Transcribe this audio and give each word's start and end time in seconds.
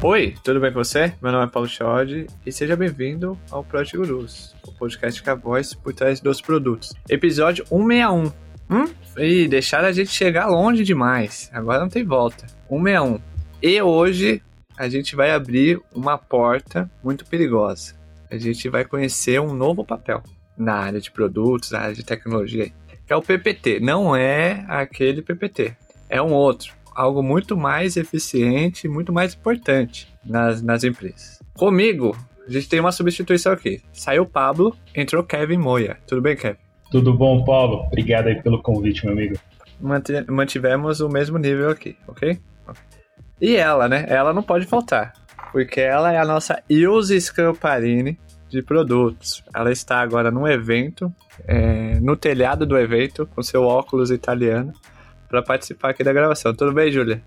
Oi, 0.00 0.36
tudo 0.44 0.60
bem 0.60 0.72
com 0.72 0.78
você? 0.78 1.12
Meu 1.20 1.32
nome 1.32 1.46
é 1.46 1.50
Paulo 1.50 1.68
Chod 1.68 2.28
e 2.46 2.52
seja 2.52 2.76
bem-vindo 2.76 3.36
ao 3.50 3.64
Project 3.64 3.96
Gurus, 3.96 4.54
o 4.64 4.70
podcast 4.70 5.20
com 5.20 5.30
a 5.30 5.34
voz 5.34 5.74
por 5.74 5.92
trás 5.92 6.20
dos 6.20 6.40
produtos. 6.40 6.94
Episódio 7.08 7.66
161. 7.66 8.32
Hum? 8.70 8.88
E 9.16 9.48
deixaram 9.48 9.88
a 9.88 9.92
gente 9.92 10.10
chegar 10.10 10.46
longe 10.46 10.84
demais. 10.84 11.50
Agora 11.52 11.80
não 11.80 11.88
tem 11.88 12.04
volta. 12.04 12.46
161. 12.68 13.20
E 13.60 13.82
hoje 13.82 14.40
a 14.76 14.88
gente 14.88 15.16
vai 15.16 15.32
abrir 15.32 15.80
uma 15.92 16.16
porta 16.16 16.88
muito 17.02 17.26
perigosa. 17.26 17.96
A 18.30 18.38
gente 18.38 18.68
vai 18.68 18.84
conhecer 18.84 19.40
um 19.40 19.52
novo 19.52 19.84
papel 19.84 20.22
na 20.56 20.74
área 20.74 21.00
de 21.00 21.10
produtos, 21.10 21.72
na 21.72 21.80
área 21.80 21.94
de 21.94 22.04
tecnologia, 22.04 22.70
que 23.04 23.12
é 23.12 23.16
o 23.16 23.22
PPT. 23.22 23.80
Não 23.80 24.14
é 24.14 24.64
aquele 24.68 25.22
PPT, 25.22 25.76
é 26.08 26.22
um 26.22 26.32
outro. 26.32 26.77
Algo 26.98 27.22
muito 27.22 27.56
mais 27.56 27.96
eficiente, 27.96 28.88
muito 28.88 29.12
mais 29.12 29.32
importante 29.32 30.12
nas, 30.26 30.60
nas 30.60 30.82
empresas. 30.82 31.40
Comigo, 31.56 32.16
a 32.44 32.50
gente 32.50 32.68
tem 32.68 32.80
uma 32.80 32.90
substituição 32.90 33.52
aqui. 33.52 33.80
Saiu 33.92 34.26
Pablo, 34.26 34.76
entrou 34.92 35.22
Kevin 35.22 35.58
Moia. 35.58 35.96
Tudo 36.08 36.20
bem, 36.20 36.34
Kevin? 36.34 36.58
Tudo 36.90 37.14
bom, 37.14 37.44
Paulo? 37.44 37.84
Obrigado 37.86 38.26
aí 38.26 38.42
pelo 38.42 38.60
convite, 38.60 39.04
meu 39.04 39.12
amigo. 39.12 39.38
Mantivemos 40.28 40.98
o 41.00 41.08
mesmo 41.08 41.38
nível 41.38 41.70
aqui, 41.70 41.96
ok? 42.08 42.36
E 43.40 43.54
ela, 43.54 43.88
né? 43.88 44.04
Ela 44.08 44.32
não 44.32 44.42
pode 44.42 44.66
faltar, 44.66 45.12
porque 45.52 45.80
ela 45.80 46.12
é 46.12 46.18
a 46.18 46.24
nossa 46.24 46.60
Ilse 46.68 47.20
Scamparini 47.20 48.18
de 48.48 48.60
produtos. 48.60 49.44
Ela 49.54 49.70
está 49.70 50.00
agora 50.00 50.32
num 50.32 50.48
evento, 50.48 51.14
é, 51.46 52.00
no 52.00 52.16
telhado 52.16 52.66
do 52.66 52.76
evento, 52.76 53.24
com 53.32 53.40
seu 53.40 53.62
óculos 53.62 54.10
italiano, 54.10 54.72
para 55.28 55.42
participar 55.42 55.90
aqui 55.90 56.02
da 56.02 56.12
gravação. 56.12 56.54
Tudo 56.54 56.72
bem, 56.72 56.90
Júlia? 56.90 57.22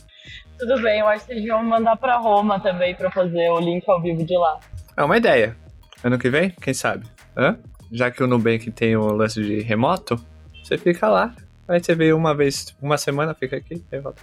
Tudo 0.58 0.81
bem, 0.81 1.00
eu 1.00 1.08
acho 1.08 1.25
que 1.25 1.34
vocês 1.34 1.48
vão 1.48 1.64
mandar 1.64 1.95
para 1.98 2.17
Roma 2.17 2.59
também 2.59 2.95
para 2.95 3.09
fazer 3.12 3.50
o 3.50 3.59
link 3.59 3.84
ao 3.88 4.02
vivo 4.02 4.23
de 4.25 4.36
lá. 4.36 4.59
É 4.98 5.03
uma 5.03 5.17
ideia. 5.17 5.56
Ano 6.03 6.17
que 6.17 6.30
vem, 6.30 6.50
quem 6.62 6.73
sabe? 6.73 7.06
Hã? 7.38 7.58
Já 7.92 8.09
que 8.09 8.23
o 8.23 8.28
Nubank 8.28 8.72
tem 8.72 8.95
o 8.95 9.08
lance 9.12 9.42
de 9.42 9.62
remoto, 9.62 10.16
você 10.64 10.78
fica 10.78 11.08
lá. 11.08 11.34
Aí 11.67 11.81
você 11.81 11.95
veio 11.95 12.17
uma 12.17 12.36
vez, 12.36 12.75
uma 12.81 12.98
semana, 12.98 13.34
fica 13.34 13.58
aqui, 13.58 13.84
aí 13.92 14.00
volta. 14.00 14.22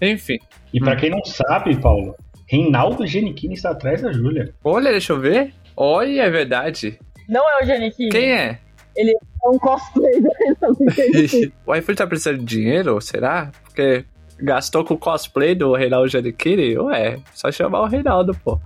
Enfim. 0.00 0.38
E 0.72 0.80
para 0.80 0.94
hum. 0.94 0.96
quem 0.96 1.10
não 1.10 1.24
sabe, 1.24 1.76
Paulo, 1.80 2.16
Reinaldo 2.48 3.06
Genichini 3.06 3.54
está 3.54 3.70
atrás 3.70 4.02
da 4.02 4.12
Júlia. 4.12 4.54
Olha, 4.62 4.90
deixa 4.90 5.12
eu 5.12 5.20
ver. 5.20 5.54
Olha, 5.76 6.22
é 6.22 6.30
verdade. 6.30 6.98
Não 7.28 7.48
é 7.48 7.62
o 7.62 7.66
Genichini. 7.66 8.10
Quem 8.10 8.32
é? 8.32 8.58
Ele 8.96 9.12
é 9.12 9.48
um 9.48 9.58
cosplay 9.58 10.20
do 10.20 10.28
Reinaldo 10.38 11.52
o 11.66 11.74
iFood 11.74 11.98
tá 11.98 12.06
precisando 12.06 12.38
de 12.38 12.44
dinheiro, 12.44 13.00
será? 13.00 13.50
Porque 13.64 14.04
gastou 14.38 14.84
com 14.84 14.94
o 14.94 14.98
cosplay 14.98 15.54
do 15.54 15.74
Reinaldo 15.74 16.08
Genichini? 16.08 16.76
Ué, 16.78 17.18
só 17.34 17.50
chamar 17.50 17.82
o 17.82 17.86
Reinaldo, 17.86 18.34
pô. 18.44 18.60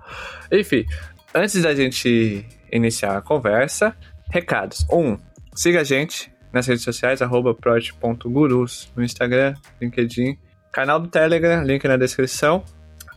Enfim, 0.51 0.85
antes 1.35 1.63
da 1.63 1.75
gente 1.75 2.45
iniciar 2.73 3.17
a 3.17 3.23
conversa, 3.23 3.97
recados. 4.31 4.87
Um, 4.91 5.19
siga 5.55 5.81
a 5.81 5.85
gente 5.85 6.33
nas 6.53 6.67
redes 6.67 6.85
sociais, 6.85 7.21
arroba 7.21 7.55
proj.gurus, 7.55 8.91
no 8.97 9.05
Instagram, 9.05 9.55
LinkedIn, 9.81 10.39
Canal 10.73 11.01
do 11.01 11.09
Telegram, 11.09 11.63
link 11.63 11.87
na 11.87 11.97
descrição. 11.97 12.65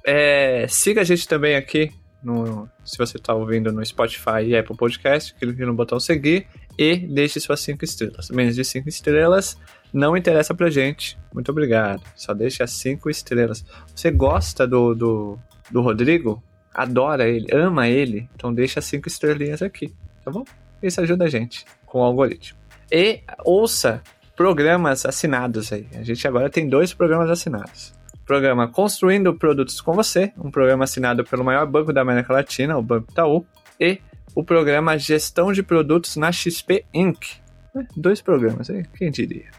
É, 0.05 0.65
siga 0.67 1.01
a 1.01 1.03
gente 1.03 1.27
também 1.27 1.55
aqui, 1.55 1.91
no, 2.23 2.69
se 2.83 2.97
você 2.97 3.17
está 3.17 3.33
ouvindo 3.33 3.71
no 3.71 3.85
Spotify 3.85 4.43
e 4.45 4.57
Apple 4.57 4.75
Podcast, 4.75 5.33
clique 5.35 5.65
no 5.65 5.73
botão 5.73 5.99
seguir 5.99 6.47
e 6.79 6.95
deixe 6.95 7.41
suas 7.41 7.59
5 7.59 7.83
estrelas. 7.83 8.29
Menos 8.29 8.55
de 8.55 8.63
5 8.63 8.87
estrelas 8.87 9.57
não 9.91 10.15
interessa 10.15 10.55
pra 10.55 10.69
gente. 10.69 11.19
Muito 11.33 11.51
obrigado. 11.51 12.01
Só 12.15 12.33
deixe 12.33 12.63
as 12.63 12.71
5 12.71 13.09
estrelas. 13.09 13.65
Você 13.93 14.09
gosta 14.09 14.65
do, 14.65 14.95
do, 14.95 15.39
do 15.69 15.81
Rodrigo? 15.81 16.41
Adora 16.73 17.27
ele, 17.27 17.47
ama 17.51 17.89
ele? 17.89 18.29
Então 18.33 18.53
deixa 18.53 18.79
as 18.79 18.85
5 18.85 19.09
estrelinhas 19.09 19.61
aqui, 19.61 19.93
tá 20.23 20.31
bom? 20.31 20.45
Isso 20.81 21.01
ajuda 21.01 21.25
a 21.25 21.29
gente 21.29 21.65
com 21.85 21.99
o 21.99 22.03
algoritmo. 22.03 22.57
E 22.89 23.23
ouça 23.43 24.01
programas 24.33 25.05
assinados 25.05 25.73
aí. 25.73 25.85
A 25.95 26.03
gente 26.03 26.25
agora 26.25 26.49
tem 26.49 26.69
dois 26.69 26.93
programas 26.93 27.29
assinados. 27.29 27.93
programa 28.25 28.69
Construindo 28.69 29.33
Produtos 29.33 29.81
com 29.81 29.91
Você, 29.91 30.31
um 30.37 30.49
programa 30.49 30.85
assinado 30.85 31.25
pelo 31.25 31.43
maior 31.43 31.65
banco 31.65 31.91
da 31.91 31.99
América 31.99 32.31
Latina, 32.31 32.77
o 32.77 32.81
Banco 32.81 33.11
Itaú, 33.11 33.45
e 33.77 33.99
o 34.35 34.43
programa 34.43 34.97
Gestão 34.97 35.51
de 35.51 35.63
Produtos 35.63 36.15
na 36.15 36.31
XP 36.31 36.85
Inc. 36.93 37.37
É, 37.75 37.85
dois 37.95 38.21
programas, 38.21 38.69
hein? 38.69 38.85
quem 38.95 39.11
diria? 39.11 39.49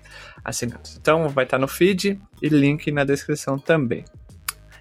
Assinados. 0.44 0.97
Então 0.97 1.28
vai 1.28 1.44
estar 1.44 1.58
no 1.58 1.69
feed 1.69 2.20
e 2.42 2.48
link 2.48 2.91
na 2.91 3.04
descrição 3.04 3.58
também. 3.58 4.04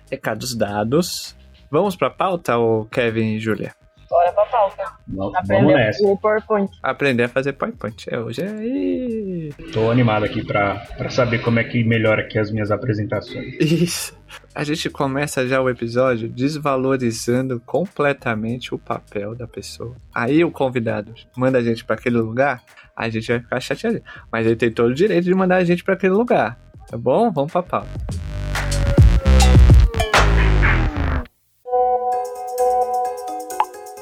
Recados 0.10 0.56
dados. 0.56 1.36
Vamos 1.70 1.96
para 1.96 2.08
a 2.08 2.12
pauta, 2.12 2.58
o 2.58 2.86
Kevin 2.86 3.36
e 3.36 3.40
Julia? 3.40 3.79
Pra 4.40 4.46
pauta. 4.46 4.84
Vamos, 5.08 5.36
Aprender 5.36 5.74
nessa. 5.74 6.08
o 6.08 6.18
PowerPoint. 6.18 6.72
Aprender 6.82 7.24
a 7.24 7.28
fazer 7.30 7.54
PowerPoint. 7.54 8.06
É, 8.10 8.20
hoje 8.20 8.42
é. 8.42 9.72
Tô 9.74 9.92
animado 9.92 10.24
aqui 10.24 10.46
pra, 10.46 10.76
pra 10.98 11.10
saber 11.10 11.40
como 11.40 11.60
é 11.60 11.64
que 11.64 11.84
melhora 11.84 12.22
aqui 12.22 12.40
as 12.40 12.52
minhas 12.52 12.72
apresentações. 12.72 13.56
Isso. 13.60 14.18
A 14.56 14.64
gente 14.64 14.90
começa 14.90 15.48
já 15.48 15.60
o 15.60 15.70
episódio 15.70 16.30
desvalorizando 16.30 17.60
completamente 17.66 18.74
o 18.74 18.80
papel 18.80 19.36
da 19.36 19.48
pessoa. 19.48 19.96
Aí 20.14 20.44
o 20.44 20.52
convidado 20.52 21.14
manda 21.36 21.58
a 21.58 21.62
gente 21.62 21.84
para 21.84 21.96
aquele 21.96 22.18
lugar, 22.18 22.62
a 22.96 23.10
gente 23.10 23.28
vai 23.28 23.40
ficar 23.40 23.60
chateado. 23.60 24.02
Mas 24.32 24.46
ele 24.46 24.56
tem 24.56 24.72
todo 24.72 24.90
o 24.92 24.96
direito 24.96 25.26
de 25.26 25.34
mandar 25.34 25.58
a 25.58 25.64
gente 25.64 25.84
para 25.84 25.96
aquele 25.96 26.14
lugar. 26.14 26.58
Tá 26.90 26.98
bom? 26.98 27.32
Vamos 27.32 27.52
pra 27.52 27.62
pauta. 27.64 27.90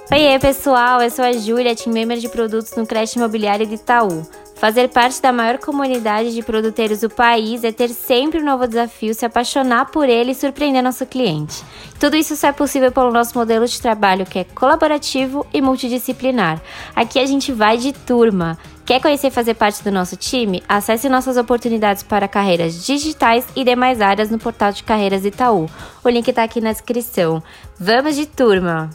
Oi, 0.10 0.40
pessoal, 0.40 1.02
eu 1.02 1.10
sou 1.12 1.26
a 1.26 1.34
Júlia, 1.34 1.76
team 1.76 1.94
member 1.94 2.18
de 2.18 2.30
produtos 2.30 2.74
no 2.78 2.88
Creche 2.88 3.20
Imobiliário 3.20 3.68
de 3.68 3.76
Itaú. 3.76 4.26
Fazer 4.56 4.88
parte 4.88 5.22
da 5.22 5.34
maior 5.34 5.58
comunidade 5.58 6.34
de 6.34 6.42
produtores 6.42 7.02
do 7.02 7.10
país 7.10 7.62
é 7.66 7.74
ter 7.74 7.90
sempre 7.90 8.40
um 8.40 8.46
novo 8.46 8.66
desafio, 8.66 9.14
se 9.14 9.26
apaixonar 9.26 9.92
por 9.92 10.08
ele 10.08 10.32
e 10.32 10.36
surpreender 10.36 10.82
nosso 10.82 11.06
cliente. 11.06 11.62
Tudo 12.00 12.16
isso 12.16 12.38
só 12.38 12.48
é 12.48 12.52
possível 12.54 12.90
pelo 12.90 13.12
nosso 13.12 13.38
modelo 13.38 13.68
de 13.68 13.82
trabalho 13.82 14.26
que 14.26 14.40
é 14.40 14.44
colaborativo 14.46 15.46
e 15.54 15.62
multidisciplinar. 15.62 16.62
Aqui 16.96 17.20
a 17.20 17.26
gente 17.26 17.52
vai 17.52 17.78
de 17.78 17.92
turma. 17.92 18.58
Quer 18.86 19.02
conhecer 19.02 19.28
e 19.28 19.32
fazer 19.32 19.56
parte 19.56 19.84
do 19.84 19.92
nosso 19.92 20.16
time? 20.16 20.64
Acesse 20.70 21.10
nossas 21.10 21.36
oportunidades 21.36 22.02
para 22.02 22.30
carreiras 22.30 22.86
digitais 22.86 23.46
e 23.58 23.66
demais 23.66 24.00
áreas 24.00 24.30
no 24.32 24.40
portal 24.40 24.72
de 24.72 24.84
carreiras 24.84 25.26
Itaú. 25.26 25.70
O 26.02 26.08
link 26.08 26.30
está 26.30 26.44
aqui 26.44 26.62
na 26.62 26.72
descrição. 26.72 27.44
Vamos 27.78 28.16
de 28.16 28.26
turma! 28.26 28.90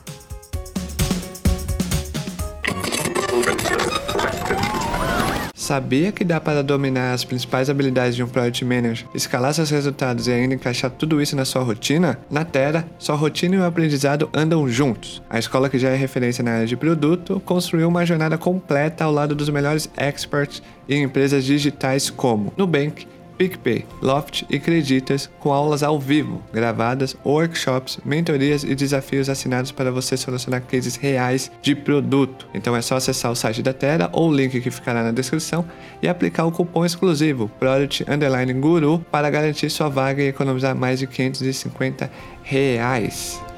Sabia 5.62 6.10
que 6.10 6.24
dá 6.24 6.40
para 6.40 6.60
dominar 6.60 7.12
as 7.12 7.22
principais 7.22 7.70
habilidades 7.70 8.16
de 8.16 8.22
um 8.24 8.26
Product 8.26 8.64
Manager, 8.64 9.06
escalar 9.14 9.54
seus 9.54 9.70
resultados 9.70 10.26
e 10.26 10.32
ainda 10.32 10.56
encaixar 10.56 10.90
tudo 10.90 11.22
isso 11.22 11.36
na 11.36 11.44
sua 11.44 11.62
rotina? 11.62 12.18
Na 12.28 12.44
Terra, 12.44 12.84
sua 12.98 13.14
rotina 13.14 13.54
e 13.54 13.58
o 13.60 13.64
aprendizado 13.64 14.28
andam 14.34 14.68
juntos. 14.68 15.22
A 15.30 15.38
escola 15.38 15.70
que 15.70 15.78
já 15.78 15.90
é 15.90 15.94
referência 15.94 16.42
na 16.42 16.54
área 16.54 16.66
de 16.66 16.76
produto 16.76 17.40
construiu 17.44 17.86
uma 17.86 18.04
jornada 18.04 18.36
completa 18.36 19.04
ao 19.04 19.12
lado 19.12 19.36
dos 19.36 19.48
melhores 19.50 19.88
experts 19.96 20.60
em 20.88 21.04
empresas 21.04 21.44
digitais 21.44 22.10
como 22.10 22.52
Nubank, 22.56 23.06
PicPay, 23.36 23.84
Loft 24.00 24.44
e 24.48 24.58
Creditas, 24.58 25.30
com 25.40 25.52
aulas 25.52 25.82
ao 25.82 25.98
vivo, 25.98 26.42
gravadas, 26.52 27.16
workshops, 27.24 27.98
mentorias 28.04 28.64
e 28.64 28.74
desafios 28.74 29.28
assinados 29.28 29.72
para 29.72 29.90
você 29.90 30.16
solucionar 30.16 30.62
cases 30.62 30.96
reais 30.96 31.50
de 31.60 31.74
produto. 31.74 32.48
Então 32.54 32.76
é 32.76 32.82
só 32.82 32.96
acessar 32.96 33.30
o 33.30 33.36
site 33.36 33.62
da 33.62 33.72
Terra 33.72 34.10
ou 34.12 34.30
o 34.30 34.34
link 34.34 34.60
que 34.60 34.70
ficará 34.70 35.02
na 35.02 35.12
descrição 35.12 35.64
e 36.00 36.08
aplicar 36.08 36.44
o 36.44 36.52
cupom 36.52 36.84
exclusivo 36.84 37.48
Product 37.58 38.04
Underline 38.08 38.52
Guru 38.54 39.04
para 39.10 39.30
garantir 39.30 39.70
sua 39.70 39.88
vaga 39.88 40.22
e 40.22 40.28
economizar 40.28 40.74
mais 40.74 40.98
de 40.98 41.06
550 41.06 42.10
reais. 42.42 43.51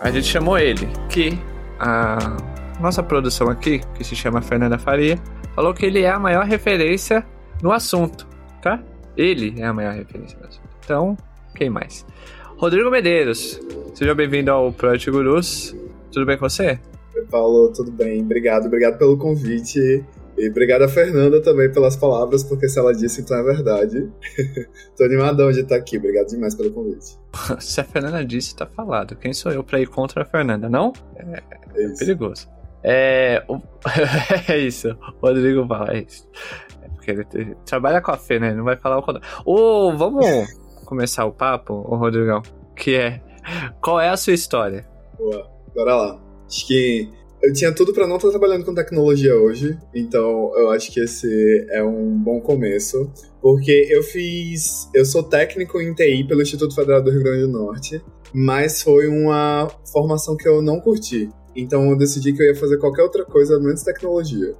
A 0.00 0.10
gente 0.10 0.26
chamou 0.26 0.58
ele, 0.58 0.88
que 1.08 1.38
a 1.78 2.36
nossa 2.80 3.02
produção 3.02 3.48
aqui, 3.48 3.80
que 3.94 4.04
se 4.04 4.14
chama 4.14 4.40
Fernanda 4.40 4.78
Faria, 4.78 5.18
falou 5.54 5.74
que 5.74 5.84
ele 5.84 6.02
é 6.02 6.10
a 6.10 6.18
maior 6.18 6.44
referência 6.44 7.26
no 7.62 7.72
assunto, 7.72 8.26
tá? 8.62 8.80
Ele 9.16 9.60
é 9.60 9.64
a 9.64 9.72
maior 9.72 9.94
referência 9.94 10.38
no 10.38 10.46
assunto. 10.46 10.68
Então, 10.84 11.16
quem 11.54 11.68
mais? 11.68 12.06
Rodrigo 12.56 12.90
Medeiros, 12.90 13.60
seja 13.94 14.14
bem-vindo 14.14 14.50
ao 14.50 14.72
Project 14.72 15.10
Gurus. 15.10 15.76
Tudo 16.12 16.26
bem 16.26 16.38
com 16.38 16.48
você? 16.48 16.78
Paulo, 17.30 17.72
tudo 17.72 17.90
bem? 17.90 18.22
Obrigado, 18.22 18.66
obrigado 18.66 18.96
pelo 18.96 19.18
convite. 19.18 20.04
E 20.38 20.48
obrigado 20.48 20.82
a 20.82 20.88
Fernanda 20.88 21.42
também 21.42 21.70
pelas 21.70 21.96
palavras, 21.96 22.44
porque 22.44 22.68
se 22.68 22.78
ela 22.78 22.94
disse, 22.94 23.20
então 23.20 23.36
é 23.36 23.42
verdade. 23.42 24.08
Tô 24.96 25.04
animadão 25.04 25.50
de 25.50 25.60
estar 25.60 25.76
aqui. 25.76 25.98
Obrigado 25.98 26.28
demais 26.28 26.54
pelo 26.54 26.70
convite. 26.70 27.18
se 27.58 27.80
a 27.80 27.84
Fernanda 27.84 28.24
disse, 28.24 28.54
tá 28.54 28.66
falado. 28.66 29.16
Quem 29.16 29.32
sou 29.32 29.50
eu 29.50 29.64
pra 29.64 29.80
ir 29.80 29.88
contra 29.88 30.22
a 30.22 30.24
Fernanda, 30.24 30.68
não? 30.68 30.92
É, 31.16 31.42
é, 31.74 31.84
é 31.84 31.88
perigoso. 31.98 32.48
É, 32.84 33.44
o... 33.48 33.60
é 34.48 34.58
isso. 34.58 34.96
O 35.20 35.26
Rodrigo 35.26 35.66
fala, 35.66 35.92
é 35.92 36.04
isso. 36.06 36.28
É 36.82 36.88
porque 36.88 37.10
ele 37.10 37.56
trabalha 37.64 38.00
com 38.00 38.12
a 38.12 38.16
Fê, 38.16 38.38
né? 38.38 38.48
Ele 38.48 38.58
não 38.58 38.64
vai 38.64 38.76
falar 38.76 38.98
o 38.98 39.02
contrário. 39.02 39.28
Ô, 39.44 39.92
vamos 39.96 40.24
começar 40.84 41.24
o 41.24 41.32
papo, 41.32 41.74
ô 41.74 41.96
Rodrigão? 41.96 42.42
Que 42.76 42.94
é, 42.94 43.20
qual 43.80 44.00
é 44.00 44.08
a 44.08 44.16
sua 44.16 44.34
história? 44.34 44.86
Boa, 45.18 45.50
bora 45.74 45.96
lá. 45.96 46.20
Acho 46.46 46.66
que 46.66 47.17
eu 47.42 47.52
tinha 47.52 47.72
tudo 47.72 47.92
para 47.92 48.06
não 48.06 48.16
estar 48.16 48.30
trabalhando 48.30 48.64
com 48.64 48.74
tecnologia 48.74 49.34
hoje, 49.34 49.78
então 49.94 50.52
eu 50.56 50.70
acho 50.70 50.92
que 50.92 51.00
esse 51.00 51.66
é 51.70 51.82
um 51.82 52.18
bom 52.18 52.40
começo, 52.40 53.10
porque 53.40 53.86
eu 53.90 54.02
fiz, 54.02 54.88
eu 54.94 55.04
sou 55.04 55.22
técnico 55.22 55.80
em 55.80 55.94
TI 55.94 56.24
pelo 56.26 56.42
Instituto 56.42 56.74
Federal 56.74 57.02
do 57.02 57.10
Rio 57.10 57.22
Grande 57.22 57.42
do 57.42 57.48
Norte, 57.48 58.02
mas 58.32 58.82
foi 58.82 59.08
uma 59.08 59.68
formação 59.92 60.36
que 60.36 60.48
eu 60.48 60.60
não 60.60 60.80
curti. 60.80 61.28
Então 61.54 61.90
eu 61.90 61.96
decidi 61.96 62.32
que 62.32 62.42
eu 62.42 62.46
ia 62.46 62.54
fazer 62.54 62.78
qualquer 62.78 63.02
outra 63.02 63.24
coisa 63.24 63.58
menos 63.58 63.82
tecnologia. 63.82 64.54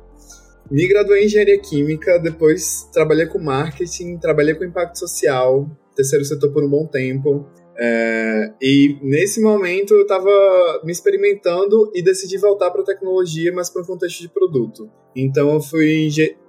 Me 0.71 0.87
graduei 0.87 1.23
em 1.23 1.27
engenharia 1.27 1.59
química, 1.61 2.19
depois 2.19 2.89
trabalhei 2.93 3.27
com 3.27 3.39
marketing, 3.39 4.19
trabalhei 4.19 4.55
com 4.55 4.65
impacto 4.65 4.99
social, 4.99 5.69
terceiro 5.97 6.25
setor 6.25 6.53
por 6.53 6.63
um 6.63 6.69
bom 6.69 6.87
tempo. 6.87 7.47
É, 7.81 8.53
e 8.61 8.99
nesse 9.03 9.41
momento 9.41 9.95
eu 9.95 10.03
estava 10.03 10.81
me 10.85 10.91
experimentando 10.91 11.91
e 11.95 12.03
decidi 12.03 12.37
voltar 12.37 12.71
para 12.71 12.83
tecnologia, 12.83 13.53
mas 13.53 13.71
para 13.71 13.83
um 13.83 13.85
contexto 13.85 14.21
de 14.21 14.29
produto. 14.29 14.91
Então 15.15 15.53
eu 15.53 15.61
fui, 15.61 16.09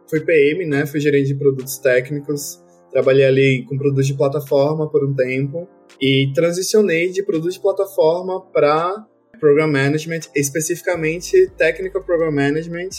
fui 0.10 0.22
PM, 0.22 0.66
né? 0.66 0.86
Fui 0.88 1.00
gerente 1.00 1.28
de 1.28 1.36
produtos 1.36 1.78
técnicos. 1.78 2.60
Trabalhei 2.92 3.26
ali 3.26 3.66
com 3.70 3.78
produtos 3.78 4.08
de 4.08 4.16
plataforma 4.16 4.90
por 4.90 5.06
um 5.06 5.14
tempo 5.14 5.68
e 6.02 6.32
transicionei 6.34 7.10
de 7.10 7.22
produtos 7.24 7.54
de 7.54 7.62
plataforma 7.62 8.42
para 8.52 9.06
Program 9.40 9.68
Management, 9.68 10.22
especificamente 10.36 11.50
Technical 11.56 12.04
Program 12.04 12.32
Management, 12.32 12.90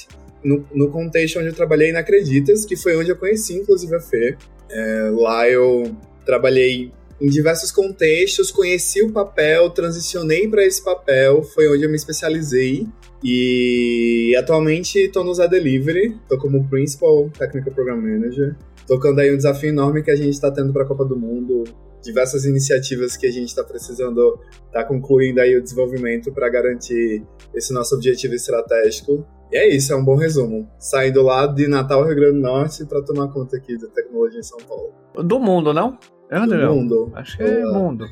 no, 0.42 0.64
no, 0.72 0.90
contexto 0.90 1.38
onde 1.38 1.48
eu 1.48 1.54
trabalhei 1.54 1.92
na 1.92 1.98
Acreditas, 1.98 2.64
que 2.64 2.76
foi 2.76 2.96
onde 2.96 3.10
eu 3.10 3.16
conheci 3.16 3.54
inclusive 3.54 3.94
a 3.94 4.00
Fê. 4.00 4.36
É, 4.70 5.10
lá 5.12 5.48
eu 5.48 5.94
trabalhei 6.24 6.92
em 7.20 7.28
diversos 7.28 7.70
contextos, 7.70 8.50
conheci 8.50 9.02
o 9.02 9.12
papel, 9.12 9.68
transicionei 9.70 10.48
para 10.48 10.64
esse 10.64 10.82
papel, 10.82 11.42
foi 11.42 11.68
onde 11.68 11.84
eu 11.84 11.90
me 11.90 11.96
especializei. 11.96 12.86
E 13.22 14.34
atualmente 14.38 14.98
estou 14.98 15.22
no 15.22 15.34
Zé 15.34 15.46
Delivery, 15.46 16.16
estou 16.22 16.38
como 16.38 16.66
Principal 16.68 17.28
Technical 17.38 17.74
Program 17.74 17.96
Manager, 17.96 18.56
tocando 18.86 19.18
aí 19.18 19.32
um 19.32 19.36
desafio 19.36 19.68
enorme 19.68 20.02
que 20.02 20.10
a 20.10 20.16
gente 20.16 20.30
está 20.30 20.50
tendo 20.50 20.72
para 20.72 20.84
a 20.84 20.86
Copa 20.86 21.04
do 21.04 21.18
Mundo, 21.18 21.64
diversas 22.02 22.46
iniciativas 22.46 23.18
que 23.18 23.26
a 23.26 23.30
gente 23.30 23.48
está 23.48 23.62
precisando 23.62 24.40
estar 24.66 24.82
tá 24.82 24.84
concluindo 24.84 25.40
aí 25.42 25.54
o 25.54 25.62
desenvolvimento 25.62 26.32
para 26.32 26.48
garantir 26.48 27.22
esse 27.54 27.74
nosso 27.74 27.94
objetivo 27.94 28.34
estratégico. 28.34 29.26
E 29.52 29.58
é 29.58 29.68
isso, 29.68 29.92
é 29.92 29.96
um 29.96 30.04
bom 30.04 30.16
resumo. 30.16 30.66
Saindo 30.78 31.22
lá 31.22 31.46
de 31.46 31.68
Natal, 31.68 32.06
Rio 32.06 32.14
Grande 32.14 32.34
do 32.36 32.40
Norte, 32.40 32.86
para 32.86 33.02
tomar 33.02 33.28
conta 33.28 33.56
aqui 33.56 33.76
da 33.76 33.88
tecnologia 33.88 34.40
em 34.40 34.44
São 34.44 34.58
Paulo. 34.60 34.94
Do 35.22 35.38
mundo, 35.38 35.74
não? 35.74 35.98
É, 36.30 36.36
Adriano? 36.36 36.76
Mundo. 36.76 37.12
Acho 37.14 37.36
que 37.36 37.42
é 37.42 37.64
mundo. 37.64 38.06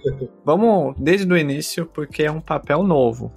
Vamos 0.45 0.95
desde 0.99 1.33
o 1.33 1.37
início, 1.37 1.87
porque 1.87 2.25
é 2.25 2.31
um 2.31 2.41
papel 2.41 2.83
novo. 2.83 3.33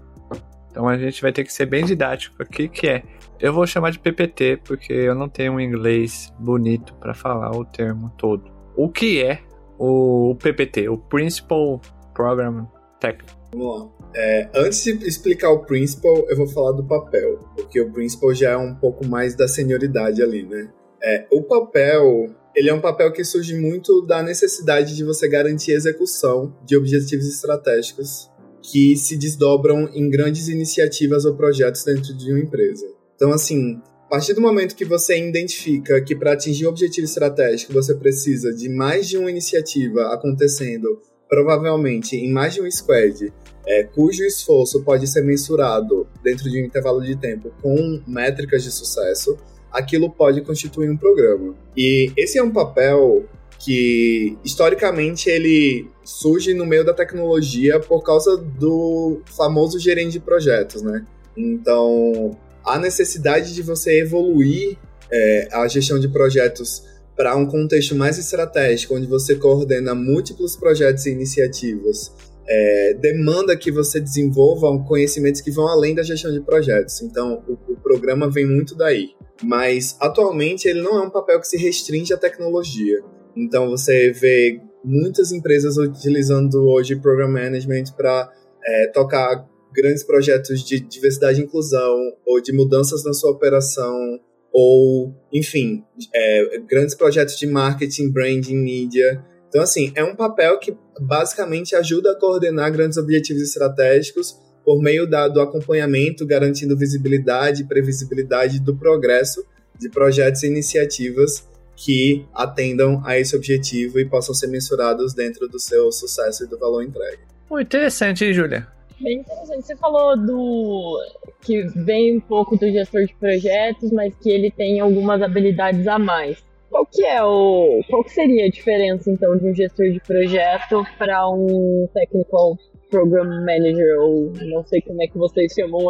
Então 0.71 0.87
a 0.87 0.97
gente 0.97 1.21
vai 1.21 1.31
ter 1.31 1.43
que 1.43 1.53
ser 1.53 1.65
bem 1.65 1.85
didático 1.85 2.41
aqui, 2.41 2.67
que 2.67 2.87
é. 2.87 3.03
Eu 3.39 3.53
vou 3.53 3.67
chamar 3.67 3.91
de 3.91 3.99
PPT, 3.99 4.61
porque 4.63 4.93
eu 4.93 5.13
não 5.13 5.27
tenho 5.27 5.53
um 5.53 5.59
inglês 5.59 6.33
bonito 6.39 6.93
para 6.95 7.13
falar 7.13 7.51
o 7.51 7.65
termo 7.65 8.11
todo. 8.17 8.51
O 8.75 8.89
que 8.89 9.21
é 9.21 9.39
o 9.77 10.35
PPT, 10.41 10.89
o 10.89 10.97
Principal 10.97 11.81
Program 12.13 12.67
Technical? 12.99 13.35
Vamos 13.53 13.79
lá. 13.79 13.89
É, 14.15 14.49
antes 14.55 14.83
de 14.83 15.07
explicar 15.07 15.49
o 15.49 15.65
Principal, 15.65 16.25
eu 16.29 16.37
vou 16.37 16.47
falar 16.47 16.71
do 16.71 16.83
papel, 16.83 17.39
porque 17.55 17.81
o 17.81 17.91
Principal 17.91 18.33
já 18.33 18.51
é 18.51 18.57
um 18.57 18.75
pouco 18.75 19.05
mais 19.05 19.35
da 19.35 19.47
senioridade 19.47 20.21
ali, 20.21 20.43
né? 20.43 20.69
É, 21.03 21.27
o 21.31 21.41
papel 21.41 22.29
ele 22.55 22.69
é 22.69 22.73
um 22.73 22.81
papel 22.81 23.11
que 23.11 23.23
surge 23.23 23.55
muito 23.55 24.01
da 24.01 24.21
necessidade 24.21 24.95
de 24.95 25.03
você 25.03 25.27
garantir 25.27 25.71
a 25.71 25.75
execução 25.75 26.53
de 26.65 26.75
objetivos 26.75 27.27
estratégicos 27.27 28.29
que 28.61 28.95
se 28.95 29.17
desdobram 29.17 29.89
em 29.93 30.09
grandes 30.09 30.47
iniciativas 30.47 31.25
ou 31.25 31.35
projetos 31.35 31.83
dentro 31.83 32.15
de 32.15 32.31
uma 32.31 32.39
empresa. 32.39 32.85
Então, 33.15 33.31
assim, 33.31 33.81
a 34.05 34.09
partir 34.09 34.33
do 34.33 34.41
momento 34.41 34.75
que 34.75 34.85
você 34.85 35.17
identifica 35.17 36.01
que 36.01 36.15
para 36.15 36.33
atingir 36.33 36.65
um 36.67 36.69
objetivo 36.69 37.05
estratégico 37.05 37.73
você 37.73 37.95
precisa 37.95 38.53
de 38.53 38.69
mais 38.69 39.07
de 39.07 39.17
uma 39.17 39.31
iniciativa 39.31 40.13
acontecendo, 40.13 41.01
provavelmente 41.29 42.17
em 42.17 42.31
mais 42.31 42.53
de 42.53 42.61
um 42.61 42.69
squad, 42.69 43.31
é, 43.65 43.83
cujo 43.83 44.23
esforço 44.23 44.83
pode 44.83 45.07
ser 45.07 45.23
mensurado 45.23 46.07
dentro 46.21 46.49
de 46.49 46.61
um 46.61 46.65
intervalo 46.65 47.01
de 47.01 47.15
tempo 47.15 47.53
com 47.61 48.01
métricas 48.05 48.63
de 48.63 48.71
sucesso, 48.71 49.37
aquilo 49.71 50.09
pode 50.09 50.41
constituir 50.41 50.89
um 50.89 50.97
programa. 50.97 51.55
E 51.75 52.11
esse 52.17 52.37
é 52.37 52.43
um 52.43 52.51
papel 52.51 53.25
que 53.59 54.37
historicamente 54.43 55.29
ele 55.29 55.87
surge 56.03 56.53
no 56.53 56.65
meio 56.65 56.83
da 56.83 56.93
tecnologia 56.93 57.79
por 57.79 58.03
causa 58.03 58.35
do 58.35 59.21
famoso 59.25 59.79
gerente 59.79 60.13
de 60.13 60.19
projetos, 60.19 60.81
né? 60.81 61.05
Então, 61.37 62.35
a 62.65 62.79
necessidade 62.79 63.53
de 63.53 63.61
você 63.61 64.01
evoluir 64.01 64.77
é, 65.11 65.47
a 65.51 65.67
gestão 65.67 65.99
de 65.99 66.07
projetos 66.07 66.83
para 67.15 67.35
um 67.35 67.45
contexto 67.45 67.95
mais 67.95 68.17
estratégico, 68.17 68.95
onde 68.95 69.05
você 69.05 69.35
coordena 69.35 69.93
múltiplos 69.93 70.55
projetos 70.55 71.05
e 71.05 71.11
iniciativas, 71.11 72.11
é, 72.53 72.93
demanda 72.99 73.55
que 73.55 73.71
você 73.71 73.99
desenvolva 73.99 74.67
conhecimentos 74.85 75.41
que 75.41 75.51
vão 75.51 75.67
além 75.67 75.95
da 75.95 76.03
gestão 76.03 76.31
de 76.31 76.41
projetos. 76.41 77.01
Então, 77.01 77.43
o, 77.47 77.53
o 77.71 77.77
programa 77.77 78.29
vem 78.29 78.45
muito 78.45 78.75
daí 78.75 79.09
mas 79.43 79.97
atualmente 79.99 80.67
ele 80.67 80.81
não 80.81 80.97
é 80.97 81.01
um 81.01 81.09
papel 81.09 81.39
que 81.39 81.47
se 81.47 81.57
restringe 81.57 82.13
à 82.13 82.17
tecnologia. 82.17 83.01
Então 83.35 83.69
você 83.69 84.11
vê 84.11 84.61
muitas 84.83 85.31
empresas 85.31 85.77
utilizando 85.77 86.67
hoje 86.69 86.95
Program 86.95 87.29
Management 87.29 87.85
para 87.95 88.31
é, 88.63 88.87
tocar 88.87 89.47
grandes 89.73 90.03
projetos 90.03 90.63
de 90.63 90.79
diversidade 90.79 91.39
e 91.39 91.43
inclusão 91.43 91.95
ou 92.25 92.41
de 92.41 92.53
mudanças 92.53 93.03
na 93.03 93.13
sua 93.13 93.31
operação 93.31 94.19
ou, 94.53 95.15
enfim, 95.31 95.81
é, 96.13 96.59
grandes 96.69 96.93
projetos 96.93 97.37
de 97.37 97.47
marketing, 97.47 98.11
branding, 98.11 98.57
mídia. 98.57 99.23
Então, 99.51 99.61
assim, 99.61 99.91
é 99.95 100.03
um 100.03 100.15
papel 100.15 100.57
que 100.59 100.73
basicamente 100.97 101.75
ajuda 101.75 102.13
a 102.13 102.15
coordenar 102.15 102.71
grandes 102.71 102.97
objetivos 102.97 103.43
estratégicos 103.43 104.39
por 104.63 104.81
meio 104.81 105.05
da, 105.05 105.27
do 105.27 105.41
acompanhamento, 105.41 106.25
garantindo 106.25 106.77
visibilidade 106.77 107.63
e 107.63 107.65
previsibilidade 107.65 108.61
do 108.61 108.73
progresso 108.73 109.45
de 109.77 109.89
projetos 109.89 110.43
e 110.43 110.47
iniciativas 110.47 111.45
que 111.75 112.25
atendam 112.33 113.01
a 113.05 113.19
esse 113.19 113.35
objetivo 113.35 113.99
e 113.99 114.07
possam 114.07 114.33
ser 114.33 114.47
mensurados 114.47 115.13
dentro 115.13 115.49
do 115.49 115.59
seu 115.59 115.91
sucesso 115.91 116.45
e 116.45 116.47
do 116.47 116.57
valor 116.57 116.81
entregue. 116.81 117.19
Muito 117.49 117.67
interessante, 117.67 118.23
hein, 118.23 118.33
Júlia? 118.33 118.65
Bem 119.01 119.19
interessante. 119.19 119.65
Você 119.65 119.75
falou 119.75 120.15
do 120.15 120.97
que 121.41 121.63
vem 121.75 122.15
um 122.15 122.21
pouco 122.21 122.55
do 122.55 122.71
gestor 122.71 123.03
de 123.05 123.13
projetos, 123.15 123.91
mas 123.91 124.13
que 124.15 124.29
ele 124.29 124.49
tem 124.49 124.79
algumas 124.79 125.21
habilidades 125.21 125.85
a 125.87 125.99
mais. 125.99 126.41
Qual 126.71 126.85
que 126.85 127.03
é 127.03 127.21
o, 127.21 127.81
qual 127.89 128.01
que 128.01 128.11
seria 128.11 128.45
a 128.45 128.49
diferença 128.49 129.11
então 129.11 129.37
de 129.37 129.45
um 129.45 129.53
gestor 129.53 129.91
de 129.91 129.99
projeto 129.99 130.81
para 130.97 131.29
um 131.29 131.85
technical 131.93 132.55
Program 132.89 133.25
Manager, 133.25 133.99
ou 133.99 134.31
não 134.41 134.65
sei 134.65 134.81
como 134.81 135.03
é 135.03 135.07
que 135.07 135.17
vocês 135.17 135.53
chamam, 135.53 135.89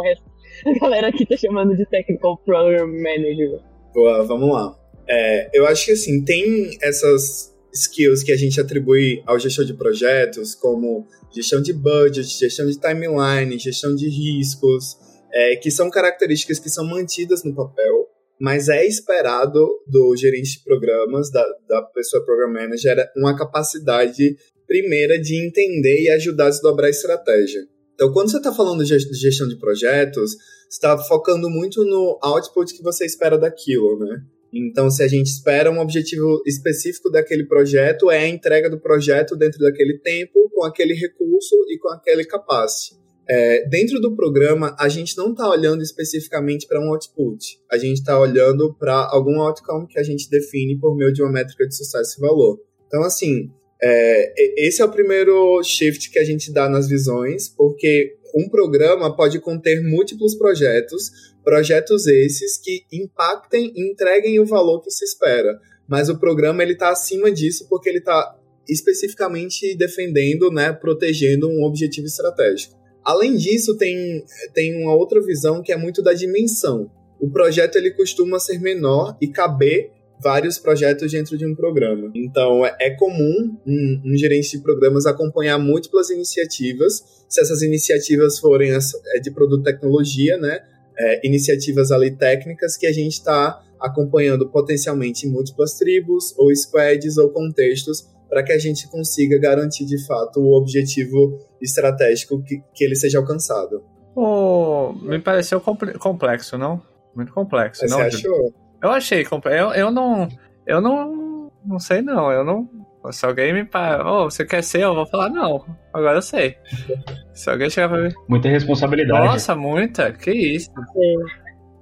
a 0.66 0.78
galera 0.80 1.08
aqui 1.08 1.24
tá 1.24 1.36
chamando 1.36 1.76
de 1.76 1.84
Technical 1.86 2.36
Program 2.44 2.86
Manager. 2.86 3.60
Boa, 3.94 4.24
vamos 4.24 4.52
lá. 4.52 4.76
É, 5.08 5.50
eu 5.52 5.66
acho 5.66 5.86
que 5.86 5.92
assim, 5.92 6.24
tem 6.24 6.76
essas 6.82 7.52
skills 7.72 8.22
que 8.22 8.32
a 8.32 8.36
gente 8.36 8.60
atribui 8.60 9.22
ao 9.24 9.38
gestor 9.38 9.64
de 9.64 9.74
projetos, 9.74 10.54
como 10.54 11.06
gestão 11.34 11.62
de 11.62 11.72
budget, 11.72 12.26
gestão 12.26 12.66
de 12.66 12.78
timeline, 12.78 13.58
gestão 13.58 13.94
de 13.94 14.08
riscos, 14.08 14.96
é, 15.32 15.56
que 15.56 15.70
são 15.70 15.90
características 15.90 16.58
que 16.58 16.68
são 16.68 16.84
mantidas 16.84 17.42
no 17.44 17.54
papel, 17.54 18.08
mas 18.40 18.68
é 18.68 18.86
esperado 18.86 19.66
do 19.86 20.16
gerente 20.16 20.58
de 20.58 20.64
programas, 20.64 21.30
da, 21.30 21.44
da 21.68 21.82
pessoa 21.82 22.24
program 22.24 22.52
manager, 22.52 23.08
uma 23.16 23.36
capacidade 23.36 24.36
primeira 24.66 25.18
de 25.20 25.36
entender 25.36 26.02
e 26.02 26.10
ajudar 26.10 26.46
a 26.46 26.50
desdobrar 26.50 26.86
a 26.86 26.90
estratégia. 26.90 27.60
Então, 27.94 28.12
quando 28.12 28.30
você 28.30 28.38
está 28.38 28.52
falando 28.52 28.84
de 28.84 28.98
gestão 28.98 29.46
de 29.46 29.58
projetos, 29.58 30.32
está 30.68 30.96
focando 30.96 31.50
muito 31.50 31.84
no 31.84 32.18
output 32.22 32.74
que 32.74 32.82
você 32.82 33.04
espera 33.04 33.38
daquilo, 33.38 33.98
né? 33.98 34.22
Então, 34.52 34.90
se 34.90 35.02
a 35.02 35.08
gente 35.08 35.28
espera 35.28 35.70
um 35.70 35.78
objetivo 35.78 36.42
específico 36.46 37.10
daquele 37.10 37.44
projeto, 37.44 38.10
é 38.10 38.18
a 38.18 38.28
entrega 38.28 38.68
do 38.68 38.78
projeto 38.78 39.34
dentro 39.34 39.58
daquele 39.58 39.98
tempo, 39.98 40.50
com 40.54 40.64
aquele 40.64 40.94
recurso 40.94 41.54
e 41.68 41.78
com 41.78 41.88
aquele 41.88 42.24
capacity. 42.24 43.01
É, 43.28 43.68
dentro 43.68 44.00
do 44.00 44.14
programa, 44.16 44.74
a 44.78 44.88
gente 44.88 45.16
não 45.16 45.30
está 45.30 45.48
olhando 45.48 45.82
especificamente 45.82 46.66
para 46.66 46.80
um 46.80 46.92
output. 46.92 47.58
A 47.70 47.78
gente 47.78 47.98
está 47.98 48.18
olhando 48.18 48.74
para 48.74 49.08
algum 49.10 49.40
outcome 49.40 49.86
que 49.86 49.98
a 49.98 50.02
gente 50.02 50.28
define 50.28 50.78
por 50.78 50.96
meio 50.96 51.12
de 51.12 51.22
uma 51.22 51.30
métrica 51.30 51.66
de 51.66 51.74
sucesso 51.76 52.18
e 52.18 52.20
valor. 52.20 52.60
Então, 52.86 53.02
assim, 53.02 53.50
é, 53.82 54.66
esse 54.66 54.82
é 54.82 54.84
o 54.84 54.90
primeiro 54.90 55.62
shift 55.62 56.10
que 56.10 56.18
a 56.18 56.24
gente 56.24 56.52
dá 56.52 56.68
nas 56.68 56.88
visões, 56.88 57.48
porque 57.48 58.16
um 58.34 58.48
programa 58.48 59.14
pode 59.14 59.38
conter 59.40 59.82
múltiplos 59.82 60.34
projetos, 60.34 61.10
projetos 61.44 62.06
esses 62.06 62.56
que 62.58 62.84
impactem 62.92 63.72
e 63.74 63.90
entreguem 63.90 64.40
o 64.40 64.46
valor 64.46 64.80
que 64.80 64.90
se 64.90 65.04
espera. 65.04 65.58
Mas 65.88 66.08
o 66.08 66.18
programa 66.18 66.62
ele 66.62 66.72
está 66.72 66.90
acima 66.90 67.30
disso 67.30 67.66
porque 67.68 67.88
ele 67.88 67.98
está 67.98 68.36
especificamente 68.68 69.76
defendendo, 69.76 70.50
né, 70.50 70.72
protegendo 70.72 71.48
um 71.48 71.64
objetivo 71.64 72.06
estratégico. 72.06 72.81
Além 73.04 73.36
disso, 73.36 73.76
tem, 73.76 74.24
tem 74.54 74.82
uma 74.82 74.94
outra 74.94 75.20
visão 75.20 75.62
que 75.62 75.72
é 75.72 75.76
muito 75.76 76.02
da 76.02 76.12
dimensão. 76.12 76.90
O 77.20 77.30
projeto 77.30 77.76
ele 77.76 77.92
costuma 77.92 78.38
ser 78.38 78.58
menor 78.60 79.16
e 79.20 79.28
caber 79.28 79.90
vários 80.22 80.58
projetos 80.58 81.10
dentro 81.10 81.36
de 81.36 81.44
um 81.44 81.54
programa. 81.54 82.10
Então, 82.14 82.64
é, 82.64 82.76
é 82.80 82.90
comum 82.90 83.56
um, 83.66 84.02
um, 84.04 84.16
gerente 84.16 84.52
de 84.52 84.62
programas 84.62 85.04
acompanhar 85.04 85.58
múltiplas 85.58 86.10
iniciativas, 86.10 87.24
se 87.28 87.40
essas 87.40 87.62
iniciativas 87.62 88.38
forem 88.38 88.72
as, 88.72 88.92
é, 89.14 89.18
de 89.18 89.30
produto 89.32 89.64
tecnologia, 89.64 90.38
né? 90.38 90.60
É, 90.96 91.26
iniciativas 91.26 91.90
ali 91.90 92.10
técnicas 92.10 92.76
que 92.76 92.86
a 92.86 92.92
gente 92.92 93.14
está 93.14 93.60
acompanhando 93.80 94.48
potencialmente 94.48 95.26
em 95.26 95.30
múltiplas 95.30 95.74
tribos, 95.74 96.34
ou 96.38 96.54
squads, 96.54 97.16
ou 97.16 97.30
contextos, 97.30 98.06
para 98.32 98.42
que 98.42 98.50
a 98.50 98.58
gente 98.58 98.88
consiga 98.88 99.38
garantir 99.38 99.84
de 99.84 100.02
fato 100.06 100.40
o 100.40 100.56
objetivo 100.56 101.38
estratégico 101.60 102.42
que, 102.42 102.62
que 102.72 102.82
ele 102.82 102.96
seja 102.96 103.18
alcançado. 103.18 103.84
Oh, 104.16 104.94
me 105.02 105.18
pareceu 105.18 105.60
complexo, 105.60 106.56
não? 106.56 106.80
Muito 107.14 107.30
complexo, 107.30 107.86
Você 107.86 107.94
não? 107.94 108.00
achou? 108.00 108.54
Eu 108.82 108.90
achei 108.90 109.22
complexo. 109.22 109.58
Eu, 109.58 109.72
eu 109.74 109.90
não. 109.90 110.26
Eu 110.66 110.80
não. 110.80 111.52
Não 111.62 111.78
sei, 111.78 112.00
não. 112.00 112.32
Eu 112.32 112.42
não. 112.42 112.66
Se 113.10 113.26
alguém 113.26 113.52
me 113.52 113.66
para. 113.66 114.10
Oh, 114.10 114.30
você 114.30 114.46
quer 114.46 114.64
ser? 114.64 114.82
Eu 114.84 114.94
vou 114.94 115.06
falar, 115.06 115.28
não. 115.28 115.62
Agora 115.92 116.16
eu 116.16 116.22
sei. 116.22 116.56
Se 117.34 117.50
alguém 117.50 117.68
chegar 117.68 117.90
pra 117.90 118.00
mim. 118.00 118.14
Muita 118.26 118.48
responsabilidade. 118.48 119.26
Nossa, 119.26 119.54
muita? 119.54 120.10
Que 120.10 120.32
isso? 120.32 120.70
Sim. 120.70 121.16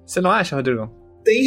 Você 0.04 0.20
não 0.20 0.32
acha, 0.32 0.56
Rodrigo? 0.56 0.90
Tem, 1.24 1.44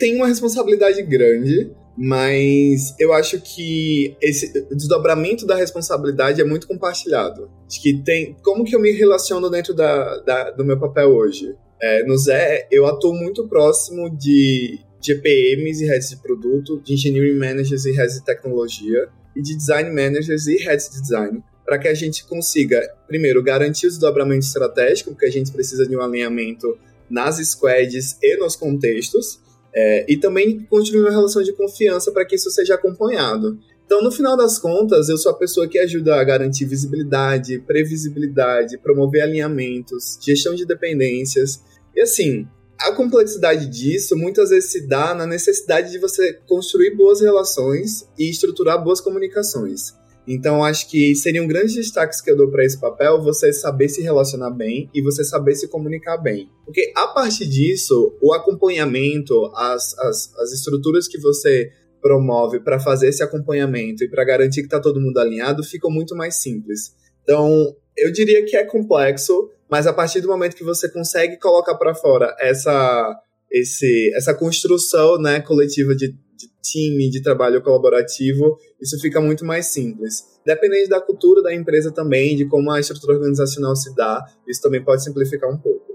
tem 0.00 0.16
uma 0.16 0.26
responsabilidade 0.26 1.00
grande, 1.02 1.70
mas 1.96 2.94
eu 2.98 3.12
acho 3.12 3.40
que 3.40 4.16
esse 4.20 4.52
desdobramento 4.74 5.46
da 5.46 5.54
responsabilidade 5.54 6.40
é 6.40 6.44
muito 6.44 6.66
compartilhado. 6.66 7.50
Que 7.68 8.02
tem. 8.02 8.36
Como 8.42 8.64
que 8.64 8.74
eu 8.74 8.80
me 8.80 8.92
relaciono 8.92 9.50
dentro 9.50 9.74
da, 9.74 10.18
da 10.20 10.50
do 10.50 10.64
meu 10.64 10.78
papel 10.78 11.10
hoje? 11.10 11.54
É, 11.82 12.04
no 12.04 12.16
Zé, 12.16 12.68
eu 12.70 12.86
atuo 12.86 13.12
muito 13.12 13.46
próximo 13.48 14.08
de 14.08 14.78
GPMs 15.02 15.82
e 15.82 15.88
heads 15.88 16.10
de 16.10 16.16
produto, 16.16 16.80
de 16.80 16.94
engineering 16.94 17.36
managers 17.36 17.84
e 17.84 17.92
heads 17.92 18.14
de 18.14 18.24
tecnologia, 18.24 19.08
e 19.34 19.42
de 19.42 19.56
design 19.56 19.90
managers 19.90 20.46
e 20.46 20.56
heads 20.62 20.88
de 20.90 21.00
design, 21.00 21.42
para 21.64 21.78
que 21.78 21.88
a 21.88 21.94
gente 21.94 22.24
consiga, 22.24 22.80
primeiro, 23.08 23.42
garantir 23.42 23.86
o 23.86 23.90
desdobramento 23.90 24.46
estratégico, 24.46 25.10
porque 25.10 25.26
a 25.26 25.30
gente 25.30 25.50
precisa 25.50 25.86
de 25.86 25.96
um 25.96 26.00
alinhamento 26.00 26.78
nas 27.10 27.36
squads 27.36 28.16
e 28.22 28.36
nos 28.36 28.54
contextos, 28.54 29.40
é, 29.74 30.04
e 30.12 30.16
também 30.16 30.60
construir 30.70 31.00
uma 31.00 31.10
relação 31.10 31.42
de 31.42 31.52
confiança 31.52 32.12
para 32.12 32.24
que 32.24 32.36
isso 32.36 32.50
seja 32.50 32.74
acompanhado. 32.74 33.58
Então, 33.84 34.02
no 34.02 34.10
final 34.10 34.36
das 34.36 34.58
contas, 34.58 35.08
eu 35.08 35.18
sou 35.18 35.32
a 35.32 35.36
pessoa 35.36 35.68
que 35.68 35.78
ajuda 35.78 36.14
a 36.14 36.24
garantir 36.24 36.64
visibilidade, 36.64 37.58
previsibilidade, 37.58 38.78
promover 38.78 39.22
alinhamentos, 39.22 40.18
gestão 40.22 40.54
de 40.54 40.64
dependências 40.64 41.60
e 41.94 42.00
assim, 42.00 42.46
a 42.78 42.92
complexidade 42.92 43.66
disso 43.66 44.16
muitas 44.16 44.50
vezes 44.50 44.70
se 44.70 44.86
dá 44.86 45.14
na 45.14 45.26
necessidade 45.26 45.90
de 45.90 45.98
você 45.98 46.32
construir 46.46 46.96
boas 46.96 47.20
relações 47.20 48.08
e 48.18 48.30
estruturar 48.30 48.82
boas 48.82 49.00
comunicações. 49.00 49.94
Então, 50.26 50.64
acho 50.64 50.88
que 50.88 51.14
seriam 51.14 51.46
grandes 51.46 51.74
destaques 51.74 52.20
que 52.20 52.30
eu 52.30 52.36
dou 52.36 52.50
para 52.50 52.64
esse 52.64 52.80
papel 52.80 53.20
você 53.20 53.52
saber 53.52 53.88
se 53.88 54.00
relacionar 54.02 54.50
bem 54.50 54.88
e 54.94 55.02
você 55.02 55.24
saber 55.24 55.54
se 55.56 55.68
comunicar 55.68 56.16
bem. 56.16 56.48
Porque 56.64 56.92
a 56.96 57.08
partir 57.08 57.46
disso, 57.46 58.16
o 58.22 58.32
acompanhamento, 58.32 59.46
as, 59.54 59.98
as, 59.98 60.34
as 60.38 60.52
estruturas 60.52 61.08
que 61.08 61.18
você 61.18 61.72
promove 62.00 62.60
para 62.60 62.80
fazer 62.80 63.08
esse 63.08 63.22
acompanhamento 63.22 64.04
e 64.04 64.08
para 64.08 64.24
garantir 64.24 64.60
que 64.60 64.66
está 64.66 64.80
todo 64.80 65.00
mundo 65.00 65.18
alinhado 65.18 65.62
ficam 65.62 65.90
muito 65.90 66.14
mais 66.16 66.36
simples. 66.42 66.94
Então, 67.22 67.74
eu 67.96 68.12
diria 68.12 68.44
que 68.44 68.56
é 68.56 68.64
complexo, 68.64 69.50
mas 69.70 69.86
a 69.86 69.92
partir 69.92 70.20
do 70.20 70.28
momento 70.28 70.56
que 70.56 70.64
você 70.64 70.88
consegue 70.88 71.38
colocar 71.38 71.76
para 71.76 71.94
fora 71.94 72.34
essa, 72.40 73.16
esse, 73.50 74.12
essa 74.14 74.34
construção 74.34 75.18
né, 75.18 75.40
coletiva 75.40 75.94
de, 75.94 76.14
de 76.42 76.52
time, 76.62 77.10
de 77.10 77.22
trabalho 77.22 77.62
colaborativo, 77.62 78.58
isso 78.80 78.98
fica 79.00 79.20
muito 79.20 79.44
mais 79.44 79.66
simples. 79.66 80.40
Dependendo 80.44 80.88
da 80.88 81.00
cultura 81.00 81.42
da 81.42 81.54
empresa 81.54 81.92
também, 81.92 82.36
de 82.36 82.44
como 82.46 82.70
a 82.70 82.80
estrutura 82.80 83.14
organizacional 83.14 83.76
se 83.76 83.94
dá, 83.94 84.24
isso 84.46 84.60
também 84.60 84.82
pode 84.82 85.04
simplificar 85.04 85.50
um 85.50 85.56
pouco. 85.56 85.92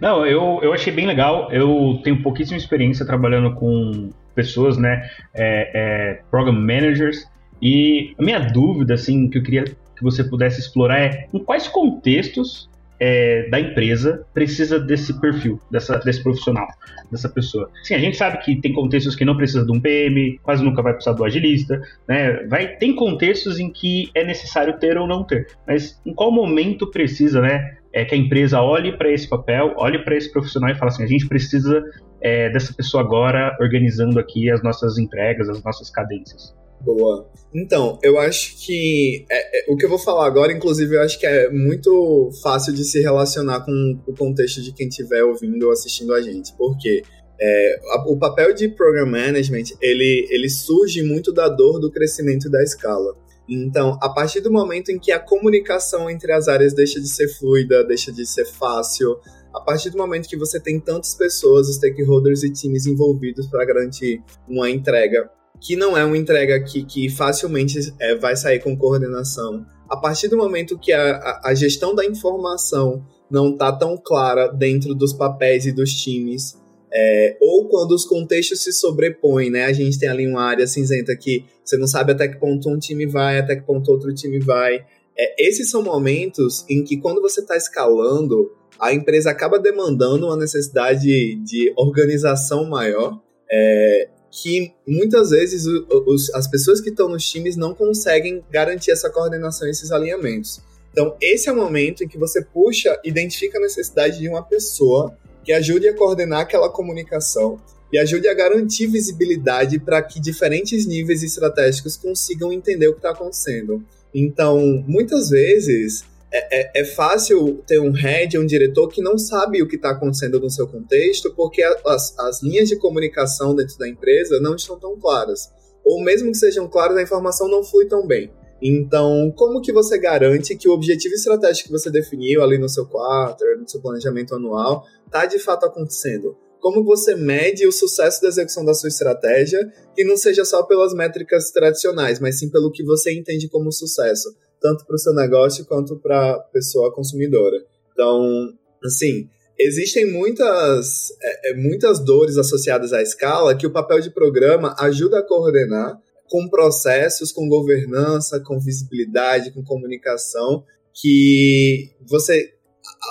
Não, 0.00 0.26
eu, 0.26 0.60
eu 0.62 0.72
achei 0.72 0.92
bem 0.92 1.06
legal. 1.06 1.50
Eu 1.50 2.00
tenho 2.02 2.22
pouquíssima 2.22 2.58
experiência 2.58 3.06
trabalhando 3.06 3.54
com 3.54 4.10
pessoas, 4.34 4.76
né, 4.76 5.08
é, 5.34 5.70
é, 6.14 6.22
program 6.30 6.52
managers, 6.52 7.24
e 7.62 8.14
a 8.18 8.22
minha 8.22 8.38
dúvida, 8.38 8.94
assim, 8.94 9.30
que 9.30 9.38
eu 9.38 9.42
queria 9.42 9.64
que 9.64 10.02
você 10.02 10.22
pudesse 10.22 10.60
explorar 10.60 11.00
é 11.00 11.26
em 11.32 11.42
quais 11.42 11.66
contextos 11.68 12.68
é, 12.98 13.48
da 13.48 13.60
empresa 13.60 14.26
precisa 14.32 14.78
desse 14.78 15.20
perfil, 15.20 15.60
dessa, 15.70 15.98
desse 15.98 16.22
profissional, 16.22 16.66
dessa 17.10 17.28
pessoa. 17.28 17.70
Sim, 17.82 17.94
a 17.94 17.98
gente 17.98 18.16
sabe 18.16 18.38
que 18.38 18.60
tem 18.60 18.72
contextos 18.72 19.14
que 19.14 19.24
não 19.24 19.36
precisa 19.36 19.64
de 19.64 19.72
um 19.72 19.80
PM, 19.80 20.38
quase 20.42 20.64
nunca 20.64 20.82
vai 20.82 20.92
precisar 20.92 21.14
do 21.14 21.24
agilista, 21.24 21.80
né? 22.08 22.44
Vai, 22.46 22.76
tem 22.76 22.94
contextos 22.94 23.58
em 23.58 23.70
que 23.70 24.10
é 24.14 24.24
necessário 24.24 24.78
ter 24.78 24.96
ou 24.96 25.06
não 25.06 25.24
ter, 25.24 25.46
mas 25.66 26.00
em 26.04 26.14
qual 26.14 26.30
momento 26.30 26.90
precisa, 26.90 27.40
né? 27.40 27.76
É 27.92 28.04
que 28.04 28.14
a 28.14 28.18
empresa 28.18 28.60
olhe 28.60 28.92
para 28.96 29.10
esse 29.10 29.28
papel, 29.28 29.74
olhe 29.78 29.98
para 30.00 30.16
esse 30.16 30.30
profissional 30.30 30.70
e 30.70 30.74
fale 30.74 30.90
assim: 30.90 31.02
a 31.02 31.06
gente 31.06 31.26
precisa 31.26 31.82
é, 32.20 32.50
dessa 32.50 32.74
pessoa 32.74 33.02
agora 33.02 33.56
organizando 33.60 34.18
aqui 34.18 34.50
as 34.50 34.62
nossas 34.62 34.98
entregas, 34.98 35.48
as 35.48 35.62
nossas 35.62 35.90
cadências. 35.90 36.54
Boa. 36.80 37.28
Então, 37.54 37.98
eu 38.02 38.18
acho 38.18 38.56
que 38.64 39.24
é, 39.30 39.60
é, 39.60 39.72
o 39.72 39.76
que 39.76 39.84
eu 39.84 39.88
vou 39.88 39.98
falar 39.98 40.26
agora, 40.26 40.52
inclusive, 40.52 40.94
eu 40.94 41.02
acho 41.02 41.18
que 41.18 41.26
é 41.26 41.50
muito 41.50 42.30
fácil 42.42 42.72
de 42.72 42.84
se 42.84 43.00
relacionar 43.00 43.64
com 43.64 43.98
o 44.06 44.14
contexto 44.14 44.60
de 44.60 44.72
quem 44.72 44.88
estiver 44.88 45.22
ouvindo 45.24 45.64
ou 45.66 45.72
assistindo 45.72 46.12
a 46.12 46.20
gente. 46.20 46.52
Porque 46.56 47.02
é, 47.40 47.80
a, 47.92 48.04
o 48.10 48.18
papel 48.18 48.54
de 48.54 48.68
program 48.68 49.06
management 49.06 49.64
ele, 49.80 50.26
ele 50.30 50.48
surge 50.48 51.02
muito 51.02 51.32
da 51.32 51.48
dor 51.48 51.78
do 51.80 51.90
crescimento 51.90 52.50
da 52.50 52.62
escala. 52.62 53.16
Então, 53.48 53.96
a 54.02 54.08
partir 54.08 54.40
do 54.40 54.50
momento 54.50 54.90
em 54.90 54.98
que 54.98 55.12
a 55.12 55.20
comunicação 55.20 56.10
entre 56.10 56.32
as 56.32 56.48
áreas 56.48 56.74
deixa 56.74 57.00
de 57.00 57.08
ser 57.08 57.28
fluida, 57.28 57.84
deixa 57.84 58.12
de 58.12 58.26
ser 58.26 58.44
fácil, 58.44 59.16
a 59.54 59.60
partir 59.60 59.90
do 59.90 59.96
momento 59.96 60.28
que 60.28 60.36
você 60.36 60.60
tem 60.60 60.80
tantas 60.80 61.14
pessoas, 61.14 61.72
stakeholders 61.74 62.42
e 62.42 62.52
times 62.52 62.86
envolvidos 62.86 63.46
para 63.46 63.64
garantir 63.64 64.20
uma 64.48 64.68
entrega 64.68 65.30
que 65.60 65.76
não 65.76 65.96
é 65.96 66.04
uma 66.04 66.16
entrega 66.16 66.62
que, 66.62 66.84
que 66.84 67.08
facilmente 67.08 67.78
é, 68.00 68.14
vai 68.14 68.36
sair 68.36 68.60
com 68.60 68.76
coordenação. 68.76 69.64
A 69.88 69.96
partir 69.96 70.28
do 70.28 70.36
momento 70.36 70.78
que 70.78 70.92
a, 70.92 71.16
a, 71.16 71.50
a 71.50 71.54
gestão 71.54 71.94
da 71.94 72.04
informação 72.04 73.04
não 73.30 73.50
está 73.50 73.72
tão 73.72 73.96
clara 73.96 74.48
dentro 74.48 74.94
dos 74.94 75.12
papéis 75.12 75.66
e 75.66 75.72
dos 75.72 75.92
times, 75.92 76.56
é, 76.92 77.36
ou 77.40 77.68
quando 77.68 77.92
os 77.92 78.04
contextos 78.04 78.62
se 78.62 78.72
sobrepõem, 78.72 79.50
né? 79.50 79.64
A 79.64 79.72
gente 79.72 79.98
tem 79.98 80.08
ali 80.08 80.26
uma 80.26 80.42
área 80.42 80.66
cinzenta 80.66 81.14
que 81.16 81.44
você 81.64 81.76
não 81.76 81.86
sabe 81.86 82.12
até 82.12 82.28
que 82.28 82.38
ponto 82.38 82.70
um 82.70 82.78
time 82.78 83.06
vai, 83.06 83.38
até 83.38 83.56
que 83.56 83.62
ponto 83.62 83.90
outro 83.90 84.14
time 84.14 84.38
vai. 84.38 84.84
É, 85.18 85.48
esses 85.48 85.70
são 85.70 85.82
momentos 85.82 86.64
em 86.68 86.84
que, 86.84 86.96
quando 86.96 87.20
você 87.20 87.40
está 87.40 87.56
escalando, 87.56 88.50
a 88.80 88.92
empresa 88.92 89.30
acaba 89.30 89.58
demandando 89.58 90.26
uma 90.26 90.36
necessidade 90.36 91.34
de 91.36 91.72
organização 91.76 92.68
maior. 92.68 93.20
É, 93.50 94.08
que 94.30 94.72
muitas 94.86 95.30
vezes 95.30 95.64
os, 95.66 96.32
as 96.34 96.46
pessoas 96.46 96.80
que 96.80 96.90
estão 96.90 97.08
nos 97.08 97.28
times 97.28 97.56
não 97.56 97.74
conseguem 97.74 98.44
garantir 98.50 98.90
essa 98.90 99.08
coordenação, 99.10 99.68
esses 99.68 99.90
alinhamentos. 99.90 100.60
Então, 100.92 101.16
esse 101.20 101.48
é 101.48 101.52
o 101.52 101.56
momento 101.56 102.04
em 102.04 102.08
que 102.08 102.18
você 102.18 102.42
puxa, 102.42 102.98
identifica 103.04 103.58
a 103.58 103.60
necessidade 103.60 104.18
de 104.18 104.28
uma 104.28 104.42
pessoa 104.42 105.16
que 105.44 105.52
ajude 105.52 105.88
a 105.88 105.94
coordenar 105.94 106.40
aquela 106.40 106.70
comunicação 106.70 107.60
e 107.92 107.98
ajude 107.98 108.26
a 108.28 108.34
garantir 108.34 108.86
visibilidade 108.86 109.78
para 109.78 110.02
que 110.02 110.18
diferentes 110.18 110.86
níveis 110.86 111.22
estratégicos 111.22 111.96
consigam 111.96 112.52
entender 112.52 112.88
o 112.88 112.92
que 112.92 112.98
está 112.98 113.10
acontecendo. 113.10 113.84
Então, 114.12 114.82
muitas 114.86 115.28
vezes, 115.28 116.04
é, 116.32 116.60
é, 116.60 116.80
é, 116.80 116.84
fácil 116.84 117.62
ter 117.66 117.78
um 117.78 117.92
head, 117.92 118.38
um 118.38 118.46
diretor 118.46 118.88
que 118.88 119.00
não 119.00 119.16
sabe 119.16 119.62
o 119.62 119.68
que 119.68 119.76
está 119.76 119.90
acontecendo 119.90 120.40
no 120.40 120.50
seu 120.50 120.66
contexto, 120.66 121.32
porque 121.34 121.62
as, 121.62 122.18
as 122.18 122.42
linhas 122.42 122.68
de 122.68 122.76
comunicação 122.76 123.54
dentro 123.54 123.78
da 123.78 123.88
empresa 123.88 124.40
não 124.40 124.56
estão 124.56 124.78
tão 124.78 124.98
claras. 124.98 125.50
Ou 125.84 126.02
mesmo 126.02 126.32
que 126.32 126.36
sejam 126.36 126.68
claras, 126.68 126.96
a 126.96 127.02
informação 127.02 127.48
não 127.48 127.62
flui 127.62 127.86
tão 127.86 128.06
bem. 128.06 128.32
Então, 128.60 129.32
como 129.36 129.60
que 129.60 129.72
você 129.72 129.98
garante 129.98 130.56
que 130.56 130.68
o 130.68 130.72
objetivo 130.72 131.14
estratégico 131.14 131.68
que 131.68 131.78
você 131.78 131.90
definiu 131.90 132.42
ali 132.42 132.58
no 132.58 132.68
seu 132.68 132.86
quarter, 132.86 133.58
no 133.58 133.68
seu 133.68 133.80
planejamento 133.80 134.34
anual, 134.34 134.84
está 135.06 135.26
de 135.26 135.38
fato 135.38 135.66
acontecendo? 135.66 136.36
Como 136.58 136.82
você 136.82 137.14
mede 137.14 137.66
o 137.66 137.72
sucesso 137.72 138.20
da 138.22 138.28
execução 138.28 138.64
da 138.64 138.74
sua 138.74 138.88
estratégia, 138.88 139.60
que 139.94 140.04
não 140.04 140.16
seja 140.16 140.44
só 140.44 140.62
pelas 140.64 140.94
métricas 140.94 141.50
tradicionais, 141.50 142.18
mas 142.18 142.38
sim 142.38 142.50
pelo 142.50 142.72
que 142.72 142.82
você 142.82 143.12
entende 143.12 143.48
como 143.48 143.70
sucesso, 143.70 144.34
tanto 144.66 144.84
para 144.84 144.96
o 144.96 144.98
seu 144.98 145.14
negócio 145.14 145.64
quanto 145.64 145.94
para 145.96 146.32
a 146.32 146.38
pessoa 146.40 146.92
consumidora. 146.92 147.56
Então, 147.92 148.52
assim, 148.84 149.28
existem 149.56 150.10
muitas, 150.10 151.12
é, 151.22 151.50
é, 151.50 151.54
muitas 151.54 152.04
dores 152.04 152.36
associadas 152.36 152.92
à 152.92 153.00
escala 153.00 153.54
que 153.54 153.66
o 153.66 153.70
papel 153.70 154.00
de 154.00 154.10
programa 154.10 154.74
ajuda 154.80 155.20
a 155.20 155.22
coordenar 155.22 155.96
com 156.28 156.48
processos, 156.48 157.30
com 157.30 157.48
governança, 157.48 158.40
com 158.40 158.58
visibilidade, 158.58 159.52
com 159.52 159.62
comunicação, 159.62 160.64
que 160.92 161.92
você, 162.04 162.52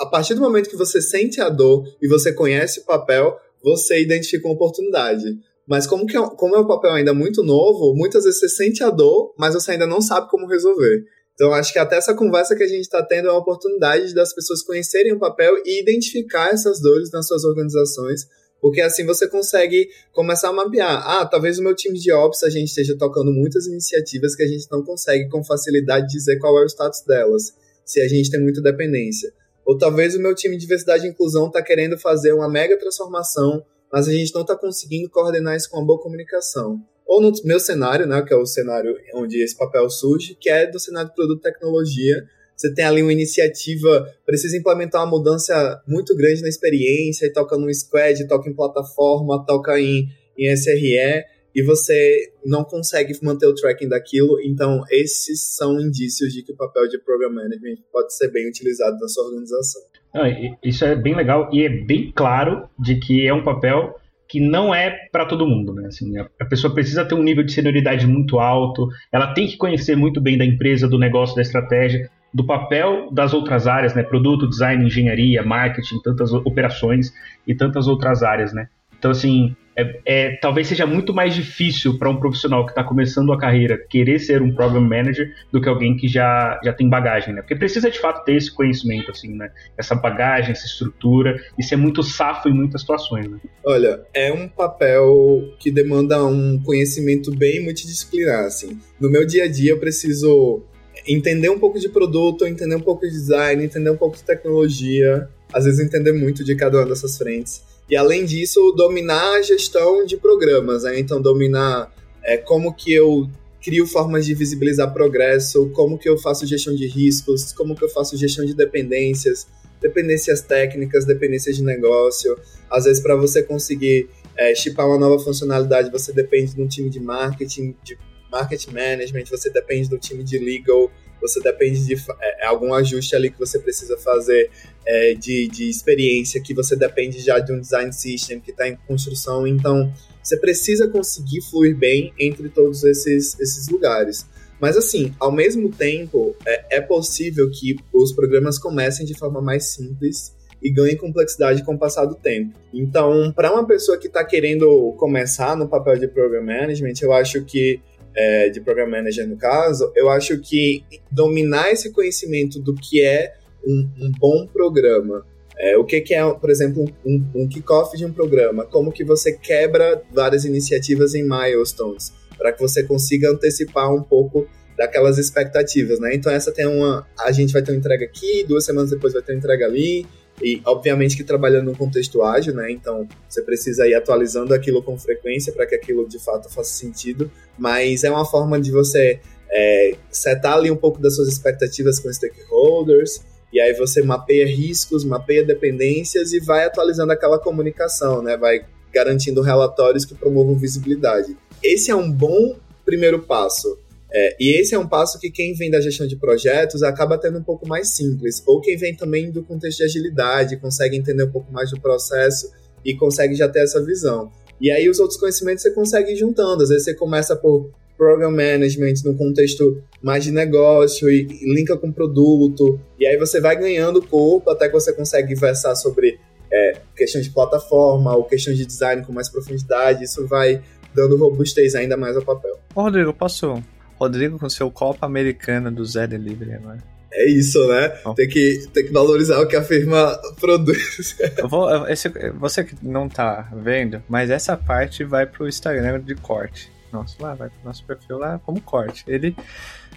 a 0.02 0.06
partir 0.06 0.34
do 0.34 0.42
momento 0.42 0.68
que 0.68 0.76
você 0.76 1.00
sente 1.00 1.40
a 1.40 1.48
dor 1.48 1.84
e 2.02 2.06
você 2.06 2.34
conhece 2.34 2.80
o 2.80 2.84
papel, 2.84 3.34
você 3.64 4.02
identifica 4.02 4.46
uma 4.46 4.54
oportunidade. 4.54 5.24
Mas 5.66 5.86
como, 5.86 6.04
que 6.04 6.18
é, 6.18 6.20
como 6.36 6.54
é 6.54 6.60
um 6.60 6.66
papel 6.66 6.92
ainda 6.92 7.14
muito 7.14 7.42
novo, 7.42 7.94
muitas 7.96 8.24
vezes 8.24 8.40
você 8.40 8.48
sente 8.50 8.84
a 8.84 8.90
dor, 8.90 9.34
mas 9.38 9.54
você 9.54 9.72
ainda 9.72 9.86
não 9.86 10.02
sabe 10.02 10.28
como 10.28 10.46
resolver. 10.46 11.15
Então, 11.36 11.52
acho 11.52 11.70
que 11.70 11.78
até 11.78 11.96
essa 11.96 12.14
conversa 12.14 12.56
que 12.56 12.62
a 12.62 12.66
gente 12.66 12.80
está 12.80 13.02
tendo 13.02 13.28
é 13.28 13.30
uma 13.30 13.40
oportunidade 13.40 14.14
das 14.14 14.34
pessoas 14.34 14.62
conhecerem 14.62 15.12
o 15.12 15.18
papel 15.18 15.54
e 15.66 15.82
identificar 15.82 16.48
essas 16.48 16.80
dores 16.80 17.10
nas 17.10 17.28
suas 17.28 17.44
organizações, 17.44 18.26
porque 18.58 18.80
assim 18.80 19.04
você 19.04 19.28
consegue 19.28 19.86
começar 20.12 20.48
a 20.48 20.52
mapear. 20.54 21.06
Ah, 21.06 21.26
talvez 21.26 21.58
o 21.58 21.62
meu 21.62 21.74
time 21.74 21.98
de 21.98 22.10
Ops 22.10 22.42
a 22.42 22.48
gente 22.48 22.68
esteja 22.68 22.96
tocando 22.98 23.30
muitas 23.30 23.66
iniciativas 23.66 24.34
que 24.34 24.44
a 24.44 24.46
gente 24.46 24.66
não 24.72 24.82
consegue 24.82 25.28
com 25.28 25.44
facilidade 25.44 26.06
dizer 26.06 26.38
qual 26.38 26.58
é 26.58 26.64
o 26.64 26.68
status 26.68 27.02
delas, 27.06 27.52
se 27.84 28.00
a 28.00 28.08
gente 28.08 28.30
tem 28.30 28.40
muita 28.40 28.62
dependência. 28.62 29.30
Ou 29.66 29.76
talvez 29.76 30.14
o 30.14 30.20
meu 30.20 30.34
time 30.34 30.56
de 30.56 30.62
diversidade 30.62 31.06
e 31.06 31.10
inclusão 31.10 31.48
está 31.48 31.62
querendo 31.62 31.98
fazer 31.98 32.32
uma 32.32 32.48
mega 32.48 32.78
transformação, 32.78 33.62
mas 33.92 34.08
a 34.08 34.12
gente 34.12 34.34
não 34.34 34.40
está 34.40 34.56
conseguindo 34.56 35.10
coordenar 35.10 35.54
isso 35.54 35.68
com 35.68 35.76
uma 35.76 35.86
boa 35.86 36.00
comunicação 36.00 36.80
ou 37.06 37.22
no 37.22 37.32
meu 37.44 37.60
cenário, 37.60 38.06
né, 38.06 38.22
que 38.22 38.34
é 38.34 38.36
o 38.36 38.44
cenário 38.44 38.94
onde 39.14 39.42
esse 39.42 39.56
papel 39.56 39.88
surge, 39.88 40.36
que 40.40 40.50
é 40.50 40.66
do 40.66 40.80
cenário 40.80 41.10
de 41.10 41.14
produto 41.14 41.38
e 41.38 41.42
tecnologia. 41.42 42.24
Você 42.56 42.74
tem 42.74 42.84
ali 42.84 43.02
uma 43.02 43.12
iniciativa, 43.12 44.08
precisa 44.24 44.56
implementar 44.56 45.02
uma 45.02 45.10
mudança 45.10 45.82
muito 45.86 46.16
grande 46.16 46.42
na 46.42 46.48
experiência, 46.48 47.26
e 47.26 47.32
toca 47.32 47.56
no 47.56 47.72
squad, 47.72 48.26
toca 48.26 48.48
em 48.48 48.54
plataforma, 48.54 49.44
toca 49.46 49.78
em, 49.78 50.08
em 50.38 50.52
SRE, 50.56 51.24
e 51.54 51.62
você 51.62 52.32
não 52.44 52.64
consegue 52.64 53.16
manter 53.22 53.46
o 53.46 53.54
tracking 53.54 53.88
daquilo. 53.88 54.40
Então, 54.42 54.82
esses 54.90 55.54
são 55.54 55.80
indícios 55.80 56.32
de 56.32 56.42
que 56.42 56.52
o 56.52 56.56
papel 56.56 56.88
de 56.88 56.98
Program 56.98 57.30
Management 57.30 57.76
pode 57.92 58.14
ser 58.14 58.30
bem 58.30 58.48
utilizado 58.48 58.98
na 58.98 59.08
sua 59.08 59.24
organização. 59.24 59.82
Ah, 60.14 60.28
isso 60.62 60.84
é 60.84 60.94
bem 60.94 61.14
legal 61.14 61.50
e 61.52 61.62
é 61.62 61.68
bem 61.68 62.12
claro 62.14 62.68
de 62.78 62.98
que 62.98 63.26
é 63.26 63.32
um 63.32 63.44
papel 63.44 63.94
que 64.28 64.40
não 64.40 64.74
é 64.74 64.90
para 65.10 65.24
todo 65.24 65.46
mundo, 65.46 65.72
né? 65.72 65.86
Assim, 65.86 66.12
a, 66.18 66.44
pessoa 66.44 66.72
precisa 66.74 67.04
ter 67.04 67.14
um 67.14 67.22
nível 67.22 67.44
de 67.44 67.52
senioridade 67.52 68.06
muito 68.06 68.38
alto, 68.38 68.88
ela 69.12 69.32
tem 69.32 69.46
que 69.46 69.56
conhecer 69.56 69.96
muito 69.96 70.20
bem 70.20 70.36
da 70.36 70.44
empresa, 70.44 70.88
do 70.88 70.98
negócio, 70.98 71.36
da 71.36 71.42
estratégia, 71.42 72.10
do 72.32 72.44
papel 72.44 73.08
das 73.12 73.32
outras 73.32 73.66
áreas, 73.66 73.94
né? 73.94 74.02
Produto, 74.02 74.48
design, 74.48 74.84
engenharia, 74.84 75.42
marketing, 75.42 76.00
tantas 76.02 76.32
operações 76.32 77.12
e 77.46 77.54
tantas 77.54 77.86
outras 77.88 78.22
áreas, 78.22 78.52
né? 78.52 78.68
Então, 78.98 79.10
assim, 79.10 79.54
é, 79.76 80.00
é, 80.06 80.36
talvez 80.36 80.66
seja 80.66 80.86
muito 80.86 81.12
mais 81.12 81.34
difícil 81.34 81.98
para 81.98 82.08
um 82.08 82.16
profissional 82.16 82.64
que 82.64 82.72
está 82.72 82.82
começando 82.82 83.30
a 83.32 83.38
carreira 83.38 83.76
querer 83.76 84.18
ser 84.18 84.40
um 84.40 84.54
program 84.54 84.80
manager 84.80 85.34
do 85.52 85.60
que 85.60 85.68
alguém 85.68 85.94
que 85.96 86.08
já, 86.08 86.58
já 86.64 86.72
tem 86.72 86.88
bagagem, 86.88 87.34
né? 87.34 87.42
Porque 87.42 87.54
precisa 87.54 87.90
de 87.90 87.98
fato 87.98 88.24
ter 88.24 88.36
esse 88.36 88.50
conhecimento, 88.50 89.10
assim, 89.10 89.34
né? 89.36 89.50
Essa 89.76 89.94
bagagem, 89.94 90.52
essa 90.52 90.64
estrutura, 90.64 91.38
e 91.58 91.62
ser 91.62 91.76
muito 91.76 92.02
safo 92.02 92.48
em 92.48 92.54
muitas 92.54 92.80
situações, 92.80 93.28
né? 93.28 93.38
Olha, 93.64 94.00
é 94.14 94.32
um 94.32 94.48
papel 94.48 95.54
que 95.58 95.70
demanda 95.70 96.24
um 96.24 96.58
conhecimento 96.62 97.30
bem 97.36 97.62
multidisciplinar, 97.62 98.46
assim. 98.46 98.78
No 98.98 99.10
meu 99.10 99.26
dia 99.26 99.44
a 99.44 99.48
dia 99.48 99.72
eu 99.72 99.78
preciso 99.78 100.62
entender 101.06 101.50
um 101.50 101.58
pouco 101.58 101.78
de 101.78 101.90
produto, 101.90 102.46
entender 102.46 102.76
um 102.76 102.80
pouco 102.80 103.02
de 103.02 103.10
design, 103.10 103.62
entender 103.62 103.90
um 103.90 103.96
pouco 103.96 104.16
de 104.16 104.24
tecnologia, 104.24 105.28
às 105.52 105.66
vezes 105.66 105.80
entender 105.80 106.12
muito 106.12 106.42
de 106.42 106.56
cada 106.56 106.78
uma 106.78 106.86
dessas 106.86 107.18
frentes 107.18 107.75
e 107.88 107.96
além 107.96 108.24
disso, 108.24 108.72
dominar 108.76 109.36
a 109.36 109.42
gestão 109.42 110.04
de 110.04 110.16
programas, 110.16 110.82
né? 110.82 110.98
Então, 110.98 111.20
dominar 111.20 111.92
é, 112.24 112.36
como 112.36 112.74
que 112.74 112.92
eu 112.92 113.28
crio 113.62 113.86
formas 113.86 114.24
de 114.26 114.34
visibilizar 114.34 114.92
progresso, 114.92 115.70
como 115.70 115.98
que 115.98 116.08
eu 116.08 116.18
faço 116.18 116.46
gestão 116.46 116.74
de 116.74 116.86
riscos, 116.86 117.52
como 117.52 117.74
que 117.74 117.84
eu 117.84 117.88
faço 117.88 118.16
gestão 118.16 118.44
de 118.44 118.54
dependências, 118.54 119.46
dependências 119.80 120.40
técnicas, 120.40 121.04
dependências 121.04 121.56
de 121.56 121.62
negócio. 121.62 122.36
Às 122.70 122.84
vezes, 122.84 123.02
para 123.02 123.14
você 123.16 123.42
conseguir 123.42 124.08
é, 124.36 124.54
chipar 124.54 124.86
uma 124.86 124.98
nova 124.98 125.22
funcionalidade, 125.22 125.90
você 125.90 126.12
depende 126.12 126.54
de 126.54 126.62
um 126.62 126.68
time 126.68 126.90
de 126.90 127.00
marketing, 127.00 127.74
de 127.84 127.98
marketing 128.30 128.72
management, 128.72 129.24
você 129.30 129.50
depende 129.50 129.88
do 129.88 129.98
time 129.98 130.22
de 130.22 130.38
legal, 130.38 130.90
você 131.26 131.40
depende 131.40 131.84
de 131.84 131.94
é, 131.94 132.44
é, 132.44 132.46
algum 132.46 132.72
ajuste 132.74 133.14
ali 133.16 133.30
que 133.30 133.38
você 133.38 133.58
precisa 133.58 133.96
fazer 133.98 134.50
é, 134.86 135.14
de, 135.14 135.48
de 135.48 135.68
experiência, 135.68 136.40
que 136.40 136.54
você 136.54 136.76
depende 136.76 137.20
já 137.20 137.38
de 137.38 137.52
um 137.52 137.60
design 137.60 137.92
system 137.92 138.40
que 138.40 138.50
está 138.50 138.68
em 138.68 138.76
construção. 138.86 139.46
Então, 139.46 139.92
você 140.22 140.36
precisa 140.38 140.88
conseguir 140.88 141.40
fluir 141.42 141.76
bem 141.76 142.12
entre 142.18 142.48
todos 142.48 142.84
esses, 142.84 143.38
esses 143.38 143.68
lugares. 143.68 144.26
Mas, 144.60 144.76
assim, 144.76 145.14
ao 145.20 145.30
mesmo 145.30 145.70
tempo, 145.70 146.34
é, 146.46 146.78
é 146.78 146.80
possível 146.80 147.50
que 147.50 147.76
os 147.92 148.12
programas 148.12 148.58
comecem 148.58 149.04
de 149.04 149.16
forma 149.16 149.40
mais 149.40 149.66
simples 149.66 150.34
e 150.62 150.70
ganhem 150.70 150.96
complexidade 150.96 151.62
com 151.64 151.74
o 151.74 151.78
passar 151.78 152.06
do 152.06 152.14
tempo. 152.14 152.58
Então, 152.72 153.32
para 153.32 153.52
uma 153.52 153.66
pessoa 153.66 153.98
que 153.98 154.06
está 154.06 154.24
querendo 154.24 154.94
começar 154.98 155.56
no 155.56 155.68
papel 155.68 155.98
de 155.98 156.08
program 156.08 156.42
management, 156.42 156.94
eu 157.02 157.12
acho 157.12 157.44
que 157.44 157.80
é, 158.16 158.48
de 158.48 158.60
Program 158.60 158.88
Manager 158.88 159.28
no 159.28 159.36
caso, 159.36 159.92
eu 159.94 160.08
acho 160.08 160.38
que 160.38 160.82
dominar 161.10 161.70
esse 161.70 161.92
conhecimento 161.92 162.58
do 162.58 162.74
que 162.74 163.04
é 163.04 163.34
um, 163.66 163.88
um 163.98 164.12
bom 164.18 164.46
programa, 164.46 165.24
é, 165.58 165.76
o 165.76 165.84
que, 165.84 166.00
que, 166.00 166.14
é, 166.14 166.34
por 166.34 166.50
exemplo, 166.50 166.84
um, 167.04 167.24
um 167.34 167.48
kickoff 167.48 167.96
de 167.96 168.04
um 168.04 168.12
programa, 168.12 168.64
como 168.64 168.92
que 168.92 169.04
você 169.04 169.32
quebra 169.32 170.02
várias 170.12 170.44
iniciativas 170.44 171.14
em 171.14 171.22
milestones, 171.22 172.12
para 172.36 172.52
que 172.52 172.60
você 172.60 172.82
consiga 172.82 173.30
antecipar 173.30 173.92
um 173.92 174.02
pouco 174.02 174.46
daquelas 174.76 175.16
expectativas, 175.16 175.98
né? 175.98 176.14
Então 176.14 176.30
essa 176.30 176.52
tem 176.52 176.66
uma, 176.66 177.06
a 177.18 177.32
gente 177.32 177.52
vai 177.52 177.62
ter 177.62 177.72
uma 177.72 177.78
entrega 177.78 178.04
aqui, 178.04 178.44
duas 178.46 178.64
semanas 178.64 178.90
depois 178.90 179.14
vai 179.14 179.22
ter 179.22 179.32
uma 179.32 179.38
entrega 179.38 179.64
ali, 179.64 180.06
e, 180.42 180.60
obviamente, 180.64 181.16
que 181.16 181.24
trabalhando 181.24 181.66
num 181.66 181.74
contexto 181.74 182.22
ágil, 182.22 182.54
né? 182.54 182.70
Então, 182.70 183.08
você 183.28 183.42
precisa 183.42 183.86
ir 183.88 183.94
atualizando 183.94 184.52
aquilo 184.52 184.82
com 184.82 184.98
frequência 184.98 185.52
para 185.52 185.66
que 185.66 185.74
aquilo 185.74 186.06
de 186.06 186.18
fato 186.18 186.48
faça 186.50 186.70
sentido. 186.70 187.30
Mas 187.58 188.04
é 188.04 188.10
uma 188.10 188.24
forma 188.24 188.60
de 188.60 188.70
você 188.70 189.18
é, 189.50 189.96
setar 190.10 190.54
ali 190.54 190.70
um 190.70 190.76
pouco 190.76 191.00
das 191.00 191.16
suas 191.16 191.28
expectativas 191.28 191.98
com 191.98 192.12
stakeholders. 192.12 193.22
E 193.52 193.60
aí 193.60 193.72
você 193.74 194.02
mapeia 194.02 194.46
riscos, 194.46 195.04
mapeia 195.04 195.42
dependências 195.42 196.32
e 196.32 196.40
vai 196.40 196.66
atualizando 196.66 197.12
aquela 197.12 197.38
comunicação, 197.38 198.22
né? 198.22 198.36
Vai 198.36 198.66
garantindo 198.92 199.40
relatórios 199.40 200.04
que 200.04 200.14
promovam 200.14 200.54
visibilidade. 200.56 201.36
Esse 201.62 201.90
é 201.90 201.94
um 201.94 202.10
bom 202.10 202.56
primeiro 202.84 203.22
passo. 203.22 203.78
É, 204.12 204.36
e 204.38 204.60
esse 204.60 204.74
é 204.74 204.78
um 204.78 204.88
passo 204.88 205.18
que 205.18 205.30
quem 205.30 205.54
vem 205.54 205.70
da 205.70 205.80
gestão 205.80 206.06
de 206.06 206.16
projetos 206.16 206.82
acaba 206.82 207.18
tendo 207.18 207.38
um 207.38 207.42
pouco 207.42 207.66
mais 207.66 207.94
simples, 207.94 208.42
ou 208.46 208.60
quem 208.60 208.76
vem 208.76 208.94
também 208.94 209.30
do 209.30 209.42
contexto 209.42 209.78
de 209.78 209.84
agilidade, 209.84 210.56
consegue 210.56 210.96
entender 210.96 211.24
um 211.24 211.30
pouco 211.30 211.52
mais 211.52 211.70
do 211.70 211.80
processo 211.80 212.50
e 212.84 212.94
consegue 212.94 213.34
já 213.34 213.48
ter 213.48 213.60
essa 213.60 213.84
visão. 213.84 214.30
E 214.60 214.70
aí 214.70 214.88
os 214.88 215.00
outros 215.00 215.18
conhecimentos 215.18 215.62
você 215.62 215.70
consegue 215.70 216.12
ir 216.12 216.16
juntando, 216.16 216.62
às 216.62 216.68
vezes 216.68 216.84
você 216.84 216.94
começa 216.94 217.36
por 217.36 217.70
program 217.96 218.30
management 218.30 218.94
no 219.04 219.16
contexto 219.16 219.82
mais 220.02 220.22
de 220.22 220.30
negócio 220.30 221.10
e, 221.10 221.26
e 221.42 221.54
linka 221.54 221.76
com 221.76 221.90
produto, 221.90 222.78
e 222.98 223.06
aí 223.06 223.16
você 223.16 223.40
vai 223.40 223.56
ganhando 223.56 224.06
corpo 224.06 224.50
até 224.50 224.68
que 224.68 224.74
você 224.74 224.92
consegue 224.92 225.34
versar 225.34 225.74
sobre 225.74 226.18
é, 226.52 226.80
questão 226.94 227.20
de 227.20 227.30
plataforma 227.30 228.14
ou 228.14 228.24
questão 228.24 228.54
de 228.54 228.64
design 228.64 229.04
com 229.04 229.12
mais 229.12 229.28
profundidade, 229.28 230.04
isso 230.04 230.26
vai 230.26 230.62
dando 230.94 231.16
robustez 231.16 231.74
ainda 231.74 231.96
mais 231.96 232.16
ao 232.16 232.22
papel. 232.22 232.58
Ô 232.74 232.82
Rodrigo, 232.82 233.12
posso 233.12 233.62
Rodrigo 233.98 234.38
com 234.38 234.48
seu 234.48 234.70
copo 234.70 235.04
americano 235.04 235.70
do 235.70 235.84
Zé 235.84 236.06
Delivery 236.06 236.54
agora. 236.54 236.78
É 237.12 237.30
isso, 237.30 237.66
né? 237.66 237.88
Tem 238.14 238.28
que, 238.28 238.68
tem 238.72 238.86
que 238.86 238.92
valorizar 238.92 239.40
o 239.40 239.46
que 239.46 239.56
a 239.56 239.62
firma 239.62 240.18
produz. 240.38 241.16
Eu 241.38 241.48
vou, 241.48 241.88
esse, 241.88 242.08
você 242.34 242.62
que 242.62 242.76
não 242.82 243.08
tá 243.08 243.48
vendo, 243.54 244.02
mas 244.08 244.28
essa 244.28 244.56
parte 244.56 245.02
vai 245.02 245.24
pro 245.24 245.48
Instagram 245.48 246.00
de 246.00 246.14
corte. 246.14 246.70
Nossa, 246.92 247.16
lá 247.20 247.34
vai 247.34 247.48
pro 247.48 247.58
nosso 247.64 247.84
perfil 247.84 248.18
lá 248.18 248.38
como 248.44 248.60
corte. 248.60 249.02
Ele 249.06 249.34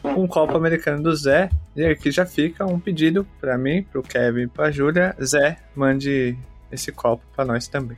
um 0.03 0.27
copo 0.27 0.55
americano 0.55 1.03
do 1.03 1.15
Zé. 1.15 1.49
E 1.75 1.85
aqui 1.85 2.11
já 2.11 2.25
fica 2.25 2.65
um 2.65 2.79
pedido 2.79 3.27
para 3.39 3.57
mim, 3.57 3.83
pro 3.83 4.01
Kevin 4.01 4.43
e 4.43 4.47
pra 4.47 4.71
Júlia. 4.71 5.15
Zé, 5.23 5.57
mande 5.75 6.37
esse 6.71 6.91
copo 6.91 7.23
para 7.35 7.45
nós 7.45 7.67
também. 7.67 7.97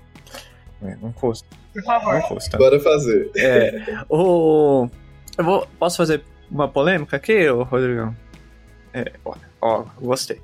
É, 0.84 0.96
não 1.02 1.12
custa. 1.12 1.48
Por 1.74 1.84
favor. 1.84 2.14
Não 2.16 2.22
custa. 2.24 2.58
Bora 2.58 2.80
fazer. 2.80 3.32
É, 3.38 4.04
o, 4.10 4.90
eu 5.38 5.44
vou, 5.44 5.68
posso 5.80 5.98
fazer 5.98 6.24
uma 6.50 6.68
polêmica 6.68 7.18
aqui, 7.18 7.48
Rodrigão? 7.48 8.16
É, 8.94 9.12
ó, 9.24 9.36
ó, 9.62 9.86
gostei. 10.00 10.42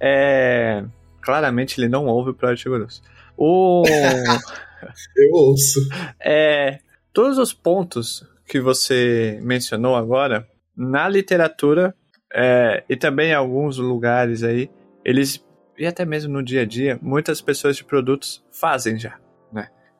É, 0.00 0.84
claramente 1.20 1.80
ele 1.80 1.88
não 1.88 2.06
ouve 2.06 2.30
o 2.30 2.34
Project 2.34 2.68
Grosso. 2.68 3.02
O. 3.36 3.82
Eu 5.16 5.32
ouço. 5.32 5.80
É, 6.20 6.78
todos 7.12 7.38
os 7.38 7.54
pontos 7.54 8.22
que 8.46 8.60
você 8.60 9.38
mencionou 9.42 9.96
agora, 9.96 10.46
na 10.76 11.08
literatura 11.08 11.94
é, 12.32 12.84
e 12.88 12.94
também 12.96 13.30
em 13.30 13.34
alguns 13.34 13.78
lugares 13.78 14.42
aí, 14.42 14.70
eles, 15.02 15.42
e 15.78 15.86
até 15.86 16.04
mesmo 16.04 16.34
no 16.34 16.42
dia 16.42 16.62
a 16.62 16.66
dia, 16.66 16.98
muitas 17.00 17.40
pessoas 17.40 17.76
de 17.76 17.84
produtos 17.84 18.44
fazem 18.52 18.98
já? 18.98 19.18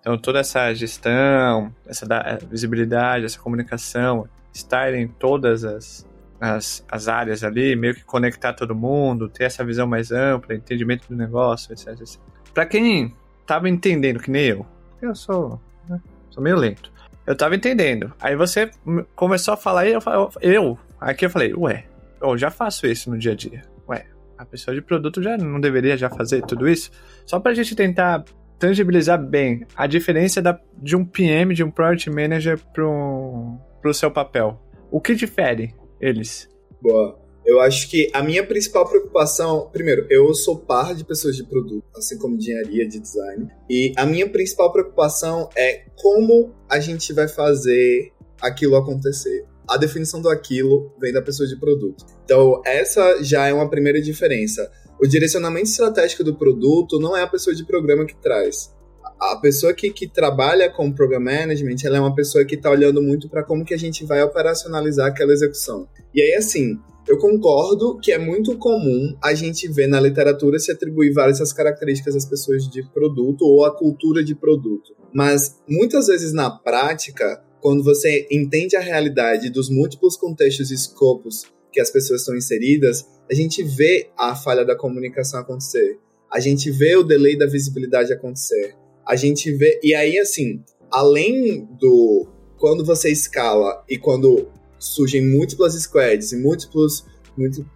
Então 0.04 0.18
toda 0.18 0.40
essa 0.40 0.70
gestão, 0.74 1.74
essa 1.86 2.06
visibilidade, 2.46 3.24
essa 3.24 3.38
comunicação, 3.38 4.28
estar 4.52 4.92
em 4.92 5.08
todas 5.08 5.64
as, 5.64 6.06
as, 6.38 6.84
as 6.90 7.08
áreas 7.08 7.42
ali, 7.42 7.74
meio 7.74 7.94
que 7.94 8.04
conectar 8.04 8.52
todo 8.52 8.74
mundo, 8.74 9.30
ter 9.30 9.44
essa 9.44 9.64
visão 9.64 9.86
mais 9.86 10.12
ampla, 10.12 10.54
entendimento 10.54 11.08
do 11.08 11.16
negócio, 11.16 11.72
etc. 11.72 11.98
etc. 11.98 12.20
Para 12.52 12.66
quem 12.66 13.14
tava 13.46 13.66
entendendo, 13.66 14.20
que 14.20 14.30
nem 14.30 14.44
eu, 14.44 14.66
eu 15.00 15.14
sou, 15.14 15.58
né, 15.88 15.98
sou 16.28 16.42
meio 16.42 16.56
lento. 16.56 16.92
Eu 17.26 17.34
tava 17.34 17.56
entendendo. 17.56 18.12
Aí 18.20 18.36
você 18.36 18.70
começou 19.16 19.54
a 19.54 19.56
falar 19.56 19.86
e 19.86 19.92
eu, 19.92 20.00
eu 20.42 20.78
aqui 21.00 21.24
eu 21.24 21.30
falei, 21.30 21.54
ué, 21.54 21.86
eu 22.20 22.36
já 22.36 22.50
faço 22.50 22.86
isso 22.86 23.08
no 23.08 23.16
dia 23.16 23.32
a 23.32 23.34
dia. 23.34 23.62
Ué, 23.88 24.04
a 24.36 24.44
pessoa 24.44 24.74
de 24.74 24.82
produto 24.82 25.22
já 25.22 25.38
não 25.38 25.58
deveria 25.58 25.96
já 25.96 26.10
fazer 26.10 26.42
tudo 26.42 26.68
isso? 26.68 26.90
Só 27.24 27.40
pra 27.40 27.54
gente 27.54 27.74
tentar 27.74 28.22
tangibilizar 28.58 29.22
bem 29.22 29.66
a 29.76 29.86
diferença 29.86 30.40
da, 30.40 30.58
de 30.80 30.96
um 30.96 31.04
PM, 31.04 31.54
de 31.54 31.62
um 31.62 31.70
Product 31.70 32.10
Manager 32.10 32.58
pro, 32.72 33.58
pro 33.80 33.94
seu 33.94 34.10
papel. 34.10 34.60
O 34.90 35.00
que 35.00 35.14
difere 35.14 35.74
eles? 36.00 36.48
Boa. 36.80 37.24
Eu 37.44 37.60
acho 37.60 37.90
que 37.90 38.10
a 38.14 38.22
minha 38.22 38.44
principal 38.44 38.88
preocupação, 38.88 39.68
primeiro, 39.70 40.06
eu 40.08 40.32
sou 40.32 40.58
par 40.58 40.94
de 40.94 41.04
pessoas 41.04 41.36
de 41.36 41.44
produto, 41.44 41.84
assim 41.94 42.16
como 42.16 42.38
de 42.38 42.44
engenharia, 42.44 42.88
de 42.88 42.98
design, 42.98 43.48
e 43.68 43.92
a 43.98 44.06
minha 44.06 44.26
principal 44.26 44.72
preocupação 44.72 45.50
é 45.54 45.84
como 45.94 46.54
a 46.70 46.80
gente 46.80 47.12
vai 47.12 47.28
fazer 47.28 48.12
aquilo 48.40 48.76
acontecer. 48.76 49.44
A 49.68 49.76
definição 49.76 50.22
do 50.22 50.28
aquilo 50.28 50.94
vem 50.98 51.12
da 51.12 51.20
pessoa 51.20 51.46
de 51.46 51.56
produto. 51.56 52.04
Então, 52.24 52.62
essa 52.64 53.22
já 53.22 53.46
é 53.46 53.52
uma 53.52 53.68
primeira 53.68 54.00
diferença. 54.00 54.70
O 55.00 55.06
direcionamento 55.06 55.68
estratégico 55.68 56.24
do 56.24 56.34
produto 56.34 56.98
não 56.98 57.16
é 57.16 57.22
a 57.22 57.26
pessoa 57.26 57.54
de 57.54 57.64
programa 57.64 58.06
que 58.06 58.16
traz. 58.16 58.72
A 59.20 59.36
pessoa 59.36 59.72
que, 59.72 59.90
que 59.90 60.08
trabalha 60.08 60.70
com 60.70 60.92
program 60.92 61.20
management, 61.20 61.76
ela 61.84 61.96
é 61.96 62.00
uma 62.00 62.14
pessoa 62.14 62.44
que 62.44 62.54
está 62.54 62.70
olhando 62.70 63.02
muito 63.02 63.28
para 63.28 63.42
como 63.42 63.64
que 63.64 63.74
a 63.74 63.78
gente 63.78 64.04
vai 64.04 64.22
operacionalizar 64.22 65.08
aquela 65.08 65.32
execução. 65.32 65.88
E 66.14 66.20
aí, 66.20 66.34
assim, 66.34 66.78
eu 67.06 67.18
concordo 67.18 67.98
que 67.98 68.12
é 68.12 68.18
muito 68.18 68.56
comum 68.56 69.14
a 69.22 69.34
gente 69.34 69.68
ver 69.68 69.86
na 69.86 70.00
literatura 70.00 70.58
se 70.58 70.72
atribuir 70.72 71.12
várias 71.12 71.52
características 71.52 72.16
às 72.16 72.24
pessoas 72.24 72.68
de 72.68 72.82
produto 72.82 73.42
ou 73.42 73.64
à 73.64 73.76
cultura 73.76 74.24
de 74.24 74.34
produto. 74.34 74.94
Mas 75.12 75.60
muitas 75.68 76.06
vezes 76.06 76.32
na 76.32 76.50
prática, 76.50 77.42
quando 77.60 77.84
você 77.84 78.26
entende 78.30 78.74
a 78.74 78.80
realidade 78.80 79.50
dos 79.50 79.68
múltiplos 79.68 80.16
contextos 80.16 80.70
e 80.70 80.74
escopos 80.74 81.44
que 81.70 81.80
as 81.80 81.90
pessoas 81.90 82.20
estão 82.20 82.36
inseridas, 82.36 83.04
a 83.30 83.34
gente 83.34 83.62
vê 83.62 84.10
a 84.16 84.34
falha 84.34 84.64
da 84.64 84.76
comunicação 84.76 85.40
acontecer. 85.40 85.98
A 86.30 86.40
gente 86.40 86.70
vê 86.70 86.96
o 86.96 87.02
delay 87.02 87.36
da 87.36 87.46
visibilidade 87.46 88.12
acontecer. 88.12 88.74
A 89.06 89.16
gente 89.16 89.52
vê. 89.52 89.80
E 89.82 89.94
aí, 89.94 90.18
assim, 90.18 90.62
além 90.90 91.66
do. 91.80 92.28
Quando 92.58 92.84
você 92.84 93.10
escala 93.10 93.84
e 93.88 93.98
quando 93.98 94.48
surgem 94.78 95.24
múltiplas 95.24 95.74
squads 95.74 96.32
e 96.32 96.36
múltiplos, 96.36 97.04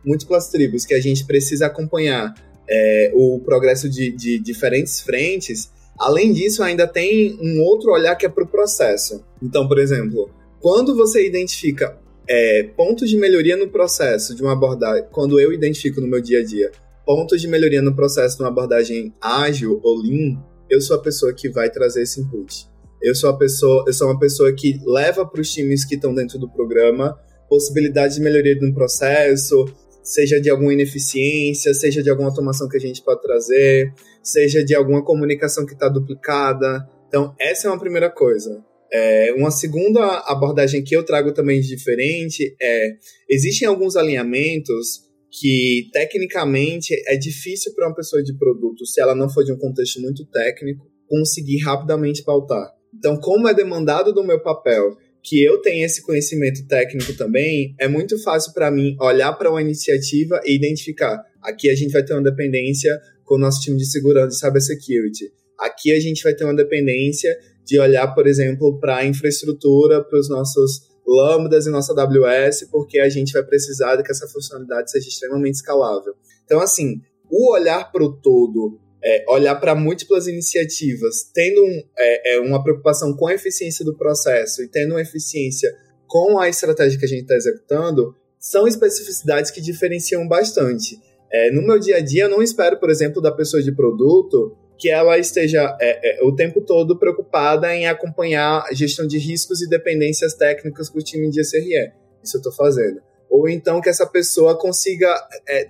múltiplas 0.05 0.49
tribos 0.49 0.87
que 0.87 0.95
a 0.95 1.01
gente 1.01 1.27
precisa 1.27 1.67
acompanhar 1.67 2.33
é, 2.69 3.11
o 3.15 3.41
progresso 3.41 3.89
de, 3.89 4.11
de 4.11 4.39
diferentes 4.39 5.01
frentes, 5.01 5.71
além 5.99 6.33
disso, 6.33 6.63
ainda 6.63 6.87
tem 6.87 7.39
um 7.41 7.63
outro 7.63 7.91
olhar 7.91 8.15
que 8.17 8.25
é 8.25 8.29
para 8.29 8.45
o 8.45 8.47
processo. 8.47 9.25
Então, 9.43 9.67
por 9.67 9.79
exemplo, 9.79 10.31
quando 10.61 10.95
você 10.95 11.27
identifica 11.27 11.99
é, 12.29 12.63
pontos 12.77 13.09
de 13.09 13.17
melhoria 13.17 13.57
no 13.57 13.69
processo 13.69 14.35
de 14.35 14.43
uma 14.43 14.53
abordagem, 14.53 15.07
quando 15.11 15.41
eu 15.41 15.53
identifico 15.53 16.01
no 16.01 16.07
meu 16.07 16.21
dia 16.21 16.41
a 16.41 16.45
dia 16.45 16.71
pontos 17.05 17.41
de 17.41 17.49
melhoria 17.49 17.81
no 17.81 17.97
processo 17.97 18.37
de 18.37 18.43
uma 18.43 18.51
abordagem 18.51 19.15
ágil 19.19 19.81
ou 19.83 19.97
lean, 19.97 20.39
eu 20.69 20.79
sou 20.79 20.95
a 20.95 21.01
pessoa 21.01 21.33
que 21.33 21.49
vai 21.49 21.71
trazer 21.71 22.03
esse 22.03 22.21
input. 22.21 22.69
Eu 23.01 23.15
sou, 23.15 23.31
a 23.31 23.39
pessoa, 23.39 23.85
eu 23.87 23.95
sou 23.95 24.09
uma 24.09 24.19
pessoa 24.19 24.53
que 24.53 24.79
leva 24.85 25.25
para 25.25 25.41
os 25.41 25.51
times 25.51 25.87
que 25.87 25.95
estão 25.95 26.15
dentro 26.15 26.39
do 26.39 26.51
programa 26.51 27.19
possibilidades 27.49 28.17
de 28.17 28.23
melhoria 28.23 28.55
no 28.61 28.75
processo, 28.75 29.65
seja 30.03 30.41
de 30.41 30.51
alguma 30.51 30.73
ineficiência, 30.73 31.75
seja 31.75 32.03
de 32.03 32.11
alguma 32.11 32.29
automação 32.29 32.69
que 32.69 32.77
a 32.77 32.81
gente 32.81 33.03
pode 33.03 33.23
trazer, 33.23 33.93
seja 34.23 34.65
de 34.65 34.75
alguma 34.75 35.03
comunicação 35.05 35.67
que 35.67 35.73
está 35.73 35.89
duplicada. 35.89 36.89
Então, 37.09 37.35
essa 37.39 37.67
é 37.67 37.71
uma 37.71 37.81
primeira 37.81 38.11
coisa. 38.11 38.63
É, 38.93 39.33
uma 39.37 39.51
segunda 39.51 40.19
abordagem 40.27 40.83
que 40.83 40.97
eu 40.97 41.05
trago 41.05 41.33
também 41.33 41.61
diferente 41.61 42.57
é: 42.61 42.93
existem 43.29 43.69
alguns 43.69 43.97
alinhamentos 43.97 45.09
que, 45.31 45.89
tecnicamente, 45.93 46.95
é 47.07 47.17
difícil 47.17 47.75
para 47.75 47.87
uma 47.87 47.95
pessoa 47.95 48.23
de 48.23 48.37
produto, 48.39 48.87
se 48.87 49.01
ela 49.01 49.15
não 49.15 49.29
for 49.29 49.45
de 49.45 49.53
um 49.53 49.59
contexto 49.59 50.01
muito 50.01 50.25
técnico, 50.27 50.87
conseguir 51.07 51.59
rapidamente 51.59 52.23
pautar. 52.23 52.71
Então, 52.97 53.19
como 53.19 53.47
é 53.49 53.55
demandado 53.55 54.13
do 54.13 54.25
meu 54.25 54.43
papel 54.43 54.97
que 55.23 55.45
eu 55.45 55.61
tenha 55.61 55.85
esse 55.85 56.03
conhecimento 56.03 56.67
técnico 56.67 57.13
também, 57.15 57.75
é 57.79 57.87
muito 57.87 58.21
fácil 58.23 58.53
para 58.55 58.71
mim 58.71 58.97
olhar 59.01 59.33
para 59.35 59.51
uma 59.51 59.61
iniciativa 59.61 60.41
e 60.45 60.55
identificar. 60.55 61.23
Aqui 61.43 61.69
a 61.69 61.75
gente 61.75 61.93
vai 61.93 62.03
ter 62.03 62.15
uma 62.15 62.23
dependência 62.23 62.99
com 63.25 63.35
o 63.35 63.39
nosso 63.39 63.61
time 63.61 63.77
de 63.77 63.91
segurança 63.91 64.37
e 64.37 64.39
cybersecurity. 64.39 65.31
Aqui 65.59 65.93
a 65.93 66.01
gente 66.01 66.23
vai 66.23 66.35
ter 66.35 66.45
uma 66.45 66.57
dependência 66.57 67.37
de 67.69 67.79
olhar, 67.79 68.15
por 68.15 68.27
exemplo, 68.27 68.81
para 68.81 68.97
a 68.97 69.05
infraestrutura, 69.05 70.03
para 70.03 70.19
os 70.19 70.27
nossos 70.27 70.89
lambdas 71.07 71.67
e 71.67 71.71
nossa 71.71 71.93
AWS, 71.93 72.69
porque 72.71 72.99
a 72.99 73.11
gente 73.11 73.33
vai 73.33 73.43
precisar 73.43 73.97
de 73.97 74.03
que 74.03 74.11
essa 74.11 74.27
funcionalidade 74.27 74.91
seja 74.91 75.07
extremamente 75.07 75.57
escalável. 75.57 76.15
Então, 76.47 76.61
assim, 76.61 77.03
o 77.31 77.53
olhar 77.53 77.93
para 77.93 78.03
o 78.03 78.13
todo 78.13 78.81
é, 79.05 79.25
olhar 79.29 79.55
para 79.57 79.75
múltiplas 79.75 80.27
iniciativas, 80.27 81.31
tendo 81.33 81.63
um, 81.63 81.83
é, 81.97 82.37
é, 82.37 82.41
uma 82.41 82.63
preocupação 82.63 83.15
com 83.15 83.27
a 83.27 83.35
eficiência 83.35 83.85
do 83.85 83.97
processo 83.97 84.63
e 84.63 84.69
tendo 84.69 84.93
uma 84.93 85.03
eficiência 85.03 85.71
com 86.07 86.39
a 86.39 86.49
estratégia 86.49 86.99
que 86.99 87.05
a 87.05 87.09
gente 87.09 87.23
está 87.23 87.37
executando, 87.37 88.15
são 88.41 88.67
especificidades 88.67 89.51
que 89.51 89.61
diferenciam 89.61 90.27
bastante. 90.27 90.99
É, 91.31 91.51
no 91.51 91.61
meu 91.63 91.79
dia 91.79 91.99
a 91.99 92.01
dia, 92.01 92.25
eu 92.25 92.31
não 92.31 92.43
espero, 92.43 92.81
por 92.81 92.89
exemplo, 92.89 93.21
da 93.21 93.31
pessoa 93.31 93.63
de 93.63 93.73
produto 93.73 94.57
que 94.79 94.89
ela 94.91 95.19
esteja 95.19 95.77
é, 95.81 96.21
é, 96.21 96.25
o 96.25 96.35
tempo 96.35 96.61
todo 96.61 96.99
preocupada 96.99 97.75
em 97.75 97.87
acompanhar 97.87 98.65
a 98.67 98.73
gestão 98.73 99.07
de 99.07 99.19
riscos 99.19 99.61
e 99.61 99.69
dependências 99.69 100.35
técnicas 100.35 100.89
com 100.89 100.99
o 100.99 101.03
time 101.03 101.29
de 101.31 101.41
SRE. 101.41 101.93
Isso 102.23 102.37
eu 102.37 102.39
estou 102.39 102.53
fazendo. 102.53 103.01
Ou 103.29 103.49
então 103.49 103.81
que 103.81 103.89
essa 103.89 104.07
pessoa 104.07 104.57
consiga 104.57 105.13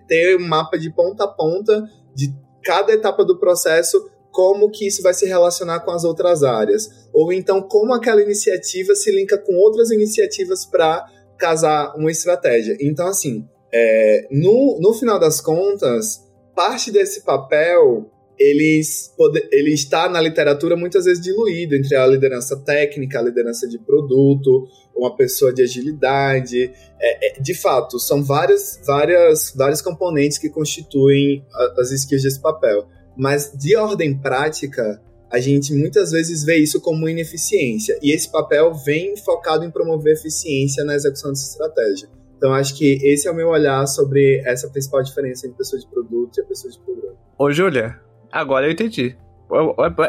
ter 0.06 0.36
um 0.36 0.46
mapa 0.46 0.78
de 0.78 0.92
ponta 0.94 1.24
a 1.24 1.28
ponta 1.28 1.82
de 2.14 2.32
cada 2.62 2.92
etapa 2.92 3.24
do 3.24 3.38
processo, 3.38 4.10
como 4.30 4.70
que 4.70 4.86
isso 4.86 5.02
vai 5.02 5.14
se 5.14 5.26
relacionar 5.26 5.80
com 5.80 5.90
as 5.90 6.04
outras 6.04 6.42
áreas. 6.42 7.08
Ou 7.12 7.32
então, 7.32 7.62
como 7.62 7.94
aquela 7.94 8.22
iniciativa 8.22 8.94
se 8.94 9.10
linka 9.10 9.38
com 9.38 9.54
outras 9.54 9.90
iniciativas 9.90 10.66
para 10.66 11.04
casar 11.38 11.94
uma 11.96 12.10
estratégia. 12.10 12.76
Então, 12.80 13.06
assim, 13.08 13.48
é, 13.72 14.28
no, 14.30 14.78
no 14.80 14.92
final 14.94 15.18
das 15.18 15.40
contas, 15.40 16.22
parte 16.54 16.90
desse 16.90 17.22
papel 17.22 18.10
eles 18.38 19.12
ele 19.51 19.72
está 19.72 20.09
na 20.09 20.20
literatura 20.20 20.77
muitas 20.77 21.05
vezes 21.05 21.22
diluído 21.22 21.74
entre 21.74 21.96
a 21.96 22.07
liderança 22.07 22.57
técnica, 22.57 23.18
a 23.18 23.22
liderança 23.22 23.66
de 23.68 23.79
produto, 23.79 24.68
uma 24.96 25.16
pessoa 25.16 25.53
de 25.53 25.62
agilidade. 25.62 26.70
É, 27.01 27.38
é, 27.38 27.40
de 27.40 27.55
fato, 27.55 27.98
são 27.98 28.22
várias, 28.22 28.81
várias, 28.87 29.53
vários 29.57 29.83
componentes 29.83 30.38
que 30.38 30.48
constituem 30.48 31.44
as 31.79 31.90
skills 31.90 32.22
desse 32.22 32.40
papel. 32.40 32.87
Mas 33.16 33.53
de 33.53 33.77
ordem 33.77 34.16
prática, 34.16 35.03
a 35.31 35.38
gente 35.40 35.74
muitas 35.74 36.11
vezes 36.11 36.44
vê 36.44 36.57
isso 36.57 36.81
como 36.81 37.09
ineficiência. 37.09 37.98
E 38.03 38.12
esse 38.12 38.31
papel 38.31 38.72
vem 38.74 39.16
focado 39.16 39.64
em 39.64 39.70
promover 39.70 40.14
eficiência 40.14 40.85
na 40.85 40.94
execução 40.94 41.31
dessa 41.31 41.51
estratégia. 41.51 42.09
Então, 42.37 42.55
acho 42.55 42.77
que 42.77 43.01
esse 43.03 43.27
é 43.27 43.31
o 43.31 43.35
meu 43.35 43.48
olhar 43.48 43.85
sobre 43.87 44.40
essa 44.46 44.70
principal 44.70 45.03
diferença 45.03 45.46
entre 45.46 45.59
pessoa 45.59 45.81
de 45.81 45.88
produto 45.88 46.38
e 46.38 46.40
a 46.40 46.44
pessoa 46.44 46.72
de 46.72 46.79
programa. 46.79 47.16
Ô, 47.37 47.51
Júlia, 47.51 48.01
Agora 48.30 48.66
eu 48.66 48.72
entendi. 48.72 49.16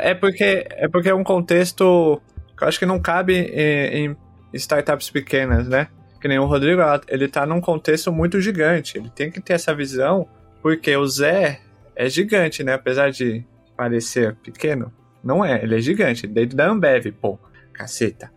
É 0.02 0.14
porque 0.14 0.68
é 0.70 0.88
porque 0.88 1.10
é 1.10 1.16
um 1.16 1.24
contexto 1.24 2.22
que 2.58 2.64
eu 2.64 2.68
acho 2.68 2.80
que 2.80 2.86
não 2.86 3.00
cabe 3.00 3.34
em, 3.38 4.08
em 4.08 4.18
startups 4.54 5.10
pequenas, 5.10 5.68
né? 5.68 5.88
Que 6.20 6.28
nem 6.28 6.38
o 6.38 6.46
Rodrigo, 6.46 6.82
ele 7.08 7.28
tá 7.30 7.46
num 7.46 7.62
contexto 7.62 8.12
muito 8.12 8.42
gigante. 8.42 8.98
Ele 8.98 9.10
tem 9.10 9.32
que 9.32 9.40
ter 9.40 9.54
essa 9.54 9.74
visão, 9.74 10.28
porque 10.62 10.94
o 10.98 11.08
Zé 11.08 11.62
é 11.96 12.10
gigante, 12.10 12.64
né? 12.64 12.74
Apesar 12.74 13.12
de 13.12 13.46
parecer 13.78 14.36
pequeno, 14.36 14.92
não 15.24 15.46
é. 15.46 15.64
Ele 15.64 15.76
é 15.78 15.80
gigante. 15.80 16.28
Dentro 16.28 16.58
da 16.58 16.68
Ambev, 16.68 17.14
pô, 17.22 17.40
caceta. 17.74 18.30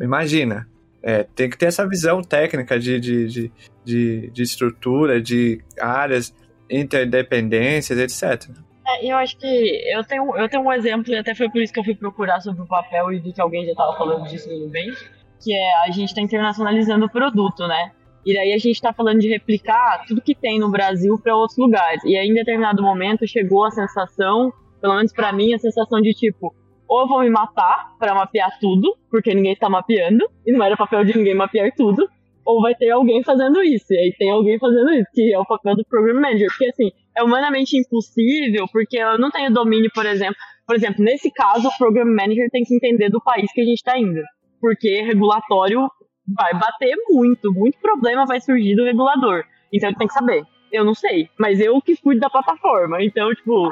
Imagina, 0.00 0.66
É, 1.02 1.22
tem 1.34 1.48
que 1.48 1.56
ter 1.56 1.66
essa 1.66 1.88
visão 1.88 2.22
técnica 2.22 2.78
de, 2.78 3.00
de, 3.00 3.26
de, 3.26 3.52
de, 3.82 4.30
de 4.30 4.42
estrutura, 4.42 5.18
de 5.20 5.62
áreas, 5.80 6.34
interdependências, 6.68 7.98
etc. 7.98 8.50
É, 8.90 9.06
eu 9.06 9.16
acho 9.16 9.36
que 9.36 9.46
eu 9.94 10.04
tenho, 10.04 10.36
eu 10.36 10.48
tenho 10.48 10.64
um 10.64 10.72
exemplo, 10.72 11.12
e 11.12 11.16
até 11.16 11.34
foi 11.34 11.48
por 11.50 11.60
isso 11.60 11.72
que 11.72 11.78
eu 11.78 11.84
fui 11.84 11.94
procurar 11.94 12.40
sobre 12.40 12.62
o 12.62 12.66
papel 12.66 13.12
e 13.12 13.18
vi 13.18 13.32
que 13.32 13.40
alguém 13.40 13.64
já 13.64 13.72
estava 13.72 13.96
falando 13.96 14.26
disso 14.28 14.48
no 14.50 14.58
Nubank, 14.60 14.96
que 15.42 15.54
é 15.54 15.84
a 15.84 15.90
gente 15.90 16.08
está 16.08 16.20
internacionalizando 16.20 17.06
o 17.06 17.10
produto, 17.10 17.66
né? 17.66 17.92
E 18.24 18.34
daí 18.34 18.52
a 18.52 18.58
gente 18.58 18.72
está 18.72 18.92
falando 18.92 19.20
de 19.20 19.28
replicar 19.28 20.04
tudo 20.06 20.20
que 20.20 20.34
tem 20.34 20.58
no 20.58 20.70
Brasil 20.70 21.18
para 21.18 21.34
outros 21.34 21.56
lugares. 21.56 22.02
E 22.04 22.16
aí, 22.16 22.28
em 22.28 22.34
determinado 22.34 22.82
momento, 22.82 23.26
chegou 23.26 23.64
a 23.64 23.70
sensação, 23.70 24.52
pelo 24.80 24.94
menos 24.94 25.12
para 25.12 25.32
mim, 25.32 25.54
a 25.54 25.58
sensação 25.58 26.00
de 26.00 26.12
tipo, 26.12 26.54
ou 26.86 27.02
eu 27.02 27.08
vou 27.08 27.20
me 27.20 27.30
matar 27.30 27.96
para 27.98 28.14
mapear 28.14 28.58
tudo, 28.60 28.96
porque 29.10 29.34
ninguém 29.34 29.52
está 29.52 29.70
mapeando, 29.70 30.28
e 30.46 30.52
não 30.52 30.62
era 30.62 30.76
papel 30.76 31.04
de 31.04 31.16
ninguém 31.16 31.34
mapear 31.34 31.70
tudo, 31.74 32.08
ou 32.50 32.60
vai 32.60 32.74
ter 32.74 32.90
alguém 32.90 33.22
fazendo 33.22 33.62
isso. 33.62 33.86
E 33.92 33.96
aí 33.96 34.14
tem 34.18 34.30
alguém 34.30 34.58
fazendo 34.58 34.90
isso, 34.92 35.06
que 35.14 35.32
é 35.32 35.38
o 35.38 35.46
papel 35.46 35.76
do 35.76 35.84
Program 35.84 36.20
Manager. 36.20 36.48
Porque 36.48 36.66
assim, 36.66 36.90
é 37.16 37.22
humanamente 37.22 37.76
impossível, 37.76 38.66
porque 38.72 38.98
eu 38.98 39.18
não 39.18 39.30
tenho 39.30 39.52
domínio, 39.52 39.90
por 39.94 40.04
exemplo. 40.04 40.36
Por 40.66 40.76
exemplo, 40.76 41.04
nesse 41.04 41.30
caso, 41.30 41.68
o 41.68 41.78
Program 41.78 42.06
Manager 42.06 42.50
tem 42.50 42.64
que 42.64 42.74
entender 42.74 43.08
do 43.08 43.20
país 43.20 43.52
que 43.52 43.60
a 43.60 43.64
gente 43.64 43.78
está 43.78 43.96
indo. 43.98 44.20
Porque 44.60 45.02
regulatório 45.02 45.88
vai 46.36 46.52
bater 46.54 46.94
muito, 47.08 47.52
muito 47.52 47.78
problema 47.80 48.26
vai 48.26 48.40
surgir 48.40 48.74
do 48.74 48.84
regulador. 48.84 49.44
Então 49.72 49.88
ele 49.88 49.98
tem 49.98 50.08
que 50.08 50.14
saber. 50.14 50.42
Eu 50.72 50.84
não 50.84 50.94
sei, 50.94 51.28
mas 51.38 51.60
eu 51.60 51.80
que 51.80 51.96
cuido 51.96 52.20
da 52.20 52.30
plataforma. 52.30 53.02
Então, 53.02 53.34
tipo, 53.34 53.68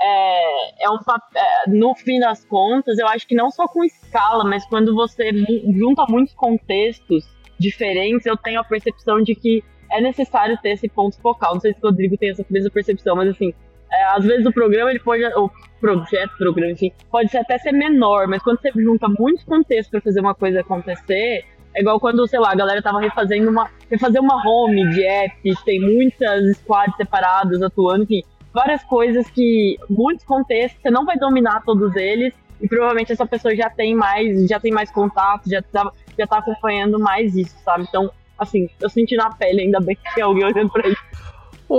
é, 0.00 0.84
é 0.84 0.90
um 0.90 0.96
é, 0.96 1.70
no 1.70 1.94
fim 1.94 2.18
das 2.18 2.44
contas, 2.44 2.98
eu 2.98 3.06
acho 3.08 3.26
que 3.26 3.34
não 3.34 3.50
só 3.50 3.66
com 3.66 3.84
escala, 3.84 4.44
mas 4.44 4.66
quando 4.66 4.94
você 4.94 5.30
junta 5.74 6.04
muitos 6.08 6.34
contextos 6.34 7.24
diferentes, 7.62 8.26
eu 8.26 8.36
tenho 8.36 8.60
a 8.60 8.64
percepção 8.64 9.22
de 9.22 9.34
que 9.34 9.62
é 9.90 10.00
necessário 10.00 10.58
ter 10.62 10.70
esse 10.70 10.88
ponto 10.88 11.18
focal. 11.20 11.54
Não 11.54 11.60
sei 11.60 11.72
se 11.72 11.78
o 11.82 11.86
Rodrigo 11.86 12.16
tem 12.16 12.30
essa 12.30 12.44
mesma 12.50 12.70
percepção, 12.70 13.14
mas 13.14 13.28
assim, 13.28 13.54
é, 13.92 14.04
às 14.16 14.24
vezes 14.24 14.46
o 14.46 14.52
programa 14.52 14.90
ele 14.90 15.00
pode, 15.00 15.24
o 15.24 15.50
projeto, 15.80 16.36
programa, 16.38 16.72
enfim, 16.72 16.90
pode 17.10 17.36
até 17.36 17.58
ser 17.58 17.72
menor, 17.72 18.26
mas 18.26 18.42
quando 18.42 18.60
você 18.60 18.70
junta 18.74 19.06
muitos 19.08 19.44
contextos 19.44 19.90
para 19.90 20.00
fazer 20.00 20.20
uma 20.20 20.34
coisa 20.34 20.60
acontecer, 20.60 21.44
é 21.74 21.80
igual 21.80 22.00
quando, 22.00 22.26
sei 22.26 22.38
lá, 22.38 22.52
a 22.52 22.54
galera 22.54 22.82
tava 22.82 23.00
refazendo 23.00 23.50
uma, 23.50 23.70
refazer 23.90 24.20
uma 24.20 24.42
home 24.46 24.88
de 24.90 25.04
app, 25.04 25.64
tem 25.64 25.80
muitas 25.80 26.56
squads 26.58 26.96
separadas 26.96 27.62
atuando, 27.62 28.04
enfim, 28.04 28.22
várias 28.52 28.82
coisas 28.84 29.28
que, 29.30 29.78
muitos 29.88 30.24
contextos, 30.24 30.80
você 30.82 30.90
não 30.90 31.04
vai 31.04 31.16
dominar 31.16 31.62
todos 31.64 31.94
eles, 31.96 32.34
e 32.62 32.68
provavelmente 32.68 33.12
essa 33.12 33.26
pessoa 33.26 33.54
já 33.56 33.68
tem 33.68 33.94
mais, 33.94 34.46
já 34.48 34.60
tem 34.60 34.70
mais 34.70 34.90
contato, 34.90 35.50
já 35.50 35.60
tá, 35.60 35.90
já 36.16 36.26
tá 36.26 36.38
acompanhando 36.38 36.98
mais 36.98 37.34
isso, 37.34 37.54
sabe? 37.64 37.84
Então, 37.88 38.10
assim, 38.38 38.68
eu 38.80 38.88
senti 38.88 39.16
na 39.16 39.30
pele, 39.30 39.62
ainda 39.62 39.80
bem 39.80 39.96
que 39.96 40.14
tem 40.14 40.22
alguém 40.22 40.44
olhando 40.44 40.70
pra 40.70 40.88
isso. 40.88 41.02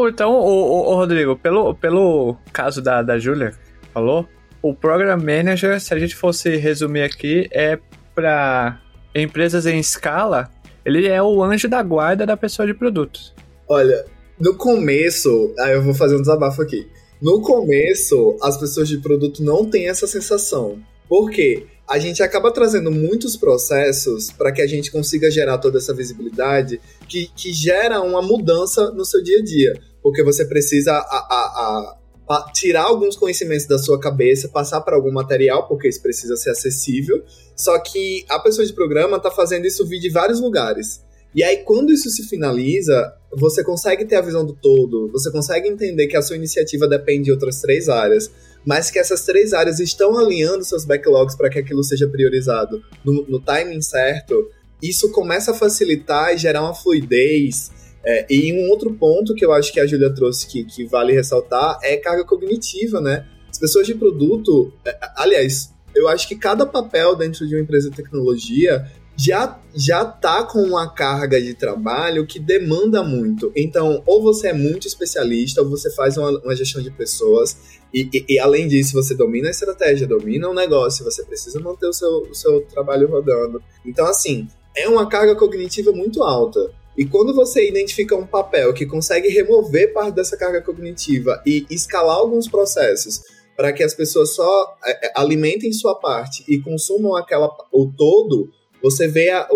Então, 0.10 0.34
o, 0.34 0.92
o, 0.92 0.96
Rodrigo, 0.96 1.38
pelo, 1.38 1.74
pelo 1.76 2.36
caso 2.52 2.82
da, 2.82 3.02
da 3.02 3.18
Júlia 3.18 3.54
falou, 3.94 4.28
o 4.62 4.74
Program 4.74 5.18
Manager, 5.18 5.80
se 5.80 5.94
a 5.94 6.00
gente 6.00 6.16
fosse 6.16 6.56
resumir 6.58 7.04
aqui, 7.04 7.48
é 7.52 7.80
para 8.14 8.80
empresas 9.14 9.66
em 9.66 9.80
escala, 9.80 10.50
ele 10.84 11.08
é 11.08 11.22
o 11.22 11.44
anjo 11.44 11.70
da 11.70 11.82
guarda 11.82 12.26
da 12.26 12.36
pessoa 12.36 12.66
de 12.66 12.74
produtos. 12.74 13.34
Olha, 13.70 14.04
no 14.40 14.58
começo, 14.58 15.54
aí 15.60 15.74
eu 15.74 15.82
vou 15.82 15.94
fazer 15.94 16.16
um 16.16 16.22
desabafo 16.22 16.62
aqui. 16.62 16.88
No 17.24 17.42
começo, 17.42 18.36
as 18.42 18.58
pessoas 18.58 18.90
de 18.90 18.98
produto 18.98 19.42
não 19.42 19.64
têm 19.64 19.88
essa 19.88 20.06
sensação. 20.06 20.78
Por 21.08 21.32
quê? 21.32 21.68
A 21.88 21.98
gente 21.98 22.22
acaba 22.22 22.52
trazendo 22.52 22.92
muitos 22.92 23.38
processos 23.38 24.30
para 24.30 24.52
que 24.52 24.62
a 24.62 24.68
gente 24.68 24.92
consiga 24.92 25.32
gerar 25.32 25.58
toda 25.58 25.78
essa 25.78 25.94
visibilidade 25.94 26.82
que, 27.08 27.28
que 27.34 27.54
gera 27.54 28.02
uma 28.02 28.22
mudança 28.22 28.92
no 28.92 29.06
seu 29.06 29.24
dia 29.24 29.40
a 29.40 29.42
dia. 29.42 29.74
Porque 30.02 30.22
você 30.22 30.44
precisa 30.44 30.92
a, 30.92 30.98
a, 30.98 31.98
a, 32.28 32.52
tirar 32.52 32.84
alguns 32.84 33.16
conhecimentos 33.16 33.68
da 33.68 33.80
sua 33.80 33.98
cabeça, 33.98 34.50
passar 34.50 34.82
para 34.82 34.98
algum 34.98 35.14
material, 35.14 35.66
porque 35.66 35.88
isso 35.88 36.02
precisa 36.02 36.36
ser 36.36 36.50
acessível. 36.50 37.24
Só 37.56 37.80
que 37.80 38.26
a 38.28 38.38
pessoa 38.38 38.68
de 38.68 38.74
programa 38.74 39.16
está 39.16 39.32
fazendo 39.32 39.66
isso 39.66 39.88
vir 39.88 40.02
de 40.02 40.10
vários 40.10 40.42
lugares. 40.42 41.02
E 41.36 41.44
aí, 41.44 41.58
quando 41.58 41.92
isso 41.92 42.10
se 42.10 42.24
finaliza, 42.24 43.14
você 43.32 43.64
consegue 43.64 44.06
ter 44.06 44.16
a 44.16 44.22
visão 44.22 44.46
do 44.46 44.54
todo, 44.54 45.10
você 45.12 45.32
consegue 45.32 45.68
entender 45.68 46.08
que 46.08 46.16
a 46.16 46.22
sua 46.22 46.36
iniciativa 46.36 46.88
depende 46.88 47.26
de 47.26 47.32
outras 47.32 47.60
três 47.60 47.90
áreas, 47.90 48.32
mas 48.66 48.92
que 48.92 49.00
essas 49.00 49.26
três 49.26 49.52
áreas 49.52 49.80
estão 49.80 50.18
alinhando 50.18 50.64
seus 50.64 50.86
backlogs 50.86 51.36
para 51.36 51.50
que 51.50 51.60
aquilo 51.60 51.84
seja 51.84 52.08
priorizado 52.08 52.84
no, 53.04 53.26
no, 53.28 53.40
timing 53.40 53.82
certo. 53.82 54.50
Isso 54.82 55.12
começa 55.12 55.52
a 55.52 55.54
facilitar 55.56 56.34
e 56.34 56.38
gerar 56.38 56.62
uma 56.62 56.76
fluidez. 56.76 57.72
É, 58.06 58.26
e 58.30 58.54
um 58.54 58.70
outro 58.70 58.94
ponto 58.94 59.34
que 59.34 59.46
eu 59.46 59.52
acho 59.52 59.72
que 59.72 59.80
a 59.80 59.88
Julia 59.88 60.14
trouxe 60.14 60.46
que, 60.46 60.66
que 60.66 60.86
vale 60.86 61.14
ressaltar 61.14 61.80
é 61.82 61.98
carga 61.98 62.26
cognitiva, 62.26 63.00
né? 63.02 63.26
As 63.50 63.58
pessoas 63.58 63.88
de 63.88 63.96
produto, 63.96 64.74
é, 64.86 64.98
aliás, 65.16 65.74
eu 65.96 66.08
acho 66.08 66.28
que 66.28 66.36
cada 66.36 66.66
papel 66.66 67.16
dentro 67.16 67.48
de 67.48 67.56
uma 67.56 67.62
empresa 67.62 67.90
de 67.90 67.96
tecnologia 67.96 68.86
já 69.16 69.60
já 69.76 70.06
tá 70.06 70.44
com 70.44 70.60
uma 70.60 70.88
carga 70.94 71.42
de 71.42 71.56
trabalho 71.56 72.28
que 72.28 72.40
demanda 72.40 73.04
muito. 73.04 73.52
Então, 73.56 74.04
ou 74.06 74.22
você 74.22 74.50
é 74.50 74.54
muito 74.54 74.88
especialista, 74.88 75.62
ou 75.62 75.70
você 75.70 75.92
faz 75.96 76.16
uma, 76.16 76.30
uma 76.30 76.56
gestão 76.56 76.82
de 76.82 76.92
pessoas, 76.92 77.58
e, 77.92 78.10
e, 78.14 78.26
e, 78.36 78.40
além 78.40 78.68
disso, 78.68 78.94
você 78.94 79.16
domina 79.16 79.48
a 79.48 79.52
estratégia, 79.52 80.08
domina 80.08 80.50
o 80.50 80.54
negócio, 80.54 81.04
você 81.04 81.24
precisa 81.24 81.60
manter 81.60 81.88
o 81.88 81.94
seu, 81.94 82.10
o 82.30 82.34
seu 82.34 82.62
trabalho 82.66 83.08
rodando. 83.08 83.62
Então, 83.86 84.06
assim, 84.06 84.48
é 84.76 84.88
uma 84.88 85.08
carga 85.08 85.36
cognitiva 85.36 85.92
muito 85.92 86.24
alta. 86.24 86.72
E 86.98 87.06
quando 87.06 87.34
você 87.34 87.68
identifica 87.68 88.16
um 88.16 88.26
papel 88.26 88.74
que 88.74 88.86
consegue 88.86 89.30
remover 89.30 89.94
parte 89.94 90.16
dessa 90.16 90.38
carga 90.38 90.62
cognitiva 90.62 91.42
e 91.46 91.66
escalar 91.70 92.18
alguns 92.18 92.48
processos 92.48 93.22
para 93.56 93.72
que 93.74 93.84
as 93.84 93.94
pessoas 93.94 94.34
só 94.36 94.78
é, 94.84 95.08
é, 95.08 95.12
alimentem 95.16 95.72
sua 95.74 95.96
parte 95.96 96.44
e 96.48 96.60
consumam 96.60 97.16
aquela 97.16 97.50
o 97.72 97.92
todo, 97.96 98.50
você 98.84 99.08
vê 99.08 99.30
a, 99.30 99.48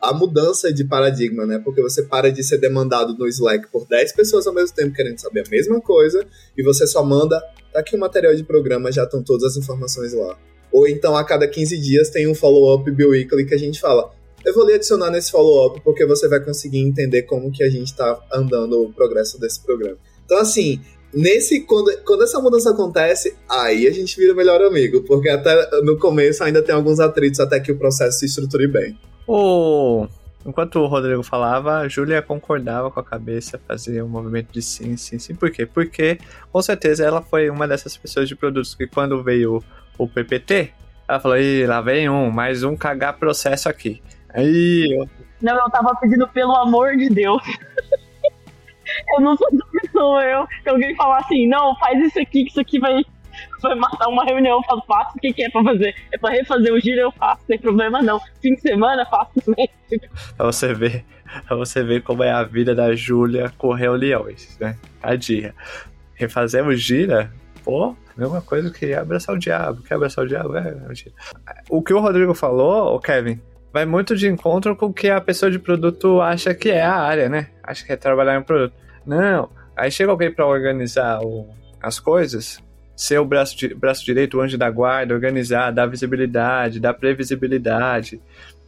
a 0.00 0.14
mudança 0.14 0.72
de 0.72 0.84
paradigma, 0.84 1.44
né? 1.44 1.60
Porque 1.62 1.82
você 1.82 2.02
para 2.02 2.32
de 2.32 2.42
ser 2.42 2.56
demandado 2.56 3.14
no 3.14 3.28
Slack 3.28 3.70
por 3.70 3.86
10 3.86 4.12
pessoas 4.12 4.46
ao 4.46 4.54
mesmo 4.54 4.74
tempo 4.74 4.94
querendo 4.94 5.18
saber 5.18 5.44
a 5.46 5.50
mesma 5.50 5.82
coisa 5.82 6.26
e 6.56 6.62
você 6.62 6.86
só 6.86 7.04
manda, 7.04 7.38
tá 7.74 7.80
aqui 7.80 7.94
o 7.94 8.00
material 8.00 8.34
de 8.34 8.42
programa, 8.42 8.90
já 8.90 9.04
estão 9.04 9.22
todas 9.22 9.52
as 9.52 9.56
informações 9.62 10.14
lá. 10.14 10.34
Ou 10.72 10.88
então 10.88 11.14
a 11.14 11.22
cada 11.22 11.46
15 11.46 11.78
dias 11.78 12.08
tem 12.08 12.26
um 12.26 12.34
follow-up 12.34 12.90
biweekly 12.90 13.44
que 13.44 13.54
a 13.54 13.58
gente 13.58 13.78
fala, 13.78 14.10
eu 14.42 14.54
vou 14.54 14.66
lhe 14.66 14.72
adicionar 14.72 15.10
nesse 15.10 15.30
follow-up 15.30 15.82
porque 15.84 16.06
você 16.06 16.26
vai 16.26 16.42
conseguir 16.42 16.78
entender 16.78 17.24
como 17.24 17.52
que 17.52 17.62
a 17.62 17.68
gente 17.68 17.88
está 17.88 18.18
andando 18.32 18.82
o 18.82 18.92
progresso 18.94 19.38
desse 19.38 19.60
programa. 19.60 19.98
Então, 20.24 20.38
assim, 20.38 20.80
Nesse, 21.12 21.62
quando, 21.62 21.90
quando 22.04 22.22
essa 22.22 22.40
mudança 22.40 22.70
acontece, 22.70 23.36
aí 23.48 23.86
a 23.86 23.90
gente 23.90 24.16
vira 24.16 24.32
melhor 24.34 24.62
amigo, 24.62 25.02
porque 25.02 25.28
até 25.28 25.82
no 25.82 25.98
começo 25.98 26.44
ainda 26.44 26.62
tem 26.62 26.74
alguns 26.74 27.00
atritos 27.00 27.40
até 27.40 27.58
que 27.58 27.72
o 27.72 27.76
processo 27.76 28.20
se 28.20 28.26
estruture 28.26 28.68
bem. 28.68 28.98
O... 29.26 30.06
Enquanto 30.46 30.76
o 30.76 30.86
Rodrigo 30.86 31.22
falava, 31.22 31.78
a 31.78 31.88
Júlia 31.88 32.22
concordava 32.22 32.90
com 32.90 32.98
a 32.98 33.04
cabeça, 33.04 33.60
fazia 33.68 34.02
um 34.02 34.08
movimento 34.08 34.50
de 34.52 34.62
sim, 34.62 34.96
sim, 34.96 35.18
sim. 35.18 35.34
Por 35.34 35.50
quê? 35.50 35.66
Porque, 35.66 36.18
com 36.50 36.62
certeza, 36.62 37.04
ela 37.04 37.20
foi 37.20 37.50
uma 37.50 37.68
dessas 37.68 37.94
pessoas 37.96 38.26
de 38.26 38.34
produtos 38.34 38.74
que 38.74 38.86
quando 38.86 39.22
veio 39.22 39.62
o 39.98 40.08
PPT, 40.08 40.72
ela 41.06 41.20
falou, 41.20 41.36
Ih, 41.36 41.66
lá 41.66 41.82
vem 41.82 42.08
um, 42.08 42.30
mais 42.30 42.62
um 42.62 42.74
cagar 42.74 43.18
processo 43.18 43.68
aqui. 43.68 44.00
Aí... 44.30 44.88
Eu... 44.90 45.06
Não, 45.42 45.58
eu 45.58 45.70
tava 45.70 45.94
pedindo 45.96 46.26
pelo 46.28 46.56
amor 46.56 46.96
de 46.96 47.10
Deus. 47.10 47.42
eu 49.14 49.20
não 49.20 49.36
sou 49.36 49.48
pessoa, 49.72 50.22
eu. 50.24 50.46
Se 50.62 50.68
alguém 50.68 50.94
falar 50.96 51.18
assim, 51.18 51.46
não, 51.46 51.76
faz 51.76 51.98
isso 52.04 52.18
aqui, 52.18 52.44
que 52.44 52.50
isso 52.50 52.60
aqui 52.60 52.78
vai, 52.78 53.04
vai 53.62 53.74
matar 53.74 54.08
uma 54.08 54.24
reunião, 54.24 54.58
eu 54.58 54.62
falo, 54.64 54.82
faço, 54.86 55.16
o 55.16 55.20
que, 55.20 55.32
que 55.32 55.44
é 55.44 55.50
pra 55.50 55.62
fazer? 55.62 55.94
É 56.12 56.18
pra 56.18 56.30
refazer 56.30 56.72
o 56.72 56.80
giro, 56.80 57.00
eu 57.00 57.12
faço, 57.12 57.42
sem 57.46 57.58
problema 57.58 58.02
não. 58.02 58.20
Fim 58.40 58.54
de 58.54 58.60
semana, 58.60 59.06
faço 59.06 59.32
também. 59.44 59.68
pra 60.36 60.46
você 60.46 60.74
ver, 60.74 61.04
pra 61.46 61.56
você 61.56 61.82
ver 61.82 62.02
como 62.02 62.22
é 62.22 62.30
a 62.30 62.42
vida 62.42 62.74
da 62.74 62.94
Júlia 62.94 63.52
correr 63.58 63.90
leões, 63.90 64.56
né? 64.58 64.76
Tadinha. 65.00 65.54
Refazer 66.14 66.66
o 66.66 66.74
gira, 66.74 67.32
pô, 67.64 67.96
mesma 68.20 68.42
coisa 68.42 68.70
que 68.70 68.92
abraçar 68.92 69.34
o 69.34 69.38
diabo. 69.38 69.82
Quer 69.82 69.94
abraçar 69.94 70.24
o 70.24 70.28
diabo? 70.28 70.56
É, 70.56 70.68
é 70.68 71.62
o 71.68 71.82
que 71.82 71.94
o 71.94 72.00
Rodrigo 72.00 72.34
falou, 72.34 72.94
o 72.94 73.00
Kevin, 73.00 73.40
vai 73.72 73.86
muito 73.86 74.14
de 74.14 74.28
encontro 74.28 74.76
com 74.76 74.86
o 74.86 74.92
que 74.92 75.08
a 75.08 75.20
pessoa 75.20 75.50
de 75.50 75.58
produto 75.58 76.20
acha 76.20 76.54
que 76.54 76.70
é 76.70 76.82
a 76.82 76.96
área, 76.96 77.28
né? 77.28 77.48
Acha 77.62 77.84
que 77.84 77.92
é 77.92 77.96
trabalhar 77.96 78.38
em 78.38 78.42
produto. 78.42 78.74
Não, 79.10 79.50
aí 79.76 79.90
chega 79.90 80.08
alguém 80.08 80.30
para 80.30 80.46
organizar 80.46 81.20
o, 81.20 81.48
as 81.82 81.98
coisas, 81.98 82.62
ser 82.94 83.18
o 83.18 83.24
braço, 83.24 83.56
di, 83.56 83.74
braço 83.74 84.04
direito, 84.04 84.38
o 84.38 84.40
anjo 84.40 84.56
da 84.56 84.70
guarda, 84.70 85.12
organizar, 85.12 85.72
dar 85.72 85.86
visibilidade, 85.86 86.78
dar 86.78 86.94
previsibilidade 86.94 88.20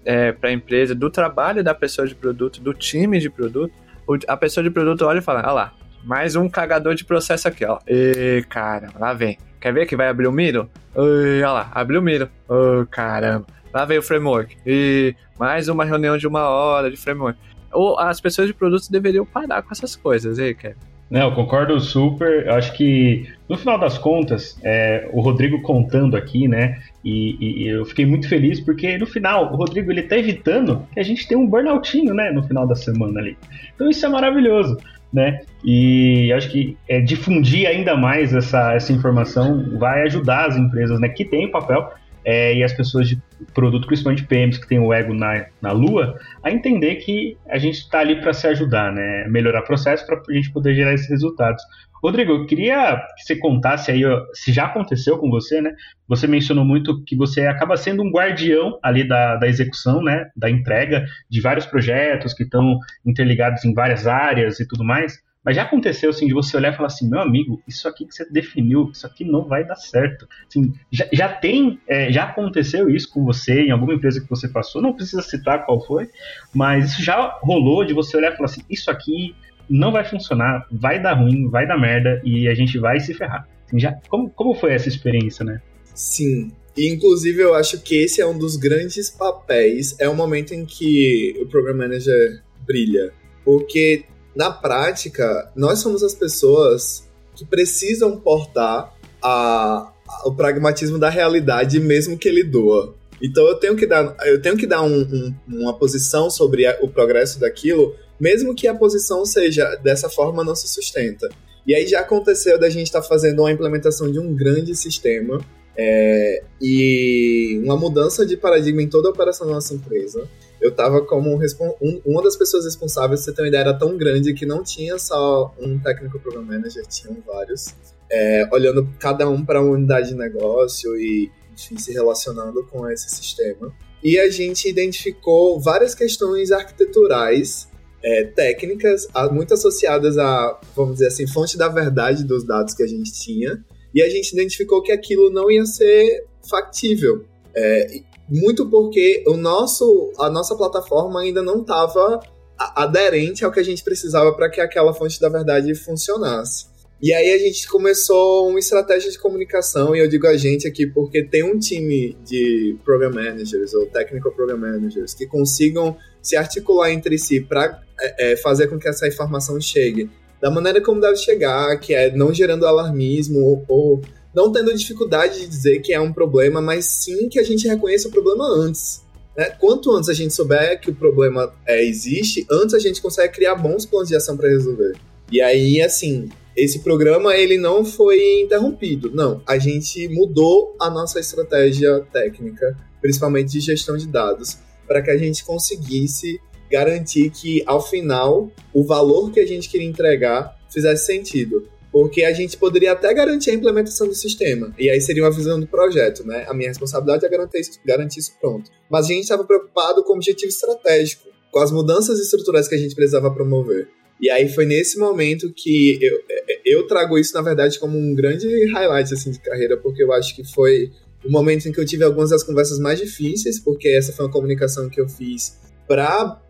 é, 0.04 0.32
para 0.32 0.50
a 0.50 0.52
empresa, 0.52 0.96
do 0.96 1.08
trabalho 1.08 1.62
da 1.62 1.72
pessoa 1.72 2.08
de 2.08 2.16
produto, 2.16 2.60
do 2.60 2.74
time 2.74 3.20
de 3.20 3.30
produto. 3.30 3.72
O, 4.04 4.18
a 4.26 4.36
pessoa 4.36 4.64
de 4.64 4.70
produto 4.70 5.02
olha 5.02 5.20
e 5.20 5.22
fala: 5.22 5.42
olha 5.42 5.52
lá, 5.52 5.72
mais 6.02 6.34
um 6.34 6.48
cagador 6.48 6.96
de 6.96 7.04
processo 7.04 7.46
aqui, 7.46 7.64
ó. 7.64 7.78
E 7.86 8.44
cara, 8.48 8.88
lá 8.98 9.14
vem. 9.14 9.38
Quer 9.60 9.72
ver 9.72 9.86
que 9.86 9.94
vai 9.94 10.08
abrir 10.08 10.26
o 10.26 10.32
Miro? 10.32 10.68
olha 10.96 11.52
lá, 11.52 11.70
abriu 11.72 12.00
o 12.00 12.02
Miro. 12.02 12.28
Oh, 12.48 12.84
caramba. 12.90 13.46
lá 13.72 13.84
veio 13.84 14.00
o 14.00 14.02
framework. 14.02 14.56
E 14.66 15.14
mais 15.38 15.68
uma 15.68 15.84
reunião 15.84 16.18
de 16.18 16.26
uma 16.26 16.48
hora 16.48 16.90
de 16.90 16.96
framework. 16.96 17.38
Ou 17.72 17.98
as 17.98 18.20
pessoas 18.20 18.48
de 18.48 18.54
produtos 18.54 18.88
deveriam 18.88 19.24
parar 19.24 19.62
com 19.62 19.72
essas 19.72 19.96
coisas, 19.96 20.38
aí, 20.38 20.54
Kevin? 20.54 20.92
Não, 21.12 21.30
concordo 21.34 21.78
super. 21.78 22.46
Eu 22.46 22.54
acho 22.54 22.72
que, 22.72 23.28
no 23.46 23.58
final 23.58 23.78
das 23.78 23.98
contas, 23.98 24.58
é, 24.64 25.06
o 25.12 25.20
Rodrigo 25.20 25.60
contando 25.60 26.16
aqui, 26.16 26.48
né? 26.48 26.78
E, 27.04 27.36
e, 27.38 27.68
eu 27.68 27.84
fiquei 27.84 28.06
muito 28.06 28.26
feliz 28.26 28.58
porque, 28.60 28.96
no 28.96 29.06
final, 29.06 29.52
o 29.52 29.56
Rodrigo 29.56 29.90
ele 29.90 30.04
tá 30.04 30.16
evitando 30.16 30.86
que 30.90 30.98
a 30.98 31.02
gente 31.02 31.28
tenha 31.28 31.38
um 31.38 31.46
burnoutinho, 31.46 32.14
né? 32.14 32.30
No 32.30 32.42
final 32.42 32.66
da 32.66 32.74
semana 32.74 33.20
ali. 33.20 33.36
Então 33.74 33.90
isso 33.90 34.06
é 34.06 34.08
maravilhoso, 34.08 34.78
né? 35.12 35.42
E 35.62 36.32
acho 36.32 36.50
que 36.50 36.78
é, 36.88 36.98
difundir 36.98 37.68
ainda 37.68 37.94
mais 37.94 38.32
essa, 38.32 38.72
essa 38.72 38.90
informação 38.90 39.78
vai 39.78 40.04
ajudar 40.04 40.46
as 40.46 40.56
empresas, 40.56 40.98
né? 40.98 41.10
Que 41.10 41.26
tem 41.26 41.44
o 41.44 41.50
papel 41.50 41.92
é, 42.24 42.54
e 42.54 42.64
as 42.64 42.72
pessoas 42.72 43.06
de 43.06 43.20
produto, 43.54 43.86
principalmente 43.86 44.24
PMs 44.24 44.58
que 44.58 44.68
tem 44.68 44.78
o 44.78 44.92
ego 44.92 45.14
na, 45.14 45.46
na 45.60 45.72
lua, 45.72 46.18
a 46.42 46.50
entender 46.50 46.96
que 46.96 47.36
a 47.48 47.58
gente 47.58 47.78
está 47.78 48.00
ali 48.00 48.20
para 48.20 48.32
se 48.32 48.46
ajudar, 48.46 48.92
né? 48.92 49.26
Melhorar 49.28 49.62
processo 49.62 50.06
para 50.06 50.20
a 50.28 50.32
gente 50.32 50.52
poder 50.52 50.74
gerar 50.74 50.94
esses 50.94 51.08
resultados. 51.08 51.62
Rodrigo, 52.02 52.32
eu 52.32 52.46
queria 52.46 52.96
que 53.16 53.22
você 53.22 53.36
contasse 53.36 53.90
aí 53.92 54.02
se 54.34 54.52
já 54.52 54.64
aconteceu 54.64 55.18
com 55.18 55.30
você, 55.30 55.60
né? 55.60 55.72
Você 56.08 56.26
mencionou 56.26 56.64
muito 56.64 57.02
que 57.04 57.14
você 57.14 57.46
acaba 57.46 57.76
sendo 57.76 58.02
um 58.02 58.10
guardião 58.10 58.76
ali 58.82 59.06
da, 59.06 59.36
da 59.36 59.46
execução, 59.46 60.02
né? 60.02 60.28
Da 60.36 60.50
entrega 60.50 61.04
de 61.30 61.40
vários 61.40 61.64
projetos 61.64 62.34
que 62.34 62.42
estão 62.42 62.78
interligados 63.06 63.64
em 63.64 63.72
várias 63.72 64.08
áreas 64.08 64.58
e 64.58 64.66
tudo 64.66 64.82
mais. 64.82 65.22
Mas 65.44 65.56
já 65.56 65.62
aconteceu, 65.62 66.10
assim, 66.10 66.26
de 66.26 66.34
você 66.34 66.56
olhar 66.56 66.72
e 66.72 66.76
falar 66.76 66.86
assim, 66.86 67.08
meu 67.08 67.20
amigo, 67.20 67.60
isso 67.66 67.88
aqui 67.88 68.06
que 68.06 68.14
você 68.14 68.24
definiu, 68.30 68.90
isso 68.92 69.06
aqui 69.06 69.24
não 69.24 69.44
vai 69.44 69.66
dar 69.66 69.74
certo. 69.74 70.28
Assim, 70.48 70.72
já, 70.90 71.06
já 71.12 71.28
tem, 71.28 71.80
é, 71.88 72.12
já 72.12 72.24
aconteceu 72.24 72.88
isso 72.88 73.10
com 73.10 73.24
você 73.24 73.62
em 73.62 73.70
alguma 73.70 73.94
empresa 73.94 74.20
que 74.20 74.30
você 74.30 74.48
passou, 74.48 74.80
não 74.80 74.92
precisa 74.92 75.20
citar 75.20 75.66
qual 75.66 75.84
foi, 75.84 76.08
mas 76.54 76.92
isso 76.92 77.02
já 77.02 77.38
rolou 77.42 77.84
de 77.84 77.92
você 77.92 78.16
olhar 78.16 78.32
e 78.32 78.36
falar 78.36 78.50
assim, 78.50 78.62
isso 78.70 78.90
aqui 78.90 79.34
não 79.68 79.90
vai 79.90 80.04
funcionar, 80.04 80.66
vai 80.70 81.02
dar 81.02 81.14
ruim, 81.14 81.48
vai 81.48 81.66
dar 81.66 81.78
merda 81.78 82.20
e 82.24 82.46
a 82.46 82.54
gente 82.54 82.78
vai 82.78 83.00
se 83.00 83.12
ferrar. 83.12 83.48
Assim, 83.66 83.80
já, 83.80 83.92
como, 84.08 84.30
como 84.30 84.54
foi 84.54 84.72
essa 84.74 84.88
experiência, 84.88 85.44
né? 85.44 85.60
Sim, 85.94 86.52
inclusive, 86.76 87.42
eu 87.42 87.54
acho 87.54 87.82
que 87.82 87.96
esse 87.96 88.20
é 88.20 88.26
um 88.26 88.38
dos 88.38 88.56
grandes 88.56 89.10
papéis. 89.10 89.96
É 89.98 90.08
o 90.08 90.14
momento 90.14 90.54
em 90.54 90.64
que 90.64 91.36
o 91.40 91.46
Program 91.46 91.76
Manager 91.76 92.42
brilha. 92.66 93.12
Porque 93.44 94.04
na 94.34 94.50
prática, 94.50 95.50
nós 95.54 95.78
somos 95.80 96.02
as 96.02 96.14
pessoas 96.14 97.08
que 97.34 97.44
precisam 97.44 98.18
portar 98.18 98.94
a, 99.22 99.92
a, 100.08 100.28
o 100.28 100.34
pragmatismo 100.34 100.98
da 100.98 101.08
realidade, 101.08 101.78
mesmo 101.78 102.18
que 102.18 102.28
ele 102.28 102.42
doa. 102.42 102.94
Então 103.20 103.46
eu 103.46 103.54
tenho 103.54 103.76
que 103.76 103.86
dar, 103.86 104.16
eu 104.24 104.40
tenho 104.40 104.56
que 104.56 104.66
dar 104.66 104.82
um, 104.82 105.00
um, 105.00 105.34
uma 105.46 105.78
posição 105.78 106.28
sobre 106.28 106.66
a, 106.66 106.78
o 106.82 106.88
progresso 106.88 107.38
daquilo, 107.38 107.94
mesmo 108.18 108.54
que 108.54 108.66
a 108.66 108.74
posição 108.74 109.24
seja 109.24 109.76
dessa 109.76 110.08
forma 110.08 110.42
não 110.42 110.54
se 110.54 110.66
sustenta. 110.66 111.28
E 111.66 111.74
aí 111.74 111.86
já 111.86 112.00
aconteceu 112.00 112.58
da 112.58 112.68
gente 112.68 112.86
estar 112.86 113.00
tá 113.00 113.06
fazendo 113.06 113.40
uma 113.40 113.52
implementação 113.52 114.10
de 114.10 114.18
um 114.18 114.34
grande 114.34 114.74
sistema 114.74 115.40
é, 115.76 116.42
e 116.60 117.60
uma 117.64 117.76
mudança 117.76 118.26
de 118.26 118.36
paradigma 118.36 118.82
em 118.82 118.88
toda 118.88 119.08
a 119.08 119.12
operação 119.12 119.46
da 119.46 119.54
nossa 119.54 119.72
empresa 119.72 120.28
eu 120.62 120.70
estava 120.70 121.04
como 121.04 121.34
um, 121.34 122.00
uma 122.06 122.22
das 122.22 122.36
pessoas 122.36 122.64
responsáveis, 122.64 123.20
você 123.20 123.32
ter 123.32 123.42
uma 123.42 123.48
ideia, 123.48 123.62
era 123.62 123.74
tão 123.74 123.96
grande 123.96 124.32
que 124.32 124.46
não 124.46 124.62
tinha 124.62 124.96
só 124.96 125.52
um 125.58 125.76
técnico 125.80 126.20
program 126.20 126.44
manager, 126.44 126.86
tinham 126.86 127.16
vários, 127.26 127.74
é, 128.10 128.48
olhando 128.52 128.88
cada 129.00 129.28
um 129.28 129.44
para 129.44 129.60
uma 129.60 129.72
unidade 129.72 130.10
de 130.10 130.14
negócio 130.14 130.96
e, 130.96 131.32
enfim, 131.52 131.76
se 131.76 131.92
relacionando 131.92 132.64
com 132.66 132.88
esse 132.88 133.10
sistema. 133.10 133.74
E 134.04 134.20
a 134.20 134.30
gente 134.30 134.68
identificou 134.68 135.60
várias 135.60 135.96
questões 135.96 136.52
arquiteturais, 136.52 137.68
é, 138.00 138.24
técnicas, 138.24 139.08
muito 139.32 139.54
associadas 139.54 140.16
a, 140.16 140.60
vamos 140.76 140.94
dizer 140.94 141.08
assim, 141.08 141.26
fonte 141.26 141.58
da 141.58 141.68
verdade 141.68 142.22
dos 142.24 142.46
dados 142.46 142.72
que 142.72 142.84
a 142.84 142.86
gente 142.86 143.12
tinha, 143.12 143.64
e 143.92 144.00
a 144.00 144.08
gente 144.08 144.32
identificou 144.32 144.80
que 144.80 144.92
aquilo 144.92 145.28
não 145.28 145.50
ia 145.50 145.66
ser 145.66 146.24
factível. 146.48 147.24
É, 147.54 148.00
muito 148.28 148.68
porque 148.68 149.22
o 149.26 149.36
nosso, 149.36 150.12
a 150.18 150.30
nossa 150.30 150.56
plataforma 150.56 151.20
ainda 151.20 151.42
não 151.42 151.60
estava 151.60 152.20
aderente 152.58 153.44
ao 153.44 153.50
que 153.50 153.60
a 153.60 153.64
gente 153.64 153.82
precisava 153.82 154.32
para 154.32 154.48
que 154.48 154.60
aquela 154.60 154.94
fonte 154.94 155.20
da 155.20 155.28
verdade 155.28 155.74
funcionasse. 155.74 156.72
E 157.02 157.12
aí 157.12 157.32
a 157.32 157.38
gente 157.38 157.66
começou 157.66 158.48
uma 158.48 158.60
estratégia 158.60 159.10
de 159.10 159.18
comunicação, 159.18 159.96
e 159.96 159.98
eu 159.98 160.08
digo 160.08 160.24
a 160.28 160.36
gente 160.36 160.68
aqui 160.68 160.86
porque 160.86 161.24
tem 161.24 161.42
um 161.42 161.58
time 161.58 162.16
de 162.24 162.76
program 162.84 163.10
managers 163.10 163.74
ou 163.74 163.86
technical 163.86 164.30
program 164.30 164.56
managers 164.56 165.12
que 165.12 165.26
consigam 165.26 165.96
se 166.22 166.36
articular 166.36 166.92
entre 166.92 167.18
si 167.18 167.40
para 167.40 167.82
é, 168.00 168.32
é, 168.32 168.36
fazer 168.36 168.68
com 168.68 168.78
que 168.78 168.88
essa 168.88 169.08
informação 169.08 169.60
chegue 169.60 170.08
da 170.40 170.48
maneira 170.48 170.80
como 170.80 171.00
deve 171.00 171.16
chegar, 171.16 171.76
que 171.80 171.92
é 171.92 172.14
não 172.14 172.32
gerando 172.32 172.66
alarmismo 172.66 173.40
ou, 173.40 173.64
ou 173.68 174.02
não 174.34 174.50
tendo 174.50 174.74
dificuldade 174.74 175.40
de 175.40 175.46
dizer 175.46 175.80
que 175.80 175.92
é 175.92 176.00
um 176.00 176.12
problema, 176.12 176.60
mas 176.60 176.86
sim 176.86 177.28
que 177.28 177.38
a 177.38 177.42
gente 177.42 177.68
reconheça 177.68 178.08
o 178.08 178.10
problema 178.10 178.46
antes. 178.46 179.02
Né? 179.36 179.44
Quanto 179.60 179.90
antes 179.92 180.08
a 180.08 180.14
gente 180.14 180.34
souber 180.34 180.80
que 180.80 180.90
o 180.90 180.94
problema 180.94 181.52
é, 181.66 181.84
existe, 181.84 182.46
antes 182.50 182.74
a 182.74 182.78
gente 182.78 183.00
consegue 183.00 183.34
criar 183.34 183.54
bons 183.54 183.84
planos 183.86 184.08
de 184.08 184.16
ação 184.16 184.36
para 184.36 184.48
resolver. 184.48 184.94
E 185.30 185.40
aí, 185.40 185.80
assim, 185.80 186.28
esse 186.56 186.80
programa 186.80 187.34
ele 187.34 187.56
não 187.56 187.84
foi 187.84 188.42
interrompido. 188.42 189.10
Não, 189.14 189.42
a 189.46 189.58
gente 189.58 190.08
mudou 190.08 190.76
a 190.80 190.90
nossa 190.90 191.18
estratégia 191.18 192.00
técnica, 192.12 192.76
principalmente 193.00 193.52
de 193.52 193.60
gestão 193.60 193.96
de 193.96 194.06
dados, 194.06 194.58
para 194.86 195.00
que 195.00 195.10
a 195.10 195.16
gente 195.16 195.44
conseguisse 195.44 196.38
garantir 196.70 197.30
que, 197.30 197.62
ao 197.66 197.86
final, 197.86 198.50
o 198.72 198.84
valor 198.84 199.30
que 199.30 199.40
a 199.40 199.46
gente 199.46 199.68
queria 199.68 199.86
entregar 199.86 200.56
fizesse 200.70 201.06
sentido. 201.06 201.68
Porque 201.92 202.24
a 202.24 202.32
gente 202.32 202.56
poderia 202.56 202.92
até 202.92 203.12
garantir 203.12 203.50
a 203.50 203.54
implementação 203.54 204.08
do 204.08 204.14
sistema. 204.14 204.74
E 204.78 204.88
aí 204.88 205.00
seria 205.00 205.22
uma 205.22 205.30
visão 205.30 205.60
do 205.60 205.66
projeto, 205.66 206.26
né? 206.26 206.46
A 206.48 206.54
minha 206.54 206.70
responsabilidade 206.70 207.26
é 207.26 207.28
garantir 207.28 207.60
isso, 207.60 207.78
garantir 207.84 208.18
isso 208.18 208.32
pronto. 208.40 208.70
Mas 208.90 209.04
a 209.06 209.08
gente 209.08 209.24
estava 209.24 209.44
preocupado 209.44 210.02
com 210.02 210.14
o 210.14 210.16
objetivo 210.16 210.48
estratégico, 210.48 211.28
com 211.50 211.58
as 211.58 211.70
mudanças 211.70 212.18
estruturais 212.18 212.66
que 212.66 212.74
a 212.74 212.78
gente 212.78 212.94
precisava 212.94 213.30
promover. 213.30 213.88
E 214.20 214.30
aí 214.30 214.48
foi 214.48 214.64
nesse 214.64 214.98
momento 214.98 215.52
que 215.52 215.98
eu, 216.00 216.20
eu 216.64 216.86
trago 216.86 217.18
isso, 217.18 217.34
na 217.34 217.42
verdade, 217.42 217.78
como 217.78 217.98
um 217.98 218.14
grande 218.14 218.46
highlight 218.72 219.12
assim, 219.12 219.32
de 219.32 219.40
carreira, 219.40 219.76
porque 219.76 220.02
eu 220.02 220.12
acho 220.12 220.34
que 220.34 220.44
foi 220.44 220.90
o 221.24 221.30
momento 221.30 221.68
em 221.68 221.72
que 221.72 221.80
eu 221.80 221.84
tive 221.84 222.04
algumas 222.04 222.30
das 222.30 222.42
conversas 222.42 222.78
mais 222.78 222.98
difíceis, 222.98 223.60
porque 223.60 223.88
essa 223.88 224.12
foi 224.12 224.24
uma 224.24 224.32
comunicação 224.32 224.88
que 224.88 225.00
eu 225.00 225.08
fiz 225.08 225.58
para 225.86 226.40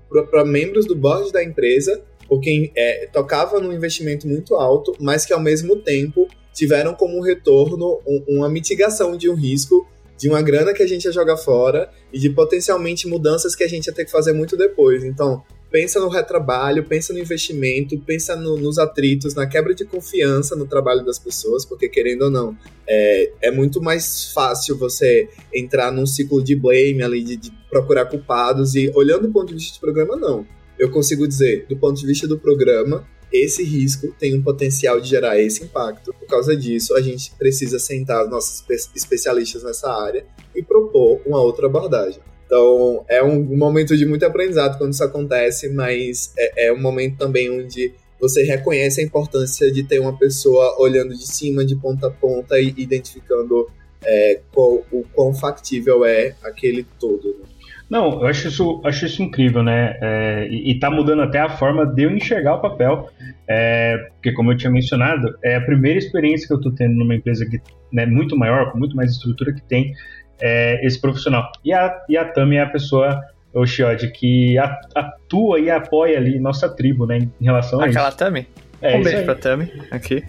membros 0.46 0.86
do 0.86 0.94
board 0.94 1.32
da 1.32 1.42
empresa, 1.42 2.02
porque 2.32 2.72
é, 2.74 3.10
tocava 3.12 3.60
num 3.60 3.70
investimento 3.70 4.26
muito 4.26 4.54
alto, 4.54 4.96
mas 4.98 5.26
que 5.26 5.34
ao 5.34 5.38
mesmo 5.38 5.76
tempo 5.76 6.26
tiveram 6.50 6.94
como 6.94 7.20
retorno 7.20 8.00
um, 8.06 8.24
uma 8.26 8.48
mitigação 8.48 9.18
de 9.18 9.28
um 9.28 9.34
risco 9.34 9.86
de 10.16 10.30
uma 10.30 10.40
grana 10.40 10.72
que 10.72 10.82
a 10.82 10.86
gente 10.86 11.04
ia 11.04 11.12
jogar 11.12 11.36
fora 11.36 11.90
e 12.10 12.18
de 12.18 12.30
potencialmente 12.30 13.06
mudanças 13.06 13.54
que 13.54 13.62
a 13.62 13.68
gente 13.68 13.88
ia 13.88 13.92
ter 13.92 14.06
que 14.06 14.10
fazer 14.10 14.32
muito 14.32 14.56
depois. 14.56 15.04
Então, 15.04 15.42
pensa 15.70 16.00
no 16.00 16.08
retrabalho, 16.08 16.84
pensa 16.84 17.12
no 17.12 17.18
investimento, 17.18 17.98
pensa 17.98 18.34
no, 18.34 18.56
nos 18.56 18.78
atritos, 18.78 19.34
na 19.34 19.46
quebra 19.46 19.74
de 19.74 19.84
confiança 19.84 20.56
no 20.56 20.66
trabalho 20.66 21.04
das 21.04 21.18
pessoas, 21.18 21.66
porque 21.66 21.86
querendo 21.86 22.22
ou 22.22 22.30
não, 22.30 22.56
é, 22.88 23.30
é 23.42 23.50
muito 23.50 23.78
mais 23.78 24.32
fácil 24.32 24.78
você 24.78 25.28
entrar 25.52 25.92
num 25.92 26.06
ciclo 26.06 26.42
de 26.42 26.56
blame 26.56 27.02
ali, 27.02 27.22
de, 27.22 27.36
de 27.36 27.52
procurar 27.68 28.06
culpados 28.06 28.74
e 28.74 28.90
olhando 28.94 29.26
do 29.26 29.32
ponto 29.34 29.48
de 29.48 29.54
vista 29.56 29.74
de 29.74 29.80
programa, 29.80 30.16
não 30.16 30.46
eu 30.82 30.90
consigo 30.90 31.28
dizer, 31.28 31.64
do 31.68 31.76
ponto 31.76 32.00
de 32.00 32.04
vista 32.04 32.26
do 32.26 32.36
programa, 32.36 33.06
esse 33.32 33.62
risco 33.62 34.12
tem 34.18 34.34
um 34.34 34.42
potencial 34.42 35.00
de 35.00 35.08
gerar 35.08 35.38
esse 35.38 35.62
impacto. 35.62 36.12
Por 36.12 36.26
causa 36.26 36.56
disso, 36.56 36.96
a 36.96 37.00
gente 37.00 37.30
precisa 37.38 37.78
sentar 37.78 38.24
os 38.24 38.28
nossos 38.28 38.64
especialistas 38.92 39.62
nessa 39.62 39.88
área 39.88 40.26
e 40.52 40.60
propor 40.60 41.20
uma 41.24 41.40
outra 41.40 41.66
abordagem. 41.66 42.20
Então, 42.44 43.04
é 43.08 43.22
um 43.22 43.40
momento 43.56 43.96
de 43.96 44.04
muito 44.04 44.26
aprendizado 44.26 44.76
quando 44.76 44.92
isso 44.92 45.04
acontece, 45.04 45.68
mas 45.68 46.32
é, 46.36 46.66
é 46.66 46.72
um 46.72 46.80
momento 46.80 47.16
também 47.16 47.48
onde 47.48 47.94
você 48.20 48.42
reconhece 48.42 49.00
a 49.00 49.04
importância 49.04 49.70
de 49.70 49.84
ter 49.84 50.00
uma 50.00 50.18
pessoa 50.18 50.76
olhando 50.80 51.16
de 51.16 51.28
cima, 51.28 51.64
de 51.64 51.76
ponta 51.76 52.08
a 52.08 52.10
ponta 52.10 52.58
e 52.58 52.74
identificando 52.76 53.70
é, 54.04 54.40
qual, 54.52 54.84
o 54.90 55.04
quão 55.12 55.32
factível 55.32 56.04
é 56.04 56.34
aquele 56.42 56.84
todo. 56.98 57.38
Né? 57.38 57.51
Não, 57.92 58.22
eu 58.22 58.26
acho 58.26 58.48
isso, 58.48 58.80
acho 58.86 59.04
isso 59.04 59.22
incrível, 59.22 59.62
né? 59.62 59.98
É, 60.00 60.48
e, 60.48 60.70
e 60.70 60.78
tá 60.78 60.90
mudando 60.90 61.20
até 61.20 61.38
a 61.38 61.50
forma 61.50 61.84
de 61.84 62.04
eu 62.04 62.10
enxergar 62.10 62.54
o 62.54 62.58
papel. 62.58 63.10
É, 63.46 63.98
porque, 64.14 64.32
como 64.32 64.50
eu 64.50 64.56
tinha 64.56 64.70
mencionado, 64.70 65.36
é 65.44 65.56
a 65.56 65.60
primeira 65.60 65.98
experiência 65.98 66.48
que 66.48 66.54
eu 66.54 66.60
tô 66.62 66.70
tendo 66.70 66.94
numa 66.94 67.14
empresa 67.14 67.44
que 67.44 67.60
né, 67.92 68.06
muito 68.06 68.34
maior, 68.34 68.72
com 68.72 68.78
muito 68.78 68.96
mais 68.96 69.10
estrutura 69.10 69.52
que 69.52 69.60
tem 69.60 69.92
é, 70.40 70.80
esse 70.86 70.98
profissional. 70.98 71.52
E 71.62 71.70
a, 71.74 71.94
e 72.08 72.16
a 72.16 72.24
Tami 72.24 72.56
é 72.56 72.62
a 72.62 72.66
pessoa, 72.66 73.20
o 73.52 73.66
Shiod, 73.66 74.10
que 74.12 74.56
atua 74.94 75.60
e 75.60 75.68
apoia 75.68 76.16
ali 76.16 76.40
nossa 76.40 76.74
tribo, 76.74 77.04
né? 77.04 77.18
Em 77.18 77.44
relação 77.44 77.78
a 77.78 77.84
Aquela 77.84 78.08
isso. 78.08 78.16
Tami? 78.16 78.46
É, 78.80 78.96
um 78.96 79.02
beijo 79.02 79.18
aí. 79.18 79.24
pra 79.26 79.34
Tami, 79.34 79.70
aqui. 79.90 80.24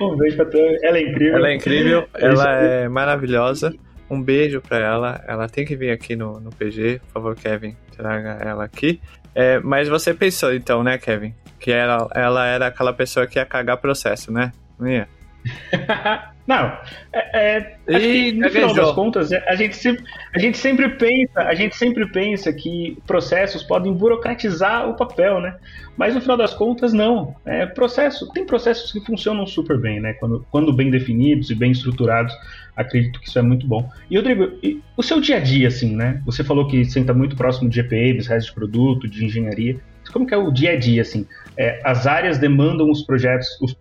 Um 0.00 0.16
beijo 0.16 0.36
pra 0.36 0.46
Tami. 0.46 0.78
Ela 0.84 0.98
é 0.98 1.02
incrível. 1.02 1.36
Ela 1.36 1.48
é 1.48 1.54
incrível, 1.56 2.08
ela 2.14 2.62
é 2.62 2.88
maravilhosa. 2.88 3.74
Um 4.10 4.20
beijo 4.22 4.60
para 4.60 4.78
ela. 4.78 5.24
Ela 5.26 5.48
tem 5.48 5.64
que 5.64 5.76
vir 5.76 5.90
aqui 5.90 6.16
no, 6.16 6.40
no 6.40 6.50
PG. 6.50 7.00
Por 7.06 7.12
favor, 7.12 7.36
Kevin, 7.36 7.76
traga 7.96 8.38
ela 8.40 8.64
aqui. 8.64 9.00
É, 9.34 9.58
mas 9.60 9.88
você 9.88 10.14
pensou 10.14 10.54
então, 10.54 10.82
né, 10.82 10.98
Kevin? 10.98 11.34
Que 11.60 11.72
ela, 11.72 12.08
ela 12.14 12.46
era 12.46 12.66
aquela 12.66 12.92
pessoa 12.92 13.26
que 13.26 13.38
ia 13.38 13.44
cagar 13.44 13.76
processo, 13.76 14.32
né? 14.32 14.52
Não 14.78 14.88
ia? 14.88 15.08
Não, 16.48 16.72
é, 17.12 17.58
é, 17.86 18.00
que 18.00 18.32
no 18.32 18.48
final 18.48 18.74
das 18.74 18.92
contas, 18.92 19.30
a 19.30 19.54
gente, 19.54 19.76
sempre, 19.76 20.02
a 20.34 20.38
gente 20.38 20.56
sempre 20.56 20.88
pensa, 20.88 21.42
a 21.42 21.54
gente 21.54 21.76
sempre 21.76 22.10
pensa 22.10 22.50
que 22.54 22.96
processos 23.06 23.62
podem 23.62 23.92
burocratizar 23.92 24.88
o 24.88 24.96
papel, 24.96 25.42
né? 25.42 25.56
Mas 25.94 26.14
no 26.14 26.22
final 26.22 26.38
das 26.38 26.54
contas, 26.54 26.94
não. 26.94 27.36
É 27.44 27.66
processo, 27.66 28.32
tem 28.32 28.46
processos 28.46 28.90
que 28.90 28.98
funcionam 29.04 29.46
super 29.46 29.78
bem, 29.78 30.00
né? 30.00 30.14
Quando, 30.14 30.46
quando 30.50 30.72
bem 30.72 30.90
definidos 30.90 31.50
e 31.50 31.54
bem 31.54 31.70
estruturados, 31.70 32.32
acredito 32.74 33.20
que 33.20 33.28
isso 33.28 33.38
é 33.38 33.42
muito 33.42 33.66
bom. 33.66 33.86
E 34.10 34.16
Rodrigo, 34.16 34.50
e 34.62 34.80
o 34.96 35.02
seu 35.02 35.20
dia 35.20 35.36
a 35.36 35.40
dia, 35.40 35.68
assim, 35.68 35.94
né? 35.94 36.22
Você 36.24 36.42
falou 36.42 36.66
que 36.66 36.82
senta 36.86 37.12
muito 37.12 37.36
próximo 37.36 37.68
de 37.68 37.76
GPMs, 37.76 38.26
redes 38.26 38.46
de 38.46 38.54
produto, 38.54 39.06
de 39.06 39.22
engenharia. 39.22 39.78
Como 40.14 40.26
que 40.26 40.32
é 40.32 40.38
o 40.38 40.50
dia 40.50 40.72
a 40.72 40.76
dia, 40.76 41.02
assim? 41.02 41.26
É, 41.58 41.80
as 41.84 42.06
áreas 42.06 42.38
demandam 42.38 42.88
os 42.88 43.02
projetos, 43.02 43.48
os, 43.60 43.76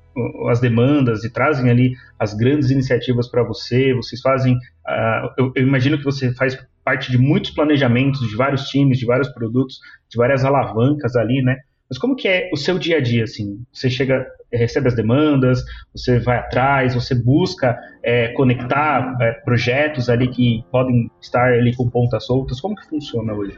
as 0.49 0.59
demandas 0.59 1.23
e 1.23 1.31
trazem 1.31 1.69
ali 1.69 1.93
as 2.17 2.33
grandes 2.33 2.71
iniciativas 2.71 3.29
para 3.29 3.43
você. 3.43 3.93
Vocês 3.93 4.19
fazem, 4.19 4.55
uh, 4.55 5.29
eu, 5.37 5.51
eu, 5.55 5.63
imagino 5.63 5.97
que 5.97 6.03
você 6.03 6.33
faz 6.33 6.57
parte 6.83 7.11
de 7.11 7.19
muitos 7.19 7.51
planejamentos, 7.51 8.27
de 8.27 8.35
vários 8.35 8.63
times, 8.69 8.97
de 8.97 9.05
vários 9.05 9.29
produtos, 9.29 9.79
de 10.09 10.17
várias 10.17 10.43
alavancas 10.43 11.15
ali, 11.15 11.43
né? 11.43 11.57
Mas 11.87 11.99
como 11.99 12.15
que 12.15 12.27
é 12.27 12.49
o 12.51 12.57
seu 12.57 12.79
dia 12.79 12.97
a 12.97 12.99
dia, 12.99 13.23
assim? 13.23 13.63
Você 13.71 13.89
chega, 13.89 14.25
recebe 14.51 14.87
as 14.87 14.95
demandas, 14.95 15.63
você 15.93 16.19
vai 16.19 16.37
atrás, 16.37 16.95
você 16.95 17.13
busca 17.13 17.77
é, 18.03 18.29
conectar 18.29 19.15
é, 19.21 19.33
projetos 19.45 20.09
ali 20.09 20.27
que 20.29 20.63
podem 20.71 21.09
estar 21.21 21.53
ali 21.53 21.75
com 21.75 21.89
pontas 21.89 22.25
soltas. 22.25 22.59
Como 22.59 22.75
que 22.75 22.89
funciona 22.89 23.33
hoje? 23.33 23.57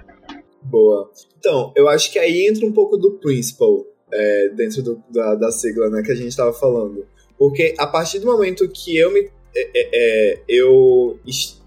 Boa. 0.62 1.10
Então, 1.38 1.72
eu 1.76 1.88
acho 1.88 2.12
que 2.12 2.20
aí 2.20 2.48
entra 2.48 2.66
um 2.66 2.74
pouco 2.74 2.98
do 2.98 3.14
principal 3.14 3.86
é, 4.12 4.50
dentro 4.56 4.82
do, 4.82 5.04
da, 5.10 5.36
da 5.36 5.52
sigla 5.52 5.90
né, 5.90 6.02
que 6.02 6.12
a 6.12 6.16
gente 6.16 6.30
estava 6.30 6.54
falando. 6.54 7.06
Porque 7.38 7.74
a 7.78 7.88
partir 7.88 8.20
do 8.20 8.28
momento 8.28 8.68
que 8.68 8.98
eu 8.98 9.12
me. 9.12 9.30
É, 9.56 9.70
é, 9.74 9.90
é 10.34 10.42
eu 10.48 11.20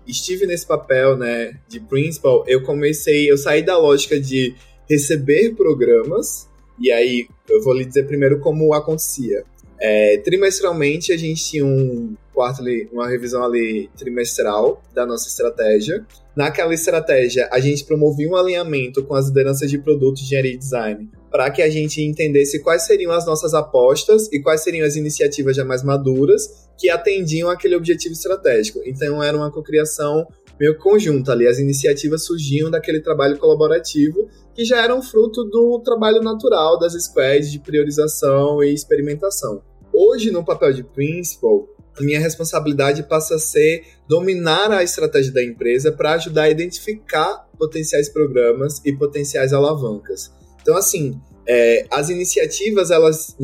estive 0.07 0.47
nesse 0.47 0.67
papel 0.67 1.17
né, 1.17 1.59
de 1.69 1.81
principal, 1.81 2.45
eu 2.47 2.63
comecei. 2.63 3.31
Eu 3.31 3.39
saí 3.39 3.63
da 3.63 3.79
lógica 3.79 4.21
de 4.21 4.55
receber 4.89 5.55
programas. 5.55 6.49
E 6.79 6.91
aí, 6.91 7.29
eu 7.49 7.63
vou 7.63 7.75
lhe 7.75 7.85
dizer 7.85 8.07
primeiro 8.07 8.41
como 8.41 8.75
acontecia. 8.75 9.45
É, 9.79 10.17
trimestralmente, 10.19 11.13
a 11.13 11.17
gente 11.17 11.45
tinha 11.45 11.67
um 11.67 12.15
quarterly, 12.33 12.89
uma 12.93 13.09
revisão 13.09 13.45
ali 13.45 13.91
trimestral 13.97 14.83
da 14.95 15.05
nossa 15.05 15.29
estratégia. 15.29 16.07
Naquela 16.37 16.73
estratégia, 16.73 17.49
a 17.53 17.61
gente 17.61 17.85
promovia 17.85 18.29
um 18.29 18.37
alinhamento 18.37 19.03
com 19.05 19.15
as 19.15 19.27
lideranças 19.27 19.71
de 19.71 19.79
produto, 19.79 20.23
engenharia 20.23 20.55
e 20.55 20.57
design, 20.57 21.11
para 21.33 21.51
que 21.51 21.63
a 21.63 21.71
gente 21.71 22.03
entendesse 22.03 22.61
quais 22.61 22.87
seriam 22.87 23.11
as 23.11 23.25
nossas 23.25 23.55
apostas 23.55 24.31
e 24.31 24.41
quais 24.41 24.63
seriam 24.63 24.87
as 24.87 24.97
iniciativas 24.97 25.57
já 25.57 25.65
mais 25.65 25.83
maduras 25.83 26.69
que 26.79 26.91
atendiam 26.91 27.49
aquele 27.49 27.75
objetivo 27.75 28.13
estratégico. 28.13 28.81
Então, 28.85 29.23
era 29.23 29.35
uma 29.35 29.51
cocriação 29.51 30.27
meio 30.61 30.77
conjunta 30.79 31.33
ali. 31.33 31.47
As 31.47 31.59
iniciativas 31.59 32.27
surgiam 32.27 32.71
daquele 32.71 33.01
trabalho 33.01 33.39
colaborativo 33.39 34.29
que 34.55 34.63
já 34.63 34.85
eram 34.85 35.03
fruto 35.03 35.43
do 35.45 35.81
trabalho 35.81 36.21
natural 36.21 36.79
das 36.79 36.93
squads 36.93 37.51
de 37.51 37.59
priorização 37.59 38.63
e 38.63 38.73
experimentação. 38.73 39.63
Hoje, 39.91 40.31
no 40.31 40.45
papel 40.45 40.75
de 40.75 40.85
principal, 40.85 41.67
a 41.99 42.03
minha 42.03 42.21
responsabilidade 42.21 43.03
passa 43.03 43.37
a 43.37 43.39
ser 43.39 43.85
dominar 44.07 44.71
a 44.71 44.83
estratégia 44.83 45.33
da 45.33 45.43
empresa 45.43 45.91
para 45.91 46.13
ajudar 46.13 46.43
a 46.43 46.51
identificar 46.51 47.49
potenciais 47.59 48.09
programas 48.09 48.81
e 48.85 48.93
potenciais 48.93 49.53
alavancas. 49.53 50.31
Então, 50.63 50.77
assim, 50.77 51.21
é, 51.47 51.87
as 51.91 52.09
iniciativas, 52.09 52.91
elas 52.91 53.37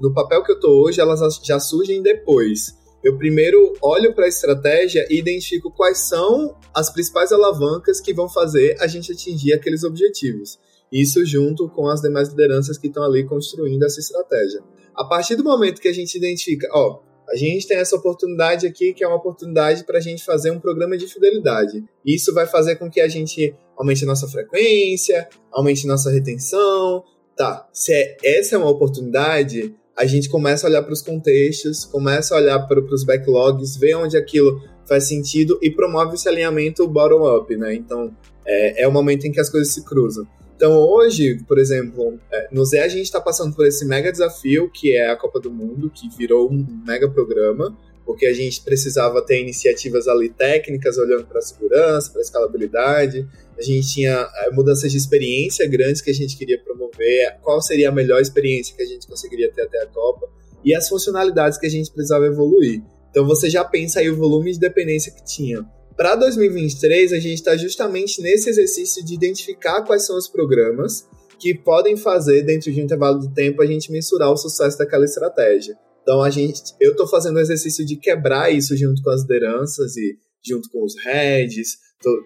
no 0.00 0.14
papel 0.14 0.42
que 0.42 0.52
eu 0.52 0.56
estou 0.56 0.82
hoje, 0.82 1.00
elas 1.00 1.20
já 1.42 1.60
surgem 1.60 2.02
depois. 2.02 2.74
Eu 3.02 3.16
primeiro 3.16 3.74
olho 3.82 4.14
para 4.14 4.26
a 4.26 4.28
estratégia 4.28 5.06
e 5.10 5.18
identifico 5.18 5.70
quais 5.70 6.08
são 6.08 6.54
as 6.74 6.90
principais 6.90 7.32
alavancas 7.32 8.00
que 8.00 8.12
vão 8.12 8.28
fazer 8.28 8.76
a 8.78 8.86
gente 8.86 9.12
atingir 9.12 9.52
aqueles 9.52 9.84
objetivos. 9.84 10.58
Isso 10.92 11.24
junto 11.24 11.68
com 11.68 11.86
as 11.88 12.00
demais 12.00 12.28
lideranças 12.28 12.76
que 12.76 12.88
estão 12.88 13.02
ali 13.02 13.24
construindo 13.24 13.84
essa 13.84 14.00
estratégia. 14.00 14.60
A 14.94 15.04
partir 15.04 15.36
do 15.36 15.44
momento 15.44 15.80
que 15.80 15.88
a 15.88 15.92
gente 15.94 16.16
identifica, 16.16 16.68
ó, 16.72 17.00
a 17.30 17.36
gente 17.36 17.66
tem 17.66 17.76
essa 17.76 17.94
oportunidade 17.94 18.66
aqui, 18.66 18.92
que 18.92 19.04
é 19.04 19.06
uma 19.06 19.16
oportunidade 19.16 19.84
para 19.84 19.98
a 19.98 20.00
gente 20.00 20.24
fazer 20.24 20.50
um 20.50 20.58
programa 20.58 20.98
de 20.98 21.06
fidelidade. 21.06 21.84
Isso 22.04 22.34
vai 22.34 22.46
fazer 22.46 22.76
com 22.76 22.90
que 22.90 23.00
a 23.00 23.06
gente 23.06 23.54
aumente 23.76 24.04
nossa 24.04 24.26
frequência, 24.26 25.28
aumente 25.52 25.86
nossa 25.86 26.10
retenção. 26.10 27.04
Tá, 27.36 27.68
se 27.72 27.92
é, 27.92 28.16
essa 28.24 28.56
é 28.56 28.58
uma 28.58 28.68
oportunidade, 28.68 29.74
a 29.96 30.04
gente 30.06 30.28
começa 30.28 30.66
a 30.66 30.70
olhar 30.70 30.82
para 30.82 30.92
os 30.92 31.02
contextos, 31.02 31.84
começa 31.84 32.34
a 32.34 32.38
olhar 32.38 32.58
para 32.66 32.80
os 32.80 33.04
backlogs, 33.04 33.76
ver 33.76 33.94
onde 33.94 34.16
aquilo 34.16 34.60
faz 34.84 35.04
sentido 35.04 35.56
e 35.62 35.70
promove 35.70 36.16
esse 36.16 36.28
alinhamento 36.28 36.86
bottom-up, 36.88 37.56
né? 37.56 37.74
Então, 37.74 38.12
é, 38.44 38.82
é 38.82 38.88
o 38.88 38.92
momento 38.92 39.26
em 39.26 39.30
que 39.30 39.40
as 39.40 39.48
coisas 39.48 39.72
se 39.72 39.84
cruzam. 39.84 40.26
Então 40.60 40.76
hoje, 40.76 41.42
por 41.48 41.58
exemplo, 41.58 42.20
é, 42.30 42.48
no 42.52 42.66
Zé 42.66 42.82
a 42.82 42.88
gente 42.88 43.04
está 43.04 43.18
passando 43.18 43.56
por 43.56 43.66
esse 43.66 43.82
mega 43.86 44.12
desafio 44.12 44.70
que 44.70 44.94
é 44.94 45.08
a 45.08 45.16
Copa 45.16 45.40
do 45.40 45.50
Mundo, 45.50 45.88
que 45.88 46.06
virou 46.18 46.52
um 46.52 46.66
mega 46.86 47.08
programa, 47.08 47.74
porque 48.04 48.26
a 48.26 48.34
gente 48.34 48.60
precisava 48.60 49.24
ter 49.24 49.40
iniciativas 49.40 50.06
ali 50.06 50.28
técnicas 50.28 50.98
olhando 50.98 51.24
para 51.24 51.38
a 51.38 51.40
segurança, 51.40 52.10
para 52.10 52.20
a 52.20 52.24
escalabilidade. 52.24 53.26
A 53.58 53.62
gente 53.62 53.88
tinha 53.88 54.28
é, 54.34 54.50
mudanças 54.50 54.92
de 54.92 54.98
experiência 54.98 55.66
grandes 55.66 56.02
que 56.02 56.10
a 56.10 56.14
gente 56.14 56.36
queria 56.36 56.62
promover, 56.62 57.38
qual 57.40 57.62
seria 57.62 57.88
a 57.88 57.92
melhor 57.92 58.20
experiência 58.20 58.76
que 58.76 58.82
a 58.82 58.86
gente 58.86 59.06
conseguiria 59.06 59.50
ter 59.50 59.62
até 59.62 59.82
a 59.82 59.86
Copa 59.86 60.28
e 60.62 60.74
as 60.74 60.90
funcionalidades 60.90 61.58
que 61.58 61.64
a 61.64 61.70
gente 61.70 61.90
precisava 61.90 62.26
evoluir. 62.26 62.82
Então 63.08 63.26
você 63.26 63.48
já 63.48 63.64
pensa 63.64 64.00
aí 64.00 64.10
o 64.10 64.16
volume 64.16 64.52
de 64.52 64.58
dependência 64.60 65.10
que 65.10 65.24
tinha. 65.24 65.66
Para 66.00 66.14
2023, 66.14 67.12
a 67.12 67.18
gente 67.18 67.34
está 67.34 67.54
justamente 67.58 68.22
nesse 68.22 68.48
exercício 68.48 69.04
de 69.04 69.12
identificar 69.12 69.82
quais 69.82 70.06
são 70.06 70.16
os 70.16 70.26
programas 70.26 71.06
que 71.38 71.54
podem 71.54 71.94
fazer, 71.94 72.40
dentro 72.40 72.72
de 72.72 72.80
um 72.80 72.84
intervalo 72.84 73.20
de 73.20 73.28
tempo, 73.34 73.60
a 73.60 73.66
gente 73.66 73.92
mensurar 73.92 74.32
o 74.32 74.36
sucesso 74.38 74.78
daquela 74.78 75.04
estratégia. 75.04 75.76
Então, 76.02 76.22
a 76.22 76.30
gente, 76.30 76.62
eu 76.80 76.92
estou 76.92 77.06
fazendo 77.06 77.36
o 77.36 77.40
exercício 77.40 77.84
de 77.84 77.96
quebrar 77.96 78.50
isso 78.50 78.74
junto 78.78 79.02
com 79.02 79.10
as 79.10 79.20
lideranças 79.20 79.94
e 79.98 80.16
junto 80.42 80.70
com 80.70 80.82
os 80.82 80.94
heads. 81.04 81.76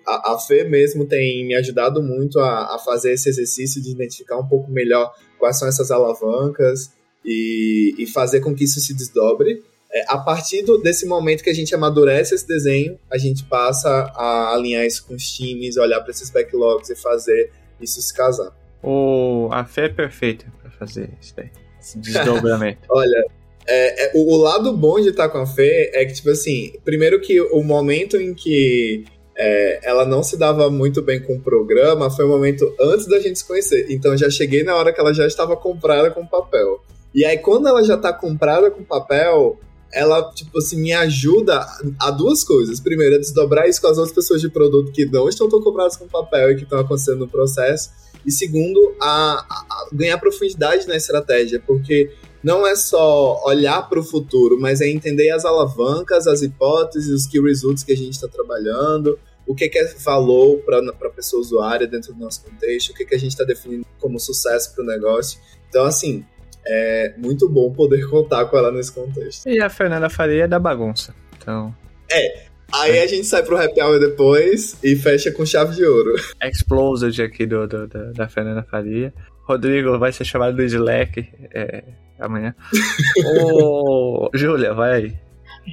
A, 0.07 0.35
a 0.35 0.39
Fê 0.39 0.63
mesmo 0.63 1.05
tem 1.05 1.45
me 1.45 1.57
ajudado 1.57 2.01
muito 2.01 2.39
a, 2.39 2.77
a 2.77 2.79
fazer 2.79 3.15
esse 3.15 3.29
exercício 3.29 3.83
de 3.83 3.91
identificar 3.91 4.39
um 4.39 4.47
pouco 4.47 4.71
melhor 4.71 5.13
quais 5.37 5.59
são 5.59 5.67
essas 5.67 5.91
alavancas 5.91 6.93
e, 7.25 7.93
e 7.99 8.07
fazer 8.07 8.39
com 8.39 8.55
que 8.55 8.63
isso 8.63 8.79
se 8.79 8.95
desdobre. 8.95 9.65
É, 9.95 10.05
a 10.09 10.19
partir 10.19 10.63
do, 10.63 10.79
desse 10.79 11.07
momento 11.07 11.45
que 11.45 11.51
a 11.51 11.55
gente 11.55 11.73
amadurece 11.73 12.35
esse 12.35 12.47
desenho, 12.47 12.99
a 13.11 13.17
gente 13.17 13.45
passa 13.45 13.89
a 13.89 14.53
alinhar 14.53 14.85
isso 14.85 15.07
com 15.07 15.15
os 15.15 15.23
times, 15.23 15.77
olhar 15.77 16.01
para 16.01 16.11
esses 16.11 16.31
backlogs 16.31 16.91
e 16.91 16.97
fazer 16.97 17.53
isso 17.81 18.03
se 18.03 18.13
casar. 18.13 18.53
O, 18.83 19.49
a 19.53 19.65
fé 19.65 19.85
é 19.85 19.89
perfeita 19.89 20.47
para 20.61 20.71
fazer 20.73 21.11
isso 21.21 21.35
daí, 21.37 21.51
esse 21.81 21.97
desdobramento. 22.01 22.81
Olha, 22.91 23.25
é, 23.67 24.07
é, 24.07 24.13
o, 24.15 24.35
o, 24.35 24.37
lado 24.37 24.77
bom 24.77 25.01
de 25.01 25.11
estar 25.11 25.29
com 25.29 25.39
a 25.39 25.47
Fê 25.47 25.91
é 25.95 26.05
que, 26.05 26.13
tipo 26.13 26.31
assim, 26.31 26.73
primeiro 26.85 27.21
que 27.21 27.41
o 27.41 27.63
momento 27.63 28.17
em 28.17 28.35
que 28.35 29.05
é, 29.37 29.81
ela 29.89 30.05
não 30.05 30.23
se 30.23 30.37
dava 30.37 30.71
muito 30.71 31.01
bem 31.03 31.21
com 31.21 31.37
o 31.37 31.41
programa 31.41 32.11
foi 32.11 32.25
o 32.25 32.29
momento 32.29 32.75
antes 32.81 33.07
da 33.07 33.19
gente 33.21 33.39
se 33.39 33.47
conhecer. 33.47 33.87
Então 33.91 34.17
já 34.17 34.29
cheguei 34.29 34.63
na 34.63 34.75
hora 34.77 34.93
que 34.93 35.01
ela 35.01 35.15
já 35.15 35.27
estava 35.27 35.57
comprada 35.57 36.11
com 36.11 36.27
papel. 36.27 36.83
E 37.15 37.25
aí, 37.25 37.39
quando 37.39 37.69
ela 37.69 37.83
já 37.85 37.95
está 37.95 38.13
comprada 38.13 38.71
com 38.71 38.83
papel, 38.83 39.59
ela, 39.95 40.31
tipo 40.33 40.59
assim, 40.59 40.81
me 40.83 40.93
ajuda 40.93 41.65
a 42.01 42.11
duas 42.11 42.43
coisas. 42.43 42.81
Primeiro, 42.81 43.15
a 43.15 43.19
desdobrar 43.19 43.69
isso 43.69 43.81
com 43.81 43.87
as 43.87 43.97
outras 43.97 44.15
pessoas 44.15 44.41
de 44.41 44.49
produto 44.49 44.91
que 44.91 45.07
não 45.07 45.29
estão 45.29 45.49
tão 45.49 45.63
compradas 45.63 45.97
com 45.97 46.09
papel 46.09 46.51
e 46.51 46.57
que 46.57 46.65
estão 46.65 46.81
acontecendo 46.81 47.21
no 47.21 47.29
processo. 47.29 47.91
E 48.27 48.33
segundo, 48.33 48.95
a, 49.01 49.47
a 49.49 49.89
ganhar 49.93 50.19
profundidade 50.19 50.89
na 50.89 50.97
estratégia, 50.97 51.63
porque 51.65 52.11
não 52.43 52.67
é 52.67 52.75
só 52.75 53.41
olhar 53.47 53.89
para 53.89 54.01
o 54.01 54.05
futuro, 54.05 54.59
mas 54.59 54.81
é 54.81 54.89
entender 54.89 55.31
as 55.31 55.45
alavancas, 55.45 56.27
as 56.27 56.43
hipóteses, 56.43 57.11
os 57.11 57.27
key 57.27 57.41
results 57.41 57.85
que 57.85 57.93
a 57.93 57.97
gente 57.97 58.13
está 58.15 58.27
trabalhando, 58.27 59.19
o 59.47 59.55
que, 59.55 59.69
que 59.69 59.79
é 59.79 59.95
valor 60.03 60.59
para 60.59 60.79
a 60.79 61.11
pessoa 61.11 61.41
usuária 61.41 61.87
dentro 61.87 62.13
do 62.13 62.21
nosso 62.21 62.43
contexto, 62.43 62.91
o 62.91 62.95
que, 62.95 63.05
que 63.05 63.15
a 63.15 63.19
gente 63.19 63.33
está 63.33 63.45
definindo 63.45 63.87
como 64.01 64.19
sucesso 64.19 64.75
para 64.75 64.83
o 64.83 64.87
negócio. 64.87 65.39
Então, 65.69 65.85
assim, 65.85 66.25
é 66.67 67.15
muito 67.19 67.49
bom 67.49 67.73
poder 67.73 68.09
contar 68.09 68.47
com 68.47 68.57
ela 68.57 68.71
nesse 68.71 68.93
contexto. 68.93 69.49
E 69.49 69.61
a 69.61 69.69
Fernanda 69.69 70.09
Faria 70.09 70.45
é 70.45 70.49
da 70.49 70.59
bagunça. 70.59 71.15
Então. 71.37 71.75
É. 72.11 72.45
Aí 72.73 72.99
a 72.99 73.07
gente 73.07 73.25
sai 73.25 73.43
pro 73.43 73.57
happy 73.57 73.81
hour 73.81 74.01
depois 74.01 74.83
e 74.83 74.97
fecha 74.97 75.31
com 75.31 75.47
chave 75.47 75.77
de 75.77 75.85
ouro. 75.85 76.15
Explosed 76.43 77.23
aqui 77.23 77.47
do, 77.47 77.67
do, 77.69 77.87
do 77.87 78.13
da 78.13 78.29
Fernanda 78.29 78.63
Faria. 78.63 79.13
Rodrigo 79.43 79.99
vai 79.99 80.11
ser 80.11 80.25
chamado 80.25 80.57
do 80.57 80.63
Slack 80.63 81.31
é, 81.53 81.85
amanhã. 82.19 82.55
Ô, 83.45 84.31
Júlia, 84.35 84.73
vai 84.73 84.93
aí. 84.93 85.19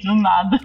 Do 0.03 0.15
nada. 0.15 0.59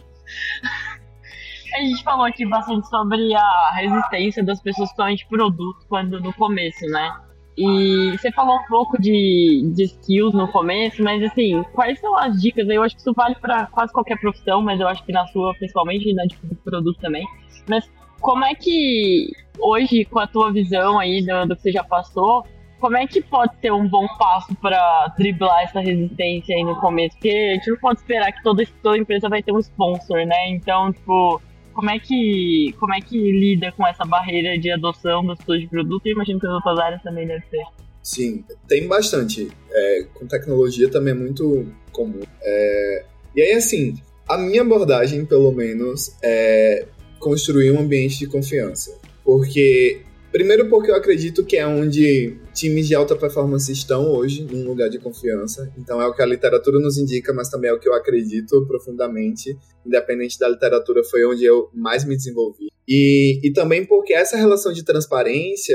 A 1.74 1.80
gente 1.80 2.02
falou 2.02 2.26
aqui 2.26 2.44
bastante 2.46 2.88
sobre 2.88 3.34
a 3.34 3.70
resistência 3.74 4.44
das 4.44 4.60
pessoas 4.60 4.90
com 4.92 5.14
de 5.14 5.26
produto 5.28 5.86
quando 5.88 6.20
no 6.20 6.32
começo, 6.32 6.84
né? 6.86 7.12
E 7.56 8.10
você 8.12 8.30
falou 8.32 8.56
um 8.56 8.64
pouco 8.64 9.00
de, 9.00 9.72
de 9.74 9.84
skills 9.84 10.34
no 10.34 10.46
começo, 10.48 11.02
mas 11.02 11.22
assim, 11.22 11.62
quais 11.72 11.98
são 11.98 12.14
as 12.16 12.40
dicas? 12.40 12.68
Eu 12.68 12.82
acho 12.82 12.94
que 12.94 13.00
isso 13.00 13.14
vale 13.14 13.34
para 13.36 13.66
quase 13.66 13.92
qualquer 13.92 14.20
profissão, 14.20 14.60
mas 14.60 14.78
eu 14.78 14.86
acho 14.86 15.02
que 15.04 15.12
na 15.12 15.26
sua, 15.28 15.54
principalmente, 15.54 16.12
na 16.12 16.26
de 16.26 16.36
produto 16.62 17.00
também. 17.00 17.26
Mas 17.66 17.90
como 18.20 18.44
é 18.44 18.54
que 18.54 19.30
hoje, 19.58 20.04
com 20.04 20.18
a 20.18 20.26
tua 20.26 20.52
visão 20.52 20.98
aí 20.98 21.24
do, 21.24 21.46
do 21.46 21.56
que 21.56 21.62
você 21.62 21.72
já 21.72 21.82
passou, 21.82 22.44
como 22.78 22.96
é 22.96 23.06
que 23.06 23.22
pode 23.22 23.56
ser 23.60 23.72
um 23.72 23.88
bom 23.88 24.06
passo 24.18 24.54
para 24.56 25.14
driblar 25.16 25.62
essa 25.62 25.80
resistência 25.80 26.54
aí 26.54 26.62
no 26.62 26.78
começo? 26.78 27.16
Porque 27.16 27.30
a 27.30 27.54
gente 27.54 27.70
não 27.70 27.78
pode 27.78 28.00
esperar 28.00 28.32
que 28.32 28.42
toda, 28.42 28.64
toda 28.82 28.98
empresa 28.98 29.28
vai 29.28 29.42
ter 29.42 29.52
um 29.52 29.58
sponsor, 29.58 30.26
né? 30.26 30.50
Então, 30.50 30.92
tipo, 30.92 31.40
como 31.76 31.90
é 31.90 31.98
que 31.98 32.74
como 32.80 32.94
é 32.94 33.00
que 33.00 33.18
lida 33.18 33.70
com 33.72 33.86
essa 33.86 34.02
barreira 34.04 34.58
de 34.58 34.70
adoção 34.70 35.24
das 35.26 35.38
pessoas 35.38 35.60
de 35.60 35.68
produto? 35.68 36.06
E 36.06 36.12
imagino 36.12 36.40
que 36.40 36.46
as 36.46 36.52
outras 36.54 36.78
áreas 36.78 37.02
também 37.02 37.26
devem 37.26 37.46
ter. 37.50 37.64
Sim, 38.02 38.42
tem 38.66 38.88
bastante. 38.88 39.48
É, 39.70 40.06
com 40.14 40.26
tecnologia 40.26 40.90
também 40.90 41.12
é 41.12 41.16
muito 41.16 41.66
comum. 41.92 42.22
É, 42.40 43.04
e 43.34 43.42
aí, 43.42 43.52
assim, 43.52 43.94
a 44.26 44.38
minha 44.38 44.62
abordagem, 44.62 45.26
pelo 45.26 45.52
menos, 45.52 46.16
é 46.22 46.86
construir 47.18 47.72
um 47.72 47.80
ambiente 47.80 48.20
de 48.20 48.26
confiança. 48.26 48.98
Porque 49.22 50.00
Primeiro 50.36 50.68
porque 50.68 50.90
eu 50.90 50.94
acredito 50.94 51.46
que 51.46 51.56
é 51.56 51.66
onde 51.66 52.36
times 52.52 52.86
de 52.86 52.94
alta 52.94 53.16
performance 53.16 53.72
estão 53.72 54.12
hoje, 54.12 54.44
num 54.44 54.66
lugar 54.66 54.90
de 54.90 54.98
confiança. 54.98 55.72
Então 55.78 55.98
é 55.98 56.06
o 56.06 56.12
que 56.12 56.20
a 56.20 56.26
literatura 56.26 56.78
nos 56.78 56.98
indica, 56.98 57.32
mas 57.32 57.48
também 57.48 57.70
é 57.70 57.72
o 57.72 57.80
que 57.80 57.88
eu 57.88 57.94
acredito 57.94 58.66
profundamente. 58.66 59.56
Independente 59.86 60.38
da 60.38 60.46
literatura, 60.46 61.02
foi 61.04 61.24
onde 61.24 61.42
eu 61.42 61.70
mais 61.72 62.04
me 62.04 62.14
desenvolvi. 62.14 62.66
E, 62.86 63.40
e 63.42 63.50
também 63.50 63.86
porque 63.86 64.12
essa 64.12 64.36
relação 64.36 64.74
de 64.74 64.84
transparência 64.84 65.74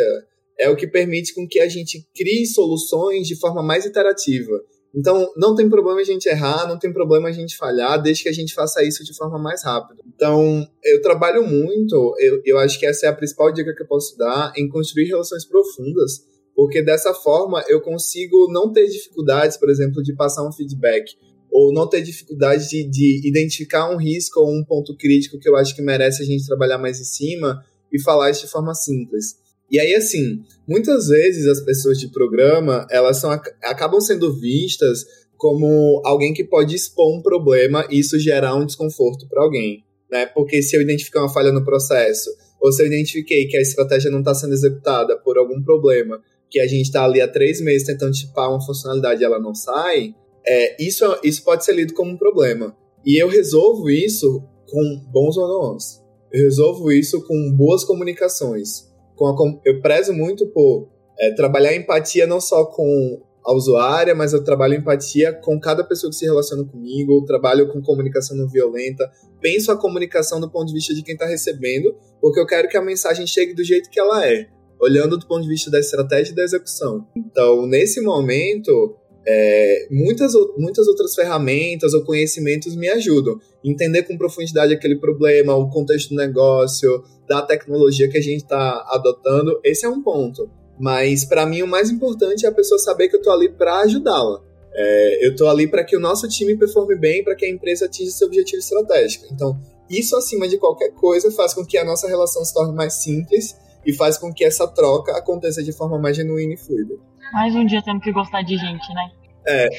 é 0.60 0.70
o 0.70 0.76
que 0.76 0.86
permite 0.86 1.34
com 1.34 1.48
que 1.48 1.60
a 1.60 1.68
gente 1.68 2.08
crie 2.16 2.46
soluções 2.46 3.26
de 3.26 3.36
forma 3.40 3.64
mais 3.64 3.88
iterativa. 3.88 4.62
Então, 4.94 5.32
não 5.38 5.56
tem 5.56 5.70
problema 5.70 6.02
a 6.02 6.04
gente 6.04 6.28
errar, 6.28 6.68
não 6.68 6.78
tem 6.78 6.92
problema 6.92 7.30
a 7.30 7.32
gente 7.32 7.56
falhar, 7.56 8.02
desde 8.02 8.24
que 8.24 8.30
a 8.30 8.34
gente 8.34 8.54
faça 8.54 8.84
isso 8.84 9.04
de 9.06 9.16
forma 9.16 9.40
mais 9.40 9.64
rápida. 9.64 10.02
Então, 10.14 10.68
eu 10.84 11.02
trabalho 11.02 11.48
muito, 11.48 12.16
eu, 12.20 12.42
eu 12.44 12.58
acho 12.58 12.78
que 12.78 12.86
essa 12.86 13.06
é 13.06 13.10
a 13.10 13.14
principal 13.14 13.52
dica 13.54 13.74
que 13.74 13.84
eu 13.84 13.88
posso 13.88 14.18
dar, 14.18 14.52
em 14.58 14.68
construir 14.68 15.06
relações 15.06 15.46
profundas, 15.46 16.26
porque 16.54 16.82
dessa 16.82 17.14
forma 17.14 17.64
eu 17.70 17.80
consigo 17.82 18.52
não 18.52 18.72
ter 18.72 18.88
dificuldades, 18.88 19.58
por 19.58 19.70
exemplo, 19.70 20.04
de 20.04 20.14
passar 20.14 20.46
um 20.46 20.52
feedback, 20.52 21.16
ou 21.50 21.74
não 21.74 21.88
ter 21.88 22.02
dificuldade 22.02 22.68
de, 22.68 22.90
de 22.90 23.28
identificar 23.28 23.90
um 23.90 23.98
risco 23.98 24.40
ou 24.40 24.50
um 24.50 24.64
ponto 24.64 24.96
crítico 24.96 25.40
que 25.40 25.50
eu 25.50 25.56
acho 25.56 25.76
que 25.76 25.82
merece 25.82 26.22
a 26.24 26.26
gente 26.26 26.46
trabalhar 26.46 26.78
mais 26.78 27.00
em 27.00 27.04
cima 27.04 27.64
e 27.92 28.02
falar 28.02 28.30
isso 28.30 28.46
de 28.46 28.52
forma 28.52 28.74
simples. 28.74 29.36
E 29.72 29.80
aí, 29.80 29.96
assim, 29.96 30.44
muitas 30.68 31.08
vezes 31.08 31.48
as 31.48 31.62
pessoas 31.62 31.98
de 31.98 32.10
programa, 32.10 32.86
elas 32.92 33.22
são, 33.22 33.32
acabam 33.32 34.02
sendo 34.02 34.38
vistas 34.38 35.06
como 35.38 36.02
alguém 36.04 36.34
que 36.34 36.44
pode 36.44 36.76
expor 36.76 37.18
um 37.18 37.22
problema 37.22 37.88
e 37.90 38.00
isso 38.00 38.20
gerar 38.20 38.54
um 38.56 38.66
desconforto 38.66 39.30
para 39.30 39.42
alguém, 39.42 39.86
né? 40.12 40.26
Porque 40.26 40.62
se 40.62 40.76
eu 40.76 40.82
identificar 40.82 41.22
uma 41.22 41.34
falha 41.34 41.54
no 41.54 41.64
processo, 41.64 42.30
ou 42.62 42.70
se 42.72 42.84
eu 42.84 42.88
identifiquei 42.88 43.48
que 43.48 43.56
a 43.56 43.62
estratégia 43.62 44.12
não 44.12 44.20
está 44.20 44.36
sendo 44.36 44.54
executada 44.54 45.18
por 45.18 45.38
algum 45.38 45.64
problema, 45.64 46.22
que 46.50 46.60
a 46.60 46.68
gente 46.68 46.88
está 46.88 47.06
ali 47.06 47.22
há 47.22 47.28
três 47.28 47.62
meses 47.62 47.88
tentando 47.88 48.12
tipar 48.12 48.50
uma 48.50 48.64
funcionalidade 48.64 49.22
e 49.22 49.24
ela 49.24 49.40
não 49.40 49.56
sai, 49.56 50.14
é, 50.46 50.84
isso, 50.84 51.06
isso 51.24 51.44
pode 51.46 51.64
ser 51.64 51.74
lido 51.74 51.94
como 51.94 52.12
um 52.12 52.18
problema. 52.18 52.76
E 53.06 53.20
eu 53.20 53.30
resolvo 53.30 53.90
isso 53.90 54.44
com 54.70 55.02
bons 55.12 55.38
one-on-ones. 55.38 56.02
Eu 56.32 56.44
resolvo 56.44 56.92
isso 56.92 57.26
com 57.26 57.54
boas 57.56 57.86
comunicações 57.86 58.91
com 59.22 59.28
a, 59.28 59.62
eu 59.66 59.82
prezo 59.82 60.14
muito 60.14 60.48
por 60.48 60.90
é, 61.20 61.32
trabalhar 61.34 61.76
empatia 61.76 62.26
não 62.26 62.42
só 62.42 62.66
com 62.66 63.22
a 63.44 63.54
usuária, 63.54 64.14
mas 64.14 64.34
eu 64.34 64.44
trabalho 64.44 64.76
empatia 64.76 65.34
com 65.34 65.60
cada 65.60 65.84
pessoa 65.84 66.10
que 66.10 66.16
se 66.16 66.26
relaciona 66.26 66.64
comigo, 66.64 67.14
eu 67.14 67.26
trabalho 67.26 67.72
com 67.72 67.82
comunicação 67.82 68.38
não 68.38 68.48
violenta, 68.48 69.10
penso 69.40 69.72
a 69.72 69.78
comunicação 69.78 70.40
do 70.40 70.50
ponto 70.50 70.68
de 70.68 70.74
vista 70.74 70.94
de 70.94 71.04
quem 71.04 71.14
está 71.14 71.26
recebendo, 71.26 71.96
porque 72.20 72.40
eu 72.40 72.46
quero 72.46 72.68
que 72.68 72.78
a 72.78 72.82
mensagem 72.82 73.26
chegue 73.26 73.54
do 73.54 73.64
jeito 73.64 73.90
que 73.90 74.00
ela 74.00 74.28
é, 74.28 74.48
olhando 74.80 75.18
do 75.18 75.28
ponto 75.28 75.42
de 75.42 75.50
vista 75.50 75.72
da 75.72 75.80
estratégia 75.80 76.32
e 76.32 76.36
da 76.36 76.44
execução. 76.44 77.08
Então, 77.16 77.66
nesse 77.66 78.00
momento, 78.02 78.96
é, 79.28 79.88
muitas, 79.92 80.34
muitas 80.58 80.88
outras 80.88 81.14
ferramentas 81.14 81.94
ou 81.94 82.04
conhecimentos 82.04 82.76
me 82.76 82.90
ajudam. 82.90 83.40
Entender 83.64 84.04
com 84.04 84.18
profundidade 84.18 84.74
aquele 84.74 85.00
problema, 85.00 85.56
o 85.56 85.70
contexto 85.70 86.10
do 86.10 86.16
negócio, 86.16 87.04
da 87.32 87.42
tecnologia 87.42 88.10
que 88.10 88.18
a 88.18 88.22
gente 88.22 88.42
está 88.42 88.86
adotando, 88.90 89.58
esse 89.64 89.86
é 89.86 89.90
um 89.90 90.04
ponto. 90.04 90.52
Mas 90.78 91.24
para 91.24 91.46
mim 91.46 91.62
o 91.62 91.68
mais 91.68 91.90
importante 91.90 92.46
é 92.46 92.50
a 92.50 92.52
pessoa 92.52 92.78
saber 92.78 93.08
que 93.08 93.16
eu 93.16 93.20
estou 93.20 93.32
ali 93.32 93.48
para 93.48 93.80
ajudá-la. 93.80 94.42
É, 94.74 95.26
eu 95.26 95.32
estou 95.32 95.50
ali 95.50 95.66
para 95.66 95.86
que 95.86 95.96
o 95.96 96.00
nosso 96.00 96.28
time 96.28 96.58
performe 96.58 96.94
bem, 96.98 97.24
para 97.24 97.34
que 97.34 97.46
a 97.46 97.50
empresa 97.50 97.86
atinja 97.86 98.12
seu 98.12 98.28
objetivo 98.28 98.60
estratégico. 98.60 99.28
Então, 99.32 99.58
isso 99.90 100.14
acima 100.18 100.46
de 100.46 100.58
qualquer 100.58 100.92
coisa 100.92 101.32
faz 101.32 101.54
com 101.54 101.66
que 101.66 101.78
a 101.78 101.86
nossa 101.86 102.06
relação 102.06 102.44
se 102.44 102.54
torne 102.54 102.76
mais 102.76 103.02
simples 103.02 103.58
e 103.86 103.94
faz 103.94 104.18
com 104.18 104.34
que 104.34 104.44
essa 104.44 104.68
troca 104.68 105.18
aconteça 105.18 105.64
de 105.64 105.72
forma 105.72 105.98
mais 105.98 106.18
genuína 106.18 106.56
e 106.56 106.58
fluida. 106.58 106.96
Mais 107.32 107.56
um 107.56 107.66
dia 107.66 107.82
tendo 107.82 108.02
que 108.02 108.12
gostar 108.12 108.42
de 108.42 108.58
gente, 108.58 108.94
né? 108.94 109.12
É. 109.48 109.70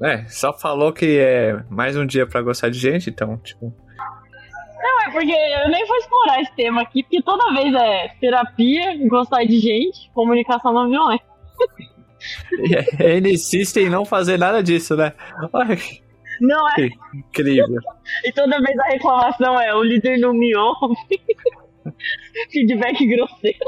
é, 0.02 0.24
só 0.28 0.56
falou 0.58 0.94
que 0.94 1.18
é 1.18 1.62
mais 1.68 1.94
um 1.94 2.06
dia 2.06 2.26
para 2.26 2.40
gostar 2.40 2.70
de 2.70 2.78
gente, 2.78 3.10
então, 3.10 3.36
tipo. 3.36 3.70
É 5.10 5.12
porque 5.12 5.32
eu 5.32 5.70
nem 5.70 5.84
vou 5.86 5.96
explorar 5.96 6.40
esse 6.40 6.54
tema 6.54 6.82
aqui, 6.82 7.02
porque 7.02 7.20
toda 7.22 7.52
vez 7.52 7.74
é 7.74 8.08
terapia, 8.20 8.96
gostar 9.08 9.44
de 9.44 9.58
gente, 9.58 10.08
comunicação 10.14 10.72
não 10.72 10.88
violenta. 10.88 11.24
E 12.52 12.76
ele 13.02 13.32
insiste 13.32 13.78
em 13.78 13.90
não 13.90 14.04
fazer 14.04 14.38
nada 14.38 14.62
disso, 14.62 14.96
né? 14.96 15.12
Olha, 15.52 15.76
não 16.40 16.68
é? 16.70 16.88
Incrível. 17.14 17.80
E 18.24 18.32
toda 18.32 18.60
vez 18.60 18.76
a 18.78 18.88
reclamação 18.88 19.60
é: 19.60 19.74
o 19.74 19.82
líder 19.82 20.18
não 20.18 20.32
me 20.32 20.54
ouve. 20.56 20.96
Feedback 22.50 23.06
grosseiro. 23.06 23.58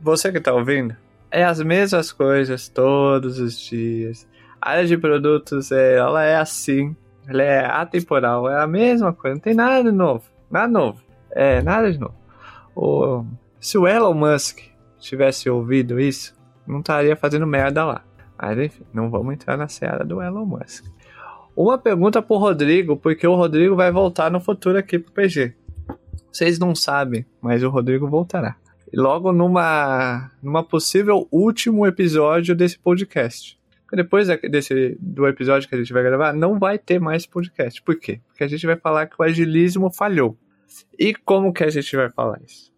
Você 0.00 0.30
que 0.30 0.40
tá 0.40 0.52
ouvindo, 0.52 0.94
é 1.30 1.44
as 1.44 1.60
mesmas 1.60 2.12
coisas 2.12 2.68
todos 2.68 3.38
os 3.38 3.58
dias. 3.58 4.28
A 4.60 4.72
área 4.72 4.86
de 4.86 4.98
produtos, 4.98 5.72
é, 5.72 5.96
ela 5.96 6.24
é 6.24 6.36
assim. 6.36 6.94
Ela 7.26 7.42
é 7.42 7.64
atemporal, 7.64 8.48
é 8.50 8.62
a 8.62 8.66
mesma 8.66 9.12
coisa, 9.14 9.34
não 9.34 9.40
tem 9.40 9.54
nada 9.54 9.82
de 9.82 9.96
novo. 9.96 10.33
Nada 10.50 10.68
novo. 10.68 11.00
É, 11.30 11.62
nada 11.62 11.92
de 11.92 11.98
novo. 11.98 12.14
O, 12.74 13.24
se 13.60 13.78
o 13.78 13.86
Elon 13.86 14.14
Musk 14.14 14.60
tivesse 14.98 15.48
ouvido 15.48 16.00
isso, 16.00 16.34
não 16.66 16.80
estaria 16.80 17.16
fazendo 17.16 17.46
merda 17.46 17.84
lá. 17.84 18.04
Mas 18.40 18.58
enfim, 18.58 18.84
não 18.92 19.10
vamos 19.10 19.34
entrar 19.34 19.56
na 19.56 19.68
seara 19.68 20.04
do 20.04 20.20
Elon 20.20 20.44
Musk. 20.44 20.84
Uma 21.56 21.78
pergunta 21.78 22.20
pro 22.20 22.36
Rodrigo, 22.36 22.96
porque 22.96 23.26
o 23.26 23.34
Rodrigo 23.34 23.76
vai 23.76 23.92
voltar 23.92 24.30
no 24.30 24.40
futuro 24.40 24.76
aqui 24.76 24.98
pro 24.98 25.12
PG. 25.12 25.54
Vocês 26.32 26.58
não 26.58 26.74
sabem, 26.74 27.24
mas 27.40 27.62
o 27.62 27.68
Rodrigo 27.68 28.08
voltará 28.08 28.56
logo 28.96 29.32
numa, 29.32 30.30
numa 30.42 30.62
possível 30.62 31.26
último 31.30 31.86
episódio 31.86 32.54
desse 32.54 32.78
podcast. 32.78 33.58
Depois 33.94 34.28
desse, 34.28 34.96
do 35.00 35.26
episódio 35.26 35.68
que 35.68 35.74
a 35.74 35.78
gente 35.78 35.92
vai 35.92 36.02
gravar, 36.02 36.32
não 36.32 36.58
vai 36.58 36.78
ter 36.78 36.98
mais 36.98 37.26
podcast. 37.26 37.82
Por 37.82 37.96
quê? 37.96 38.20
Porque 38.28 38.44
a 38.44 38.48
gente 38.48 38.66
vai 38.66 38.76
falar 38.76 39.06
que 39.06 39.16
o 39.18 39.22
agilismo 39.22 39.90
falhou. 39.90 40.36
E 40.98 41.14
como 41.14 41.52
que 41.52 41.64
a 41.64 41.70
gente 41.70 41.94
vai 41.96 42.10
falar 42.10 42.40
isso? 42.44 42.72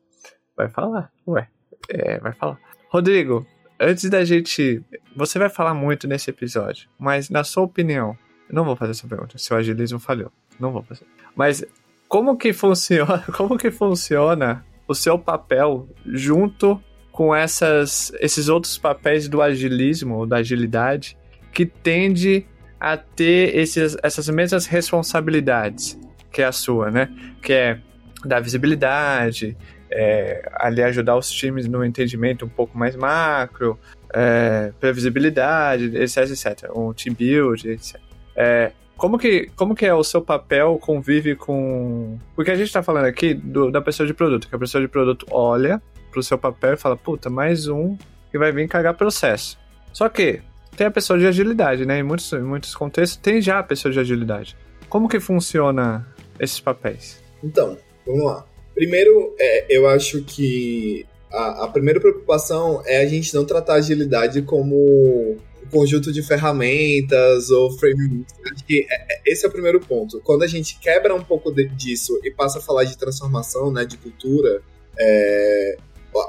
Vai 0.56 0.68
falar, 0.68 1.10
ué. 1.26 1.48
É, 1.88 2.18
vai 2.18 2.32
falar. 2.32 2.58
Rodrigo, 2.88 3.46
antes 3.80 4.08
da 4.08 4.24
gente. 4.24 4.82
Você 5.14 5.38
vai 5.38 5.48
falar 5.48 5.74
muito 5.74 6.06
nesse 6.06 6.30
episódio, 6.30 6.88
mas 6.98 7.30
na 7.30 7.42
sua 7.42 7.62
opinião, 7.62 8.16
não 8.50 8.64
vou 8.64 8.76
fazer 8.76 8.92
essa 8.92 9.08
pergunta 9.08 9.38
se 9.38 9.52
o 9.52 9.56
agilismo 9.56 9.98
falhou. 9.98 10.30
Não 10.58 10.72
vou 10.72 10.82
fazer. 10.82 11.06
Mas 11.34 11.64
como 12.08 12.36
que 12.36 12.52
funciona? 12.52 13.24
Como 13.36 13.58
que 13.58 13.70
funciona 13.70 14.64
o 14.86 14.94
seu 14.94 15.18
papel 15.18 15.88
junto 16.06 16.80
com 17.16 17.34
essas, 17.34 18.12
esses 18.20 18.50
outros 18.50 18.76
papéis 18.76 19.26
do 19.26 19.40
agilismo 19.40 20.16
ou 20.16 20.26
da 20.26 20.36
agilidade 20.36 21.16
que 21.50 21.64
tende 21.64 22.46
a 22.78 22.94
ter 22.94 23.56
esses, 23.56 23.96
essas 24.02 24.28
mesmas 24.28 24.66
responsabilidades 24.66 25.98
que 26.30 26.42
a 26.42 26.52
sua, 26.52 26.90
né? 26.90 27.08
Que 27.40 27.54
é 27.54 27.78
dar 28.22 28.40
visibilidade, 28.40 29.56
é, 29.90 30.46
ali 30.56 30.82
ajudar 30.82 31.16
os 31.16 31.30
times 31.30 31.66
no 31.66 31.82
entendimento 31.82 32.44
um 32.44 32.50
pouco 32.50 32.76
mais 32.76 32.94
macro, 32.94 33.78
é, 34.12 34.70
previsibilidade, 34.78 35.96
etc, 35.96 36.18
etc. 36.28 36.70
Um 36.76 36.92
team 36.92 37.14
build, 37.14 37.66
etc. 37.66 37.98
É, 38.36 38.72
como 38.94 39.16
que, 39.18 39.50
como 39.56 39.74
que 39.74 39.86
é 39.86 39.94
o 39.94 40.04
seu 40.04 40.20
papel 40.20 40.78
convive 40.82 41.34
com. 41.34 42.18
Porque 42.34 42.50
a 42.50 42.56
gente 42.56 42.70
tá 42.70 42.82
falando 42.82 43.06
aqui 43.06 43.32
do, 43.32 43.70
da 43.70 43.80
pessoa 43.80 44.06
de 44.06 44.12
produto, 44.12 44.46
que 44.46 44.54
a 44.54 44.58
pessoa 44.58 44.82
de 44.82 44.88
produto 44.88 45.24
olha 45.30 45.80
pro 46.16 46.22
seu 46.22 46.38
papel 46.38 46.72
e 46.72 46.76
fala, 46.78 46.96
puta, 46.96 47.28
mais 47.28 47.68
um 47.68 47.94
que 48.30 48.38
vai 48.38 48.50
vir 48.50 48.66
cagar 48.66 48.94
processo. 48.94 49.58
Só 49.92 50.08
que 50.08 50.40
tem 50.74 50.86
a 50.86 50.90
pessoa 50.90 51.18
de 51.18 51.26
agilidade, 51.26 51.84
né? 51.84 51.98
Em 51.98 52.02
muitos, 52.02 52.32
em 52.32 52.40
muitos 52.40 52.74
contextos 52.74 53.18
tem 53.18 53.42
já 53.42 53.58
a 53.58 53.62
pessoa 53.62 53.92
de 53.92 54.00
agilidade. 54.00 54.56
Como 54.88 55.10
que 55.10 55.20
funciona 55.20 56.06
esses 56.40 56.58
papéis? 56.58 57.22
Então, 57.44 57.76
vamos 58.06 58.24
lá. 58.24 58.46
Primeiro, 58.74 59.34
é, 59.38 59.66
eu 59.68 59.86
acho 59.86 60.22
que 60.22 61.04
a, 61.30 61.64
a, 61.64 61.68
primeira 61.68 62.00
preocupação 62.00 62.82
é 62.86 63.02
a 63.02 63.06
gente 63.06 63.34
não 63.34 63.44
tratar 63.44 63.74
a 63.74 63.76
agilidade 63.76 64.40
como 64.40 64.74
um 64.74 65.70
conjunto 65.70 66.10
de 66.10 66.22
ferramentas 66.22 67.50
ou 67.50 67.70
frameworks. 67.72 68.34
Acho 68.50 68.64
que 68.64 68.86
é, 68.88 69.16
é, 69.16 69.20
esse 69.26 69.44
é 69.44 69.48
o 69.50 69.52
primeiro 69.52 69.80
ponto. 69.80 70.18
Quando 70.20 70.44
a 70.44 70.46
gente 70.46 70.78
quebra 70.78 71.14
um 71.14 71.22
pouco 71.22 71.52
de, 71.52 71.68
disso 71.68 72.18
e 72.24 72.30
passa 72.30 72.58
a 72.58 72.62
falar 72.62 72.84
de 72.84 72.96
transformação, 72.96 73.70
né, 73.70 73.84
de 73.84 73.98
cultura, 73.98 74.62
é, 74.98 75.76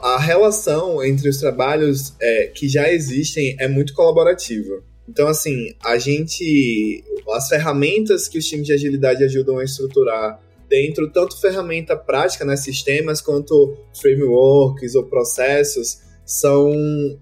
a 0.01 0.19
relação 0.19 1.03
entre 1.03 1.29
os 1.29 1.38
trabalhos 1.38 2.13
é, 2.21 2.47
que 2.47 2.67
já 2.67 2.91
existem 2.91 3.55
é 3.59 3.67
muito 3.67 3.93
colaborativa. 3.93 4.83
Então, 5.07 5.27
assim, 5.27 5.73
a 5.83 5.97
gente. 5.97 7.03
As 7.31 7.49
ferramentas 7.49 8.27
que 8.27 8.38
os 8.38 8.45
times 8.45 8.67
de 8.67 8.73
agilidade 8.73 9.23
ajudam 9.23 9.57
a 9.57 9.63
estruturar 9.63 10.41
dentro, 10.69 11.09
tanto 11.11 11.39
ferramenta 11.39 11.95
prática, 11.95 12.45
né, 12.45 12.55
sistemas, 12.55 13.21
quanto 13.21 13.77
frameworks 13.99 14.95
ou 14.95 15.03
processos, 15.03 15.99
são 16.25 16.71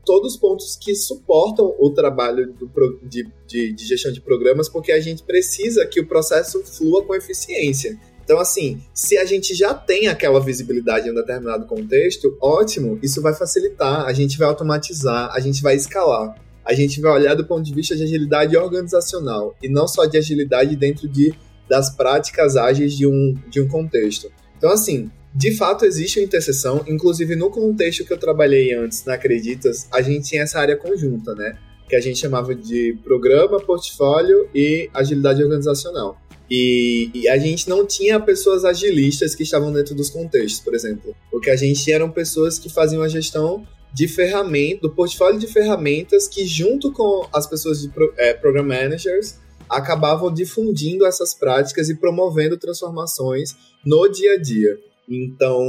todos 0.03 0.35
pontos 0.35 0.75
que 0.75 0.95
suportam 0.95 1.75
o 1.79 1.91
trabalho 1.91 2.51
do, 2.53 2.69
de, 3.03 3.27
de, 3.47 3.71
de 3.71 3.85
gestão 3.85 4.11
de 4.11 4.19
programas, 4.19 4.67
porque 4.67 4.91
a 4.91 4.99
gente 4.99 5.23
precisa 5.23 5.85
que 5.85 5.99
o 5.99 6.07
processo 6.07 6.63
flua 6.63 7.03
com 7.03 7.13
eficiência. 7.13 7.99
Então, 8.25 8.39
assim, 8.39 8.81
se 8.91 9.19
a 9.19 9.23
gente 9.23 9.53
já 9.53 9.71
tem 9.71 10.07
aquela 10.07 10.39
visibilidade 10.39 11.07
em 11.07 11.11
um 11.11 11.15
determinado 11.15 11.67
contexto, 11.67 12.35
ótimo, 12.41 12.97
isso 13.01 13.21
vai 13.21 13.35
facilitar, 13.35 14.05
a 14.05 14.13
gente 14.13 14.35
vai 14.35 14.47
automatizar, 14.47 15.29
a 15.31 15.39
gente 15.39 15.61
vai 15.61 15.75
escalar. 15.75 16.35
A 16.65 16.73
gente 16.73 16.99
vai 16.99 17.11
olhar 17.11 17.35
do 17.35 17.45
ponto 17.45 17.61
de 17.61 17.71
vista 17.71 17.95
de 17.95 18.01
agilidade 18.01 18.57
organizacional 18.57 19.55
e 19.61 19.69
não 19.69 19.87
só 19.87 20.05
de 20.05 20.17
agilidade 20.17 20.75
dentro 20.75 21.07
de, 21.07 21.35
das 21.69 21.91
práticas 21.91 22.57
ágeis 22.57 22.97
de 22.97 23.05
um, 23.05 23.35
de 23.47 23.61
um 23.61 23.67
contexto. 23.67 24.31
Então, 24.57 24.71
assim, 24.71 25.11
de 25.35 25.55
fato 25.55 25.85
existe 25.85 26.17
uma 26.17 26.25
interseção, 26.25 26.83
inclusive 26.87 27.35
no 27.35 27.51
contexto 27.51 28.03
que 28.03 28.11
eu 28.11 28.17
trabalhei 28.17 28.73
antes, 28.73 29.05
na 29.05 29.13
Acreditas, 29.13 29.87
a 29.93 30.01
gente 30.01 30.29
tinha 30.29 30.41
essa 30.41 30.59
área 30.59 30.75
conjunta, 30.75 31.35
né? 31.35 31.55
Que 31.87 31.95
a 31.95 32.01
gente 32.01 32.17
chamava 32.17 32.55
de 32.55 32.97
programa, 33.03 33.59
portfólio 33.59 34.49
e 34.55 34.89
agilidade 34.91 35.43
organizacional. 35.43 36.17
E, 36.49 37.09
e, 37.13 37.27
a 37.27 37.37
gente 37.37 37.67
não 37.67 37.85
tinha 37.85 38.19
pessoas 38.19 38.63
agilistas 38.63 39.33
que 39.33 39.43
estavam 39.43 39.73
dentro 39.73 39.95
dos 39.95 40.09
contextos, 40.09 40.59
por 40.61 40.75
exemplo. 40.75 41.15
O 41.31 41.39
que 41.39 41.49
a 41.49 41.55
gente 41.55 41.83
tinha 41.83 41.95
eram 41.95 42.11
pessoas 42.11 42.59
que 42.59 42.69
faziam 42.69 43.01
a 43.01 43.07
gestão 43.07 43.67
de 43.91 44.07
ferramentas, 44.07 44.81
do 44.81 44.91
portfólio 44.91 45.39
de 45.39 45.47
ferramentas 45.47 46.27
que, 46.27 46.45
junto 46.45 46.91
com 46.91 47.27
as 47.33 47.47
pessoas 47.47 47.81
de 47.81 47.89
pro, 47.89 48.13
é, 48.17 48.33
Program 48.33 48.63
Managers, 48.65 49.39
acabavam 49.69 50.31
difundindo 50.31 51.05
essas 51.05 51.33
práticas 51.33 51.89
e 51.89 51.95
promovendo 51.95 52.57
transformações 52.57 53.55
no 53.85 54.07
dia 54.07 54.33
a 54.33 54.37
dia. 54.37 54.77
Então, 55.09 55.63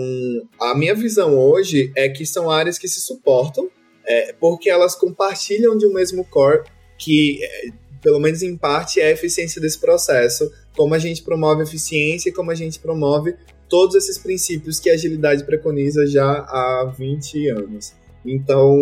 a 0.61 0.77
minha 0.77 0.95
visão 0.95 1.39
hoje 1.39 1.93
é 1.97 2.09
que 2.09 2.27
são 2.27 2.51
áreas 2.51 2.79
que 2.79 2.89
se 2.89 3.01
suportam, 3.01 3.69
é, 4.07 4.35
porque 4.35 4.69
elas 4.69 4.95
compartilham 4.95 5.77
de 5.77 5.87
um 5.87 5.93
mesmo 5.93 6.25
core 6.25 6.65
que, 6.99 7.39
é, 7.43 7.69
pelo 8.03 8.21
menos 8.21 8.43
em 8.43 8.57
parte, 8.57 9.01
é 9.01 9.07
a 9.07 9.13
eficiência 9.13 9.61
desse 9.61 9.79
processo 9.79 10.51
como 10.77 10.95
a 10.95 10.99
gente 10.99 11.23
promove 11.23 11.63
eficiência 11.63 12.29
e 12.29 12.33
como 12.33 12.51
a 12.51 12.55
gente 12.55 12.79
promove 12.79 13.35
todos 13.69 13.97
esses 13.97 14.19
princípios 14.19 14.79
que 14.79 14.91
a 14.91 14.95
agilidade 14.95 15.45
preconiza 15.45 16.07
já 16.07 16.25
há 16.25 16.93
20 16.97 17.49
anos. 17.49 17.95
Então, 18.25 18.77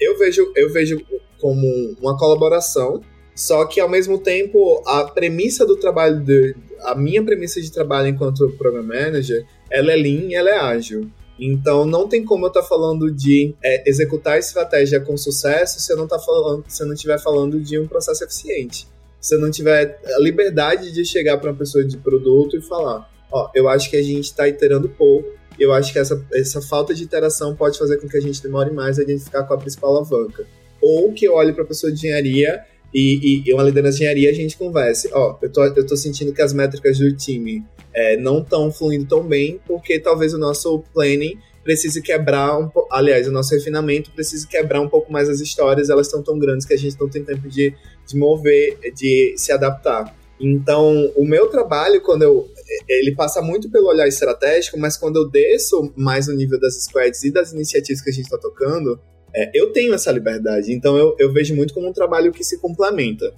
eu 0.00 0.18
vejo, 0.18 0.52
eu 0.56 0.72
vejo 0.72 1.00
como 1.40 1.66
uma 2.00 2.16
colaboração, 2.16 3.00
só 3.34 3.64
que 3.66 3.80
ao 3.80 3.88
mesmo 3.88 4.18
tempo 4.18 4.82
a 4.86 5.04
premissa 5.04 5.66
do 5.66 5.76
trabalho 5.76 6.20
de, 6.20 6.54
a 6.82 6.94
minha 6.94 7.22
premissa 7.22 7.60
de 7.60 7.70
trabalho 7.70 8.08
enquanto 8.08 8.48
program 8.56 8.84
manager, 8.84 9.44
ela 9.70 9.92
é 9.92 9.96
lean, 9.96 10.32
ela 10.32 10.50
é 10.50 10.58
ágil. 10.58 11.10
Então 11.38 11.84
não 11.84 12.08
tem 12.08 12.24
como 12.24 12.44
eu 12.44 12.48
estar 12.48 12.62
tá 12.62 12.66
falando 12.66 13.10
de 13.10 13.54
é, 13.62 13.88
executar 13.88 14.38
estratégia 14.38 15.00
com 15.00 15.16
sucesso 15.16 15.80
se 15.80 15.92
eu 15.92 15.96
não 15.96 16.06
tá 16.06 16.18
falando, 16.18 16.64
se 16.68 16.82
eu 16.82 16.86
não 16.86 16.94
estiver 16.94 17.20
falando 17.20 17.60
de 17.60 17.78
um 17.78 17.86
processo 17.88 18.22
eficiente 18.22 18.86
você 19.24 19.38
não 19.38 19.50
tiver 19.50 19.98
a 20.04 20.18
liberdade 20.20 20.92
de 20.92 21.02
chegar 21.02 21.38
para 21.38 21.50
uma 21.50 21.56
pessoa 21.56 21.82
de 21.82 21.96
produto 21.96 22.58
e 22.58 22.60
falar, 22.60 23.10
ó, 23.32 23.50
eu 23.54 23.70
acho 23.70 23.88
que 23.88 23.96
a 23.96 24.02
gente 24.02 24.24
está 24.24 24.46
iterando 24.46 24.86
pouco, 24.86 25.26
eu 25.58 25.72
acho 25.72 25.92
que 25.94 25.98
essa, 25.98 26.22
essa 26.34 26.60
falta 26.60 26.94
de 26.94 27.04
interação 27.04 27.56
pode 27.56 27.78
fazer 27.78 27.96
com 27.96 28.06
que 28.06 28.18
a 28.18 28.20
gente 28.20 28.42
demore 28.42 28.70
mais 28.70 28.98
a 28.98 29.02
identificar 29.02 29.44
qual 29.44 29.58
a 29.58 29.62
principal 29.62 29.96
alavanca. 29.96 30.46
Ou 30.78 31.10
que 31.14 31.24
eu 31.24 31.32
olhe 31.32 31.54
para 31.54 31.62
a 31.62 31.66
pessoa 31.66 31.90
de 31.90 31.96
engenharia 31.96 32.62
e, 32.92 33.42
e, 33.46 33.48
e, 33.48 33.54
uma 33.54 33.62
liderança 33.62 33.96
de 33.96 34.04
engenharia 34.04 34.30
a 34.30 34.34
gente 34.34 34.58
converse, 34.58 35.08
ó, 35.10 35.38
eu 35.40 35.50
tô, 35.50 35.64
eu 35.64 35.86
tô 35.86 35.96
sentindo 35.96 36.30
que 36.34 36.42
as 36.42 36.52
métricas 36.52 36.98
do 36.98 37.10
time 37.16 37.64
é, 37.94 38.16
não 38.16 38.40
estão 38.40 38.72
fluindo 38.72 39.06
tão 39.06 39.22
bem, 39.22 39.60
porque 39.66 39.98
talvez 39.98 40.34
o 40.34 40.38
nosso 40.38 40.82
planning 40.92 41.38
precise 41.62 42.02
quebrar 42.02 42.58
um 42.58 42.68
pouco. 42.68 42.92
Aliás, 42.92 43.26
o 43.26 43.32
nosso 43.32 43.54
refinamento 43.54 44.10
precisa 44.10 44.46
quebrar 44.46 44.80
um 44.80 44.88
pouco 44.88 45.12
mais 45.12 45.28
as 45.28 45.40
histórias, 45.40 45.88
elas 45.88 46.06
estão 46.06 46.22
tão 46.22 46.38
grandes 46.38 46.66
que 46.66 46.74
a 46.74 46.76
gente 46.76 47.00
não 47.00 47.08
tem 47.08 47.24
tempo 47.24 47.48
de, 47.48 47.74
de 48.06 48.16
mover, 48.16 48.78
de 48.94 49.34
se 49.36 49.52
adaptar. 49.52 50.14
Então, 50.38 51.10
o 51.16 51.24
meu 51.24 51.48
trabalho, 51.48 52.00
quando 52.02 52.22
eu. 52.22 52.48
Ele 52.88 53.14
passa 53.14 53.40
muito 53.40 53.70
pelo 53.70 53.88
olhar 53.88 54.08
estratégico, 54.08 54.78
mas 54.78 54.96
quando 54.96 55.16
eu 55.16 55.28
desço 55.28 55.92
mais 55.96 56.26
no 56.26 56.34
nível 56.34 56.58
das 56.58 56.82
squads 56.82 57.22
e 57.22 57.30
das 57.30 57.52
iniciativas 57.52 58.02
que 58.02 58.10
a 58.10 58.12
gente 58.12 58.24
está 58.24 58.38
tocando, 58.38 58.98
é, 59.34 59.50
eu 59.54 59.70
tenho 59.72 59.94
essa 59.94 60.10
liberdade. 60.10 60.72
Então, 60.72 60.96
eu, 60.96 61.14
eu 61.18 61.32
vejo 61.32 61.54
muito 61.54 61.72
como 61.72 61.88
um 61.88 61.92
trabalho 61.92 62.32
que 62.32 62.42
se 62.42 62.58
complementa. 62.58 63.32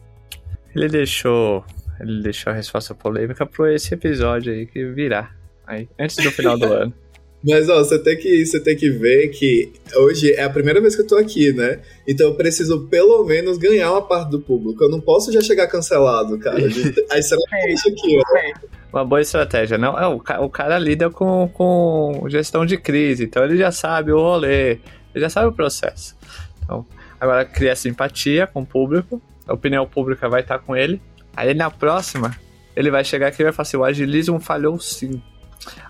Ele 0.75 0.89
deixou. 0.89 1.65
Ele 2.01 2.23
deixou 2.23 2.53
a 2.53 2.57
resposta 2.57 2.95
polêmica 2.95 3.47
para 3.47 3.75
esse 3.75 3.95
episódio 3.95 4.53
aí 4.53 4.67
que 4.67 4.85
virá. 4.87 5.31
Aí, 5.67 5.89
antes 5.99 6.17
do 6.17 6.31
final 6.31 6.59
do 6.59 6.67
ano. 6.73 6.95
Mas, 7.49 7.69
ó, 7.69 7.79
você 7.79 7.99
tem, 7.99 8.17
que, 8.17 8.45
você 8.45 8.59
tem 8.59 8.77
que 8.77 8.91
ver 8.91 9.29
que 9.29 9.73
hoje 9.95 10.33
é 10.33 10.43
a 10.43 10.51
primeira 10.51 10.81
vez 10.81 10.97
que 10.97 11.03
eu 11.03 11.07
tô 11.07 11.17
aqui, 11.17 11.53
né? 11.53 11.81
Então 12.07 12.29
eu 12.29 12.35
preciso, 12.35 12.89
pelo 12.89 13.25
menos, 13.25 13.57
ganhar 13.57 13.93
uma 13.93 14.03
parte 14.03 14.31
do 14.31 14.41
público. 14.41 14.83
Eu 14.83 14.91
não 14.91 15.01
posso 15.01 15.31
já 15.31 15.41
chegar 15.41 15.69
cancelado, 15.69 16.39
cara. 16.39 16.59
Aí 17.11 17.23
será 17.23 17.41
que 17.49 17.57
é 17.57 17.73
isso 17.73 17.89
aqui, 17.89 18.19
ó. 18.19 18.77
Uma 18.93 19.05
boa 19.05 19.21
estratégia, 19.21 19.79
não? 19.79 19.97
É, 19.97 20.09
o, 20.09 20.23
o 20.45 20.51
cara 20.51 20.79
lida 20.79 21.09
com, 21.09 21.49
com 21.53 22.25
gestão 22.29 22.67
de 22.67 22.77
crise, 22.77 23.25
então 23.25 23.45
ele 23.45 23.57
já 23.57 23.71
sabe 23.71 24.11
o 24.11 24.19
rolê, 24.19 24.79
ele 25.15 25.21
já 25.21 25.29
sabe 25.29 25.47
o 25.49 25.53
processo. 25.53 26.17
Então, 26.65 26.85
agora 27.21 27.45
cria 27.45 27.77
simpatia 27.77 28.47
com 28.47 28.63
o 28.63 28.67
público, 28.67 29.21
a 29.47 29.53
opinião 29.53 29.87
pública 29.87 30.29
vai 30.29 30.41
estar 30.41 30.59
com 30.59 30.75
ele. 30.75 31.01
Aí 31.37 31.53
na 31.55 31.71
próxima, 31.71 32.35
ele 32.75 32.91
vai 32.91 33.05
chegar 33.05 33.29
aqui 33.29 33.43
e 33.43 33.45
vai 33.45 33.53
falar 33.53 33.63
assim: 33.63 33.77
o 33.77 33.85
agilismo 33.85 34.41
falhou 34.41 34.79
sim. 34.81 35.23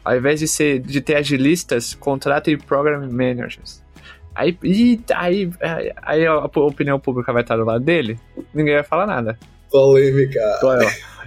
Ao 0.04 0.16
invés 0.16 0.40
de, 0.40 0.48
ser, 0.48 0.80
de 0.80 1.00
ter 1.00 1.16
agilistas, 1.16 1.94
contratem 1.94 2.58
program 2.58 3.00
managers. 3.10 3.82
Aí, 4.34 4.56
e, 4.62 5.00
aí, 5.14 5.50
aí 6.02 6.26
a 6.26 6.44
opinião 6.44 7.00
pública 7.00 7.32
vai 7.32 7.42
estar 7.42 7.56
do 7.56 7.64
lado 7.64 7.82
dele, 7.82 8.18
ninguém 8.52 8.74
vai 8.74 8.84
falar 8.84 9.06
nada. 9.06 9.38
Polêmica. 9.70 10.40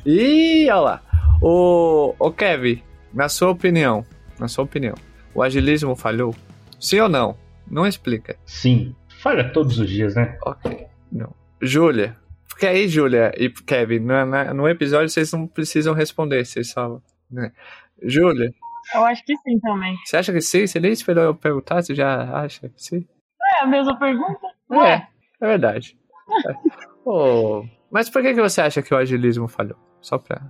E 0.06 0.68
olha 0.70 0.80
lá. 0.80 1.02
O, 1.42 2.14
o 2.20 2.32
Kevin, 2.32 2.82
na 3.14 3.30
sua 3.30 3.50
opinião, 3.50 4.06
na 4.38 4.48
sua 4.48 4.64
opinião, 4.64 4.96
o 5.34 5.42
agilismo 5.42 5.96
falhou? 5.96 6.36
Sim 6.80 7.00
ou 7.00 7.10
não? 7.10 7.36
Não 7.70 7.88
explica. 7.88 8.36
Sim. 8.46 8.96
Falha 9.22 9.50
todos 9.52 9.80
os 9.80 9.90
dias, 9.90 10.16
né? 10.16 10.38
Ok. 10.46 10.86
Não. 11.12 11.34
Júlia. 11.62 12.16
Porque 12.60 12.68
aí, 12.68 12.90
Júlia 12.90 13.32
e 13.38 13.50
Kevin, 13.50 14.00
no, 14.00 14.54
no 14.54 14.68
episódio 14.68 15.08
vocês 15.08 15.32
não 15.32 15.48
precisam 15.48 15.94
responder, 15.94 16.44
vocês 16.44 16.70
só. 16.70 17.00
Né? 17.32 17.54
Júlia? 18.04 18.54
Eu 18.94 19.06
acho 19.06 19.24
que 19.24 19.34
sim 19.38 19.58
também. 19.62 19.96
Você 20.04 20.18
acha 20.18 20.34
que 20.34 20.42
sim? 20.42 20.68
Você 20.68 20.78
nem 20.78 20.92
esperou 20.92 21.24
eu 21.24 21.34
perguntar, 21.34 21.82
você 21.82 21.96
já 21.96 22.38
acha 22.38 22.68
que 22.68 22.74
sim? 22.76 23.08
É 23.60 23.64
a 23.64 23.66
mesma 23.66 23.98
pergunta? 23.98 24.46
É, 24.74 24.92
é, 24.92 25.08
é 25.40 25.48
verdade. 25.48 25.98
Oh, 27.06 27.64
mas 27.90 28.10
por 28.10 28.22
que, 28.22 28.34
que 28.34 28.42
você 28.42 28.60
acha 28.60 28.82
que 28.82 28.94
o 28.94 28.98
agilismo 28.98 29.48
falhou? 29.48 29.78
Só 30.02 30.18
pra. 30.18 30.42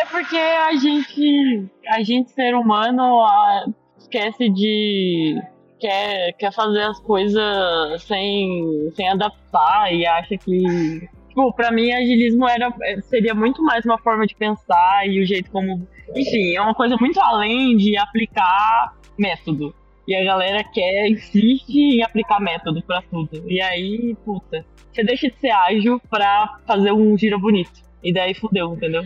É 0.00 0.06
porque 0.06 0.36
a 0.36 0.72
gente, 0.76 1.68
a 1.88 2.00
gente 2.04 2.30
ser 2.30 2.54
humano, 2.54 3.22
a, 3.24 3.66
esquece 3.98 4.48
de. 4.50 5.34
Quer, 5.80 6.32
quer 6.34 6.52
fazer 6.54 6.82
as 6.82 7.00
coisas 7.00 8.02
sem, 8.04 8.88
sem 8.94 9.10
adaptar 9.10 9.92
e 9.92 10.06
acha 10.06 10.38
que 10.38 11.08
tipo, 11.36 11.52
pra 11.52 11.70
mim, 11.70 11.92
agilismo 11.92 12.48
era, 12.48 12.72
seria 13.02 13.34
muito 13.34 13.62
mais 13.62 13.84
uma 13.84 13.98
forma 13.98 14.26
de 14.26 14.34
pensar 14.34 15.06
e 15.06 15.20
o 15.20 15.26
jeito 15.26 15.50
como. 15.50 15.86
Enfim, 16.14 16.56
é 16.56 16.60
uma 16.60 16.74
coisa 16.74 16.96
muito 16.98 17.20
além 17.20 17.76
de 17.76 17.96
aplicar 17.98 18.94
método. 19.18 19.74
E 20.08 20.14
a 20.14 20.24
galera 20.24 20.64
quer, 20.64 21.08
insiste 21.08 21.76
em 21.76 22.02
aplicar 22.02 22.40
método 22.40 22.82
pra 22.82 23.02
tudo. 23.02 23.42
E 23.46 23.60
aí, 23.60 24.16
puta, 24.24 24.64
você 24.92 25.04
deixa 25.04 25.28
de 25.28 25.36
ser 25.36 25.50
ágil 25.50 26.00
pra 26.08 26.58
fazer 26.66 26.92
um 26.92 27.18
giro 27.18 27.38
bonito. 27.38 27.82
E 28.02 28.12
daí 28.12 28.32
fudeu, 28.32 28.72
entendeu? 28.74 29.04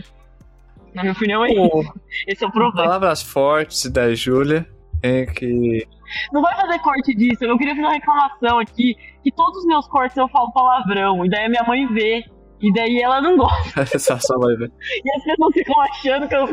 Na 0.93 1.01
minha 1.01 1.13
opinião 1.13 1.43
é 1.43 1.51
isso. 1.51 1.93
Esse 2.27 2.43
é 2.43 2.47
o 2.47 2.51
problema. 2.51 2.83
Palavras 2.83 3.23
fortes 3.23 3.89
da 3.89 4.13
Júlia, 4.13 4.67
em 5.01 5.25
que 5.25 5.87
não 6.31 6.41
vai 6.41 6.55
fazer 6.55 6.79
corte 6.79 7.15
disso. 7.15 7.43
Eu 7.43 7.57
queria 7.57 7.75
fazer 7.75 7.87
uma 7.87 7.93
reclamação 7.93 8.59
aqui 8.59 8.95
que 9.23 9.31
todos 9.31 9.59
os 9.59 9.65
meus 9.65 9.87
cortes 9.87 10.17
eu 10.17 10.27
falo 10.29 10.51
palavrão. 10.51 11.25
E 11.25 11.29
daí 11.29 11.45
a 11.45 11.49
minha 11.49 11.63
mãe 11.63 11.87
vê. 11.87 12.23
E 12.61 12.71
daí 12.73 13.01
ela 13.01 13.21
não 13.21 13.37
gosta. 13.37 13.97
só 13.99 14.39
mãe 14.39 14.55
vê. 14.57 14.71
E 15.03 15.17
as 15.17 15.23
pessoas 15.23 15.53
ficam 15.53 15.81
achando 15.81 16.27
que 16.27 16.35
eu. 16.35 16.47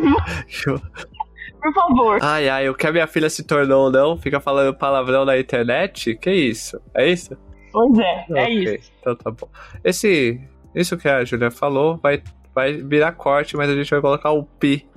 Por 1.60 1.74
favor. 1.74 2.18
Ai, 2.22 2.48
ai, 2.48 2.68
o 2.68 2.74
que 2.74 2.86
a 2.86 2.92
minha 2.92 3.06
filha 3.06 3.28
se 3.28 3.42
tornou, 3.42 3.90
não? 3.90 4.16
Fica 4.16 4.40
falando 4.40 4.74
palavrão 4.76 5.24
na 5.24 5.38
internet? 5.38 6.14
Que 6.14 6.30
isso? 6.30 6.80
É 6.94 7.08
isso? 7.08 7.36
Pois 7.72 7.98
é, 7.98 8.26
é 8.30 8.42
Ok, 8.42 8.74
isso. 8.76 8.92
Então 9.00 9.16
tá 9.16 9.30
bom. 9.30 9.48
Esse, 9.84 10.40
isso 10.74 10.96
que 10.96 11.08
a 11.08 11.24
Julia 11.24 11.50
falou 11.50 11.98
vai, 11.98 12.22
vai 12.54 12.74
virar 12.74 13.12
corte, 13.12 13.56
mas 13.56 13.68
a 13.68 13.74
gente 13.74 13.90
vai 13.90 14.00
colocar 14.00 14.32
um 14.32 14.44
pi 14.44 14.88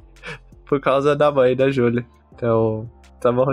por 0.66 0.80
causa 0.80 1.16
da 1.16 1.32
mãe 1.32 1.56
da 1.56 1.70
Julia. 1.70 2.06
Então, 2.34 2.90
tá 3.20 3.32
bom? 3.32 3.46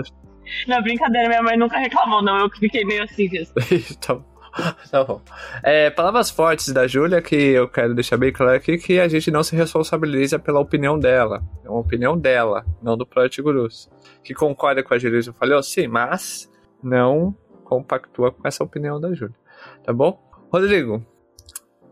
Não, 0.67 0.81
brincadeira, 0.81 1.29
minha 1.29 1.43
mãe 1.43 1.57
nunca 1.57 1.77
reclamou, 1.77 2.21
não. 2.21 2.39
Eu 2.39 2.49
fiquei 2.49 2.83
meio 2.85 3.03
assim 3.03 3.29
mesmo. 3.29 3.53
tá 4.01 4.15
bom. 4.15 4.29
Tá 4.89 5.03
bom. 5.03 5.21
É, 5.63 5.89
palavras 5.89 6.29
fortes 6.29 6.69
da 6.69 6.87
Júlia 6.87 7.21
que 7.21 7.35
eu 7.35 7.67
quero 7.67 7.93
deixar 7.93 8.17
bem 8.17 8.31
claro 8.31 8.55
aqui 8.55 8.77
que 8.77 8.99
a 8.99 9.07
gente 9.07 9.31
não 9.31 9.43
se 9.43 9.55
responsabiliza 9.55 10.39
pela 10.39 10.59
opinião 10.59 10.97
dela. 10.97 11.41
É 11.63 11.69
uma 11.69 11.79
opinião 11.79 12.17
dela, 12.17 12.65
não 12.81 12.97
do 12.97 13.05
Project 13.05 13.41
Gurus. 13.41 13.89
Que 14.23 14.33
concorda 14.33 14.83
com 14.83 14.93
a 14.93 14.97
Júlia, 14.97 15.21
eu 15.25 15.33
falei, 15.33 15.61
sim, 15.63 15.87
mas 15.87 16.49
não 16.83 17.35
compactua 17.63 18.31
com 18.31 18.47
essa 18.47 18.63
opinião 18.63 18.99
da 18.99 19.13
Júlia. 19.13 19.35
Tá 19.83 19.93
bom? 19.93 20.19
Rodrigo, 20.51 21.05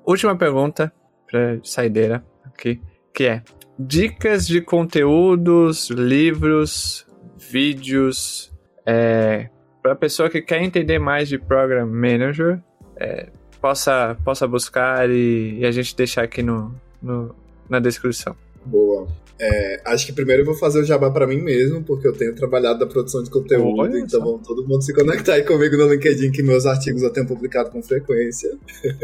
última 0.05 0.36
pergunta 0.36 0.91
pra 1.30 1.60
saideira 1.64 2.26
aqui, 2.43 2.82
que 3.14 3.26
é 3.26 3.43
dicas 3.78 4.47
de 4.47 4.62
conteúdos, 4.62 5.89
livros, 5.89 7.07
vídeos, 7.50 8.52
é, 8.86 9.50
para 9.82 9.93
a 9.93 9.95
pessoa 9.95 10.30
que 10.30 10.41
quer 10.41 10.62
entender 10.62 11.00
mais 11.00 11.28
de 11.30 11.38
Program 11.38 11.86
Manager, 11.88 12.60
é, 12.98 13.28
possa, 13.62 14.18
possa 14.24 14.48
buscar 14.48 15.10
e, 15.10 15.60
e 15.60 15.66
a 15.66 15.72
gente 15.72 15.95
deixar 15.95 16.24
aqui 16.24 16.41
no, 16.43 16.74
no- 17.02 17.36
na 17.70 17.80
descrição. 17.80 18.36
Boa. 18.66 19.08
É, 19.39 19.82
acho 19.86 20.08
que 20.08 20.14
primeiro 20.14 20.41
eu 20.41 20.45
vou 20.48 20.56
fazer 20.56 20.80
o 20.82 20.84
jabá 20.84 21.12
pra 21.12 21.28
mim 21.28 21.39
mesmo, 21.39 21.84
porque 21.84 22.08
eu 22.08 22.14
tenho 22.14 22.34
trabalhado 22.34 22.80
na 22.80 22.88
produção 22.88 23.22
de 23.22 23.30
conteúdo, 23.30 23.82
Olha 23.82 24.00
então 24.00 24.39
todo 24.39 24.68
mundo 24.68 24.82
se 24.82 24.91
conectar 24.93 25.34
aí 25.36 25.43
comigo 25.43 25.78
no 25.78 25.88
LinkedIn, 25.93 26.32
que 26.32 26.41
meus 26.41 26.66
artigos 26.66 27.04
eu 27.04 27.12
tenho 27.12 27.28
publicado 27.28 27.70
com 27.70 27.82
frequência. 27.84 28.58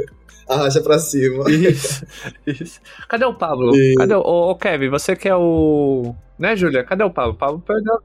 Arracha 0.50 0.82
pra 0.82 0.98
cima. 1.00 1.50
Isso, 1.50 2.04
isso. 2.48 2.82
Cadê 3.08 3.24
o 3.26 3.34
Pablo? 3.36 3.76
E- 3.76 3.94
Cadê 3.96 4.16
o, 4.16 4.20
ô, 4.22 4.50
ô, 4.52 4.56
Kevin? 4.56 4.90
Você 4.90 5.16
que 5.16 5.30
é 5.30 5.36
o. 5.36 6.14
Né, 6.38 6.56
Júlia? 6.56 6.84
Cadê 6.84 7.04
o 7.04 7.12
Pablo? 7.12 7.34
O 7.34 7.38
Pablo 7.38 7.60
perdeu. 7.66 8.00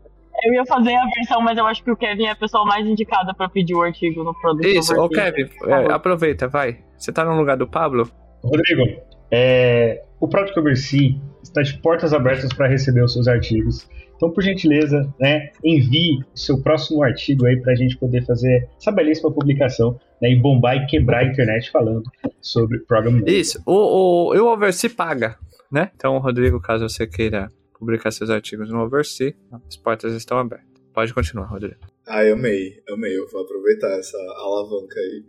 Eu 0.44 0.54
ia 0.54 0.64
fazer 0.66 0.94
a 0.94 1.04
versão, 1.06 1.40
mas 1.40 1.58
eu 1.58 1.66
acho 1.66 1.82
que 1.82 1.90
o 1.90 1.96
Kevin 1.96 2.26
é 2.26 2.30
a 2.30 2.36
pessoa 2.36 2.64
mais 2.64 2.86
indicada 2.86 3.34
pra 3.34 3.48
pedir 3.48 3.74
o 3.74 3.82
artigo 3.82 4.22
no 4.22 4.34
produto. 4.40 4.66
Isso, 4.66 4.94
ô 4.94 5.08
Kevin, 5.08 5.48
é, 5.66 5.92
aproveita, 5.92 6.46
vai. 6.48 6.78
Você 6.96 7.12
tá 7.12 7.24
no 7.24 7.36
lugar 7.36 7.56
do 7.56 7.66
Pablo? 7.66 8.08
Rodrigo, 8.42 8.84
é, 9.30 10.02
o 10.20 10.28
Project 10.28 10.58
Oversee 10.58 11.20
está 11.42 11.62
de 11.62 11.78
portas 11.78 12.12
abertas 12.12 12.52
para 12.52 12.68
receber 12.68 13.02
os 13.02 13.12
seus 13.12 13.28
artigos. 13.28 13.88
Então, 14.16 14.30
por 14.30 14.42
gentileza, 14.42 15.12
né, 15.20 15.50
envie 15.64 16.18
o 16.34 16.38
seu 16.38 16.60
próximo 16.60 17.02
artigo 17.04 17.46
aí 17.46 17.56
para 17.60 17.72
a 17.72 17.76
gente 17.76 17.96
poder 17.96 18.24
fazer 18.26 18.68
essa 18.76 18.90
belíssima 18.90 19.32
publicação 19.32 19.98
né, 20.20 20.30
e 20.32 20.36
bombar 20.36 20.76
e 20.76 20.86
quebrar 20.86 21.20
a 21.20 21.24
internet 21.24 21.70
falando 21.70 22.02
sobre 22.40 22.80
Program. 22.80 23.22
Isso, 23.26 23.62
o, 23.64 23.72
o, 23.72 24.36
o 24.36 24.52
Oversea 24.52 24.90
paga, 24.90 25.36
né? 25.70 25.90
Então, 25.94 26.18
Rodrigo, 26.18 26.60
caso 26.60 26.88
você 26.88 27.06
queira 27.06 27.48
publicar 27.78 28.10
seus 28.10 28.30
artigos 28.30 28.70
no 28.70 28.80
Oversea, 28.80 29.34
as 29.66 29.76
portas 29.76 30.14
estão 30.14 30.38
abertas. 30.38 30.68
Pode 30.92 31.14
continuar, 31.14 31.46
Rodrigo. 31.46 31.76
Ah, 32.06 32.24
eu 32.24 32.34
amei, 32.34 32.82
amei. 32.88 33.16
Eu 33.16 33.28
vou 33.28 33.42
aproveitar 33.42 33.90
essa 33.98 34.18
alavanca 34.18 34.98
aí. 34.98 35.24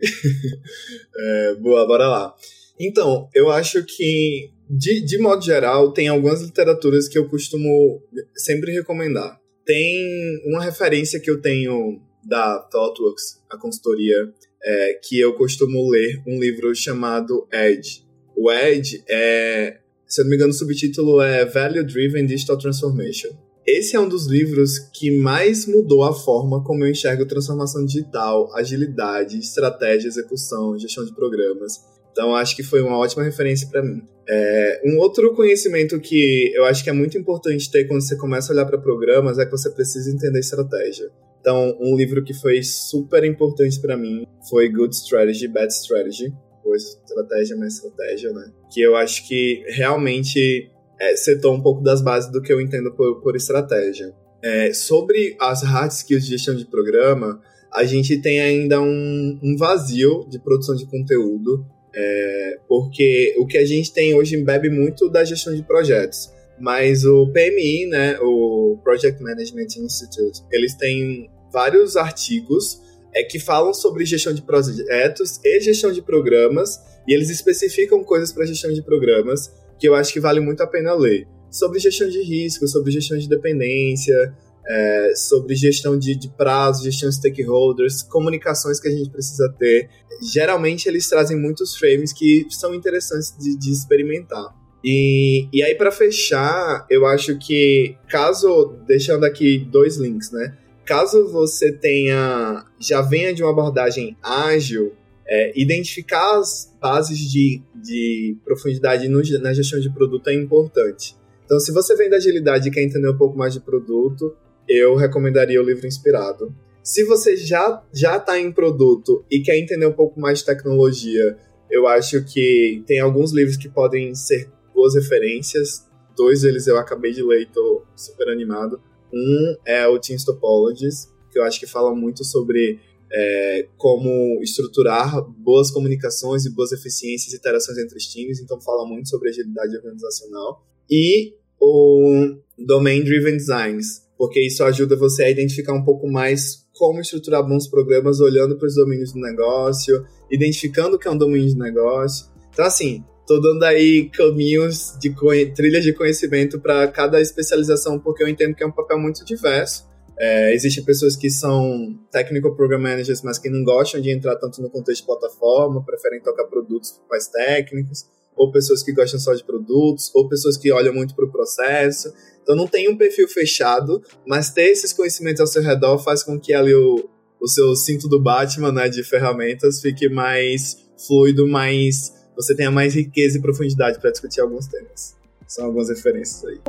É, 1.16 1.54
boa, 1.56 1.86
bora 1.86 2.08
lá. 2.08 2.34
Então, 2.78 3.28
eu 3.34 3.50
acho 3.50 3.84
que, 3.84 4.50
de, 4.68 5.04
de 5.04 5.18
modo 5.18 5.44
geral, 5.44 5.92
tem 5.92 6.08
algumas 6.08 6.42
literaturas 6.42 7.06
que 7.06 7.18
eu 7.18 7.28
costumo 7.28 8.02
sempre 8.34 8.72
recomendar. 8.72 9.38
Tem 9.64 10.40
uma 10.46 10.64
referência 10.64 11.20
que 11.20 11.30
eu 11.30 11.40
tenho 11.40 12.00
da 12.24 12.58
ThoughtWorks, 12.58 13.42
a 13.50 13.58
consultoria, 13.58 14.32
é, 14.62 14.94
que 15.04 15.20
eu 15.20 15.34
costumo 15.34 15.90
ler 15.90 16.22
um 16.26 16.40
livro 16.40 16.74
chamado 16.74 17.46
Edge. 17.52 18.02
O 18.34 18.50
Edge 18.50 19.04
é, 19.08 19.78
se 20.10 20.20
eu 20.20 20.24
não 20.24 20.30
me 20.30 20.36
engano, 20.36 20.50
o 20.50 20.54
subtítulo 20.54 21.20
é 21.20 21.44
Value 21.44 21.84
Driven 21.84 22.26
Digital 22.26 22.58
Transformation. 22.58 23.28
Esse 23.64 23.94
é 23.94 24.00
um 24.00 24.08
dos 24.08 24.26
livros 24.26 24.76
que 24.92 25.16
mais 25.20 25.66
mudou 25.66 26.02
a 26.02 26.12
forma 26.12 26.64
como 26.64 26.84
eu 26.84 26.90
enxergo 26.90 27.24
transformação 27.24 27.84
digital, 27.84 28.52
agilidade, 28.56 29.38
estratégia, 29.38 30.08
execução, 30.08 30.76
gestão 30.76 31.04
de 31.04 31.14
programas. 31.14 31.78
Então, 32.10 32.34
acho 32.34 32.56
que 32.56 32.64
foi 32.64 32.82
uma 32.82 32.98
ótima 32.98 33.22
referência 33.22 33.68
para 33.68 33.84
mim. 33.84 34.02
É, 34.28 34.80
um 34.84 34.98
outro 34.98 35.32
conhecimento 35.36 36.00
que 36.00 36.52
eu 36.56 36.64
acho 36.64 36.82
que 36.82 36.90
é 36.90 36.92
muito 36.92 37.16
importante 37.16 37.70
ter 37.70 37.86
quando 37.86 38.00
você 38.00 38.16
começa 38.16 38.52
a 38.52 38.54
olhar 38.54 38.66
para 38.66 38.78
programas 38.78 39.38
é 39.38 39.44
que 39.44 39.52
você 39.52 39.70
precisa 39.70 40.10
entender 40.10 40.40
estratégia. 40.40 41.08
Então, 41.40 41.78
um 41.80 41.96
livro 41.96 42.24
que 42.24 42.34
foi 42.34 42.64
super 42.64 43.22
importante 43.24 43.80
para 43.80 43.96
mim 43.96 44.26
foi 44.48 44.68
Good 44.68 44.96
Strategy, 44.96 45.46
Bad 45.46 45.72
Strategy, 45.72 46.34
ou 46.64 46.74
Estratégia 46.74 47.56
mais 47.56 47.74
Estratégia, 47.74 48.32
né? 48.32 48.52
Que 48.72 48.80
eu 48.80 48.96
acho 48.96 49.26
que 49.26 49.64
realmente 49.68 50.70
é, 51.00 51.16
setou 51.16 51.54
um 51.54 51.62
pouco 51.62 51.82
das 51.82 52.02
bases 52.02 52.30
do 52.30 52.42
que 52.42 52.52
eu 52.52 52.60
entendo 52.60 52.92
por, 52.92 53.20
por 53.22 53.34
estratégia. 53.34 54.12
É, 54.42 54.72
sobre 54.72 55.36
as 55.40 55.62
hard 55.62 55.90
skills 55.90 56.24
de 56.24 56.30
gestão 56.32 56.54
de 56.54 56.66
programa, 56.66 57.40
a 57.72 57.84
gente 57.84 58.20
tem 58.20 58.40
ainda 58.40 58.80
um, 58.80 59.38
um 59.42 59.56
vazio 59.56 60.26
de 60.28 60.38
produção 60.38 60.74
de 60.74 60.86
conteúdo, 60.86 61.64
é, 61.94 62.58
porque 62.68 63.34
o 63.38 63.46
que 63.46 63.58
a 63.58 63.64
gente 63.64 63.92
tem 63.92 64.14
hoje 64.14 64.36
bebe 64.36 64.70
muito 64.70 65.08
da 65.08 65.24
gestão 65.24 65.54
de 65.54 65.62
projetos. 65.62 66.30
Mas 66.58 67.04
o 67.04 67.26
PMI, 67.32 67.86
né, 67.86 68.18
o 68.20 68.78
Project 68.84 69.22
Management 69.22 69.68
Institute, 69.78 70.42
eles 70.52 70.74
têm 70.74 71.30
vários 71.50 71.96
artigos 71.96 72.82
é, 73.14 73.22
que 73.24 73.38
falam 73.38 73.72
sobre 73.72 74.04
gestão 74.04 74.32
de 74.32 74.42
projetos 74.42 75.40
e 75.44 75.60
gestão 75.60 75.92
de 75.92 76.02
programas, 76.02 76.78
e 77.06 77.14
eles 77.14 77.30
especificam 77.30 78.04
coisas 78.04 78.32
para 78.32 78.46
gestão 78.46 78.72
de 78.72 78.82
programas 78.82 79.52
que 79.78 79.88
eu 79.88 79.94
acho 79.94 80.12
que 80.12 80.20
vale 80.20 80.40
muito 80.40 80.62
a 80.62 80.66
pena 80.66 80.94
ler. 80.94 81.26
Sobre 81.50 81.80
gestão 81.80 82.08
de 82.08 82.22
risco, 82.22 82.68
sobre 82.68 82.92
gestão 82.92 83.18
de 83.18 83.28
dependência, 83.28 84.32
é, 84.68 85.12
sobre 85.16 85.54
gestão 85.56 85.98
de, 85.98 86.14
de 86.14 86.28
prazo, 86.28 86.84
gestão 86.84 87.08
de 87.08 87.16
stakeholders, 87.16 88.02
comunicações 88.02 88.78
que 88.78 88.88
a 88.88 88.90
gente 88.90 89.10
precisa 89.10 89.52
ter. 89.58 89.88
Geralmente 90.32 90.88
eles 90.88 91.08
trazem 91.08 91.36
muitos 91.36 91.74
frames 91.76 92.12
que 92.12 92.46
são 92.50 92.74
interessantes 92.74 93.34
de, 93.38 93.58
de 93.58 93.72
experimentar. 93.72 94.54
E, 94.84 95.48
e 95.52 95.62
aí, 95.62 95.74
para 95.74 95.90
fechar, 95.90 96.86
eu 96.88 97.04
acho 97.04 97.38
que, 97.38 97.96
caso, 98.08 98.76
deixando 98.86 99.24
aqui 99.24 99.58
dois 99.58 99.96
links, 99.96 100.30
né? 100.30 100.56
Caso 100.84 101.28
você 101.28 101.72
tenha, 101.72 102.64
já 102.78 103.00
venha 103.00 103.32
de 103.32 103.42
uma 103.42 103.52
abordagem 103.52 104.16
ágil, 104.22 104.92
é, 105.26 105.52
identificar 105.54 106.38
as 106.38 106.74
bases 106.80 107.18
de, 107.18 107.62
de 107.74 108.36
profundidade 108.44 109.08
no, 109.08 109.22
na 109.40 109.54
gestão 109.54 109.78
de 109.78 109.88
produto 109.88 110.28
é 110.28 110.34
importante. 110.34 111.16
Então, 111.44 111.60
se 111.60 111.72
você 111.72 111.94
vem 111.94 112.10
da 112.10 112.16
agilidade 112.16 112.68
e 112.68 112.72
quer 112.72 112.82
entender 112.82 113.08
um 113.08 113.16
pouco 113.16 113.38
mais 113.38 113.52
de 113.52 113.60
produto, 113.60 114.36
eu 114.68 114.94
recomendaria 114.96 115.60
o 115.60 115.64
livro 115.64 115.86
Inspirado. 115.86 116.54
Se 116.82 117.04
você 117.04 117.36
já 117.36 117.82
já 117.92 118.16
está 118.16 118.38
em 118.38 118.50
produto 118.50 119.24
e 119.30 119.40
quer 119.40 119.56
entender 119.56 119.86
um 119.86 119.92
pouco 119.92 120.18
mais 120.18 120.40
de 120.40 120.46
tecnologia, 120.46 121.36
eu 121.70 121.86
acho 121.86 122.24
que 122.24 122.82
tem 122.86 122.98
alguns 122.98 123.32
livros 123.32 123.56
que 123.56 123.68
podem 123.68 124.14
ser 124.14 124.50
boas 124.74 124.94
referências. 124.94 125.86
Dois 126.16 126.42
deles 126.42 126.66
eu 126.66 126.76
acabei 126.76 127.12
de 127.12 127.22
ler 127.22 127.40
e 127.40 127.42
estou 127.44 127.84
super 127.94 128.28
animado. 128.28 128.80
Um 129.12 129.56
é 129.66 129.86
o 129.88 129.98
Team 129.98 130.18
Topologies, 130.24 131.10
que 131.30 131.38
eu 131.38 131.44
acho 131.44 131.58
que 131.58 131.66
fala 131.66 131.94
muito 131.94 132.24
sobre 132.24 132.78
é, 133.12 133.68
como 133.76 134.40
estruturar 134.42 135.22
boas 135.38 135.70
comunicações 135.70 136.44
e 136.44 136.50
boas 136.50 136.72
eficiências 136.72 137.32
e 137.32 137.36
interações 137.36 137.78
entre 137.78 137.96
os 137.96 138.06
times, 138.06 138.40
então 138.40 138.60
fala 138.60 138.86
muito 138.86 139.08
sobre 139.08 139.30
agilidade 139.30 139.76
organizacional. 139.76 140.64
E 140.88 141.34
o 141.60 142.36
Domain 142.58 143.02
Driven 143.02 143.36
Designs, 143.36 144.02
porque 144.16 144.40
isso 144.44 144.62
ajuda 144.64 144.96
você 144.96 145.24
a 145.24 145.30
identificar 145.30 145.74
um 145.74 145.84
pouco 145.84 146.08
mais 146.08 146.66
como 146.72 147.00
estruturar 147.00 147.46
bons 147.46 147.68
programas 147.68 148.20
olhando 148.20 148.56
para 148.56 148.66
os 148.66 148.74
domínios 148.74 149.12
do 149.12 149.20
negócio, 149.20 150.06
identificando 150.30 150.96
o 150.96 150.98
que 150.98 151.06
é 151.06 151.10
um 151.10 151.18
domínio 151.18 151.48
de 151.48 151.58
negócio. 151.58 152.26
Então, 152.52 152.64
assim, 152.64 153.04
tô 153.30 153.38
dando 153.38 153.62
aí 153.62 154.10
caminhos 154.10 154.96
de 154.98 155.14
trilhas 155.54 155.84
de 155.84 155.92
conhecimento 155.92 156.58
para 156.58 156.88
cada 156.88 157.20
especialização, 157.20 157.96
porque 157.96 158.24
eu 158.24 158.28
entendo 158.28 158.56
que 158.56 158.64
é 158.64 158.66
um 158.66 158.72
papel 158.72 158.98
muito 158.98 159.24
diverso. 159.24 159.88
É, 160.18 160.52
Existem 160.52 160.82
pessoas 160.82 161.14
que 161.14 161.30
são 161.30 161.96
technical 162.10 162.56
program 162.56 162.80
managers, 162.80 163.22
mas 163.22 163.38
que 163.38 163.48
não 163.48 163.62
gostam 163.62 164.00
de 164.00 164.10
entrar 164.10 164.34
tanto 164.34 164.60
no 164.60 164.68
contexto 164.68 165.02
de 165.02 165.06
plataforma, 165.06 165.84
preferem 165.84 166.20
tocar 166.20 166.42
produtos 166.46 167.00
mais 167.08 167.28
técnicos, 167.28 168.04
ou 168.34 168.50
pessoas 168.50 168.82
que 168.82 168.92
gostam 168.92 169.20
só 169.20 169.32
de 169.32 169.44
produtos, 169.44 170.10
ou 170.12 170.28
pessoas 170.28 170.56
que 170.56 170.72
olham 170.72 170.92
muito 170.92 171.14
para 171.14 171.24
o 171.24 171.30
processo. 171.30 172.12
Então 172.42 172.56
não 172.56 172.66
tem 172.66 172.88
um 172.88 172.96
perfil 172.96 173.28
fechado, 173.28 174.02
mas 174.26 174.50
ter 174.50 174.70
esses 174.70 174.92
conhecimentos 174.92 175.40
ao 175.40 175.46
seu 175.46 175.62
redor 175.62 175.98
faz 175.98 176.24
com 176.24 176.36
que 176.36 176.52
ali 176.52 176.74
o, 176.74 177.08
o 177.40 177.46
seu 177.46 177.76
cinto 177.76 178.08
do 178.08 178.20
Batman, 178.20 178.72
né, 178.72 178.88
de 178.88 179.04
ferramentas, 179.04 179.80
fique 179.80 180.08
mais 180.08 180.78
fluido, 181.06 181.46
mais 181.46 182.18
você 182.40 182.54
tenha 182.54 182.70
mais 182.70 182.94
riqueza 182.94 183.38
e 183.38 183.40
profundidade 183.40 183.98
para 183.98 184.10
discutir 184.10 184.40
alguns 184.40 184.66
temas. 184.66 185.16
São 185.46 185.66
algumas 185.66 185.88
referências 185.88 186.44
aí. 186.44 186.60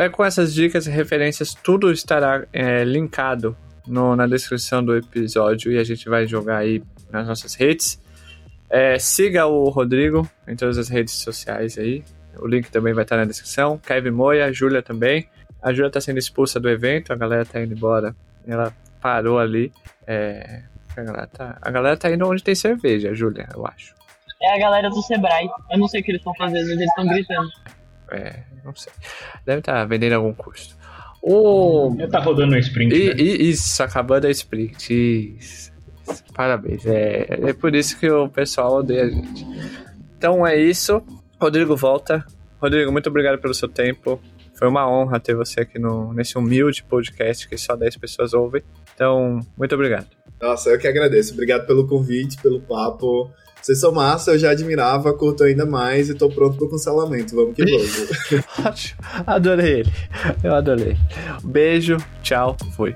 É 0.00 0.08
com 0.08 0.24
essas 0.24 0.52
dicas 0.52 0.86
e 0.86 0.90
referências, 0.90 1.54
tudo 1.54 1.92
estará 1.92 2.46
é, 2.52 2.82
linkado 2.84 3.56
no, 3.86 4.16
na 4.16 4.26
descrição 4.26 4.84
do 4.84 4.96
episódio 4.96 5.70
e 5.70 5.78
a 5.78 5.84
gente 5.84 6.08
vai 6.08 6.26
jogar 6.26 6.58
aí 6.58 6.82
nas 7.10 7.26
nossas 7.26 7.54
redes. 7.54 8.00
É, 8.68 8.98
siga 8.98 9.46
o 9.46 9.68
Rodrigo 9.68 10.28
em 10.46 10.56
todas 10.56 10.76
as 10.76 10.88
redes 10.88 11.14
sociais 11.14 11.78
aí. 11.78 12.02
O 12.38 12.46
link 12.46 12.70
também 12.70 12.92
vai 12.92 13.04
estar 13.04 13.16
na 13.16 13.24
descrição. 13.24 13.78
Kevin 13.78 14.10
Moia, 14.10 14.46
a 14.46 14.52
Júlia 14.52 14.82
também. 14.82 15.28
A 15.62 15.72
Júlia 15.72 15.90
tá 15.90 16.00
sendo 16.00 16.18
expulsa 16.18 16.60
do 16.60 16.68
evento, 16.68 17.12
a 17.12 17.16
galera 17.16 17.44
tá 17.44 17.62
indo 17.62 17.74
embora. 17.74 18.14
Ela 18.46 18.74
parou 19.00 19.38
ali. 19.38 19.72
É, 20.06 20.64
a, 20.96 21.02
galera 21.02 21.26
tá, 21.28 21.58
a 21.62 21.70
galera 21.70 21.96
tá 21.96 22.10
indo 22.10 22.26
onde 22.26 22.42
tem 22.42 22.54
cerveja, 22.54 23.14
Júlia, 23.14 23.48
eu 23.54 23.66
acho. 23.66 23.95
É 24.46 24.54
a 24.54 24.58
galera 24.58 24.88
do 24.88 25.02
Sebrae. 25.02 25.48
Eu 25.72 25.78
não 25.78 25.88
sei 25.88 26.00
o 26.00 26.04
que 26.04 26.12
eles 26.12 26.20
estão 26.20 26.34
fazendo, 26.34 26.62
mas 26.62 26.70
eles 26.70 26.88
estão 26.88 27.06
gritando. 27.06 27.48
É, 28.12 28.42
não 28.64 28.74
sei. 28.74 28.92
Deve 29.44 29.58
estar 29.58 29.74
tá 29.74 29.84
vendendo 29.84 30.12
algum 30.12 30.32
custo. 30.32 30.76
O... 31.20 31.92
Já 31.98 32.08
tá 32.08 32.20
rodando 32.20 32.54
o 32.54 32.58
sprint. 32.58 32.94
E, 32.94 33.08
né? 33.08 33.14
isso, 33.20 33.82
acabando 33.82 34.28
a 34.28 34.30
sprint. 34.30 35.34
Isso, 35.36 35.72
isso. 36.08 36.24
Parabéns. 36.32 36.86
É, 36.86 37.26
é 37.48 37.52
por 37.52 37.74
isso 37.74 37.98
que 37.98 38.08
o 38.08 38.28
pessoal 38.28 38.76
odeia 38.76 39.04
a 39.04 39.10
gente. 39.10 39.44
Então 40.16 40.46
é 40.46 40.56
isso. 40.56 41.02
Rodrigo 41.40 41.76
volta. 41.76 42.24
Rodrigo, 42.60 42.92
muito 42.92 43.08
obrigado 43.08 43.40
pelo 43.40 43.54
seu 43.54 43.68
tempo. 43.68 44.20
Foi 44.54 44.68
uma 44.68 44.88
honra 44.88 45.18
ter 45.18 45.34
você 45.34 45.62
aqui 45.62 45.78
no, 45.78 46.12
nesse 46.14 46.38
humilde 46.38 46.84
podcast 46.84 47.48
que 47.48 47.58
só 47.58 47.74
10 47.74 47.96
pessoas 47.96 48.32
ouvem. 48.32 48.62
Então, 48.94 49.40
muito 49.56 49.74
obrigado. 49.74 50.06
Nossa, 50.40 50.70
eu 50.70 50.78
que 50.78 50.86
agradeço. 50.86 51.32
Obrigado 51.34 51.66
pelo 51.66 51.86
convite, 51.86 52.40
pelo 52.40 52.60
papo. 52.60 53.30
Vocês 53.66 53.80
são 53.80 53.90
massa, 53.90 54.30
eu 54.30 54.38
já 54.38 54.52
admirava, 54.52 55.12
curto 55.12 55.42
ainda 55.42 55.66
mais 55.66 56.08
e 56.08 56.14
tô 56.14 56.28
pronto 56.28 56.56
pro 56.56 56.70
cancelamento. 56.70 57.34
Vamos 57.34 57.56
que 57.56 57.64
vamos. 57.64 58.44
Ótimo. 58.64 59.00
Adorei 59.26 59.80
ele. 59.80 59.92
Eu 60.44 60.54
adorei. 60.54 60.96
Beijo, 61.42 61.96
tchau, 62.22 62.56
fui. 62.76 62.94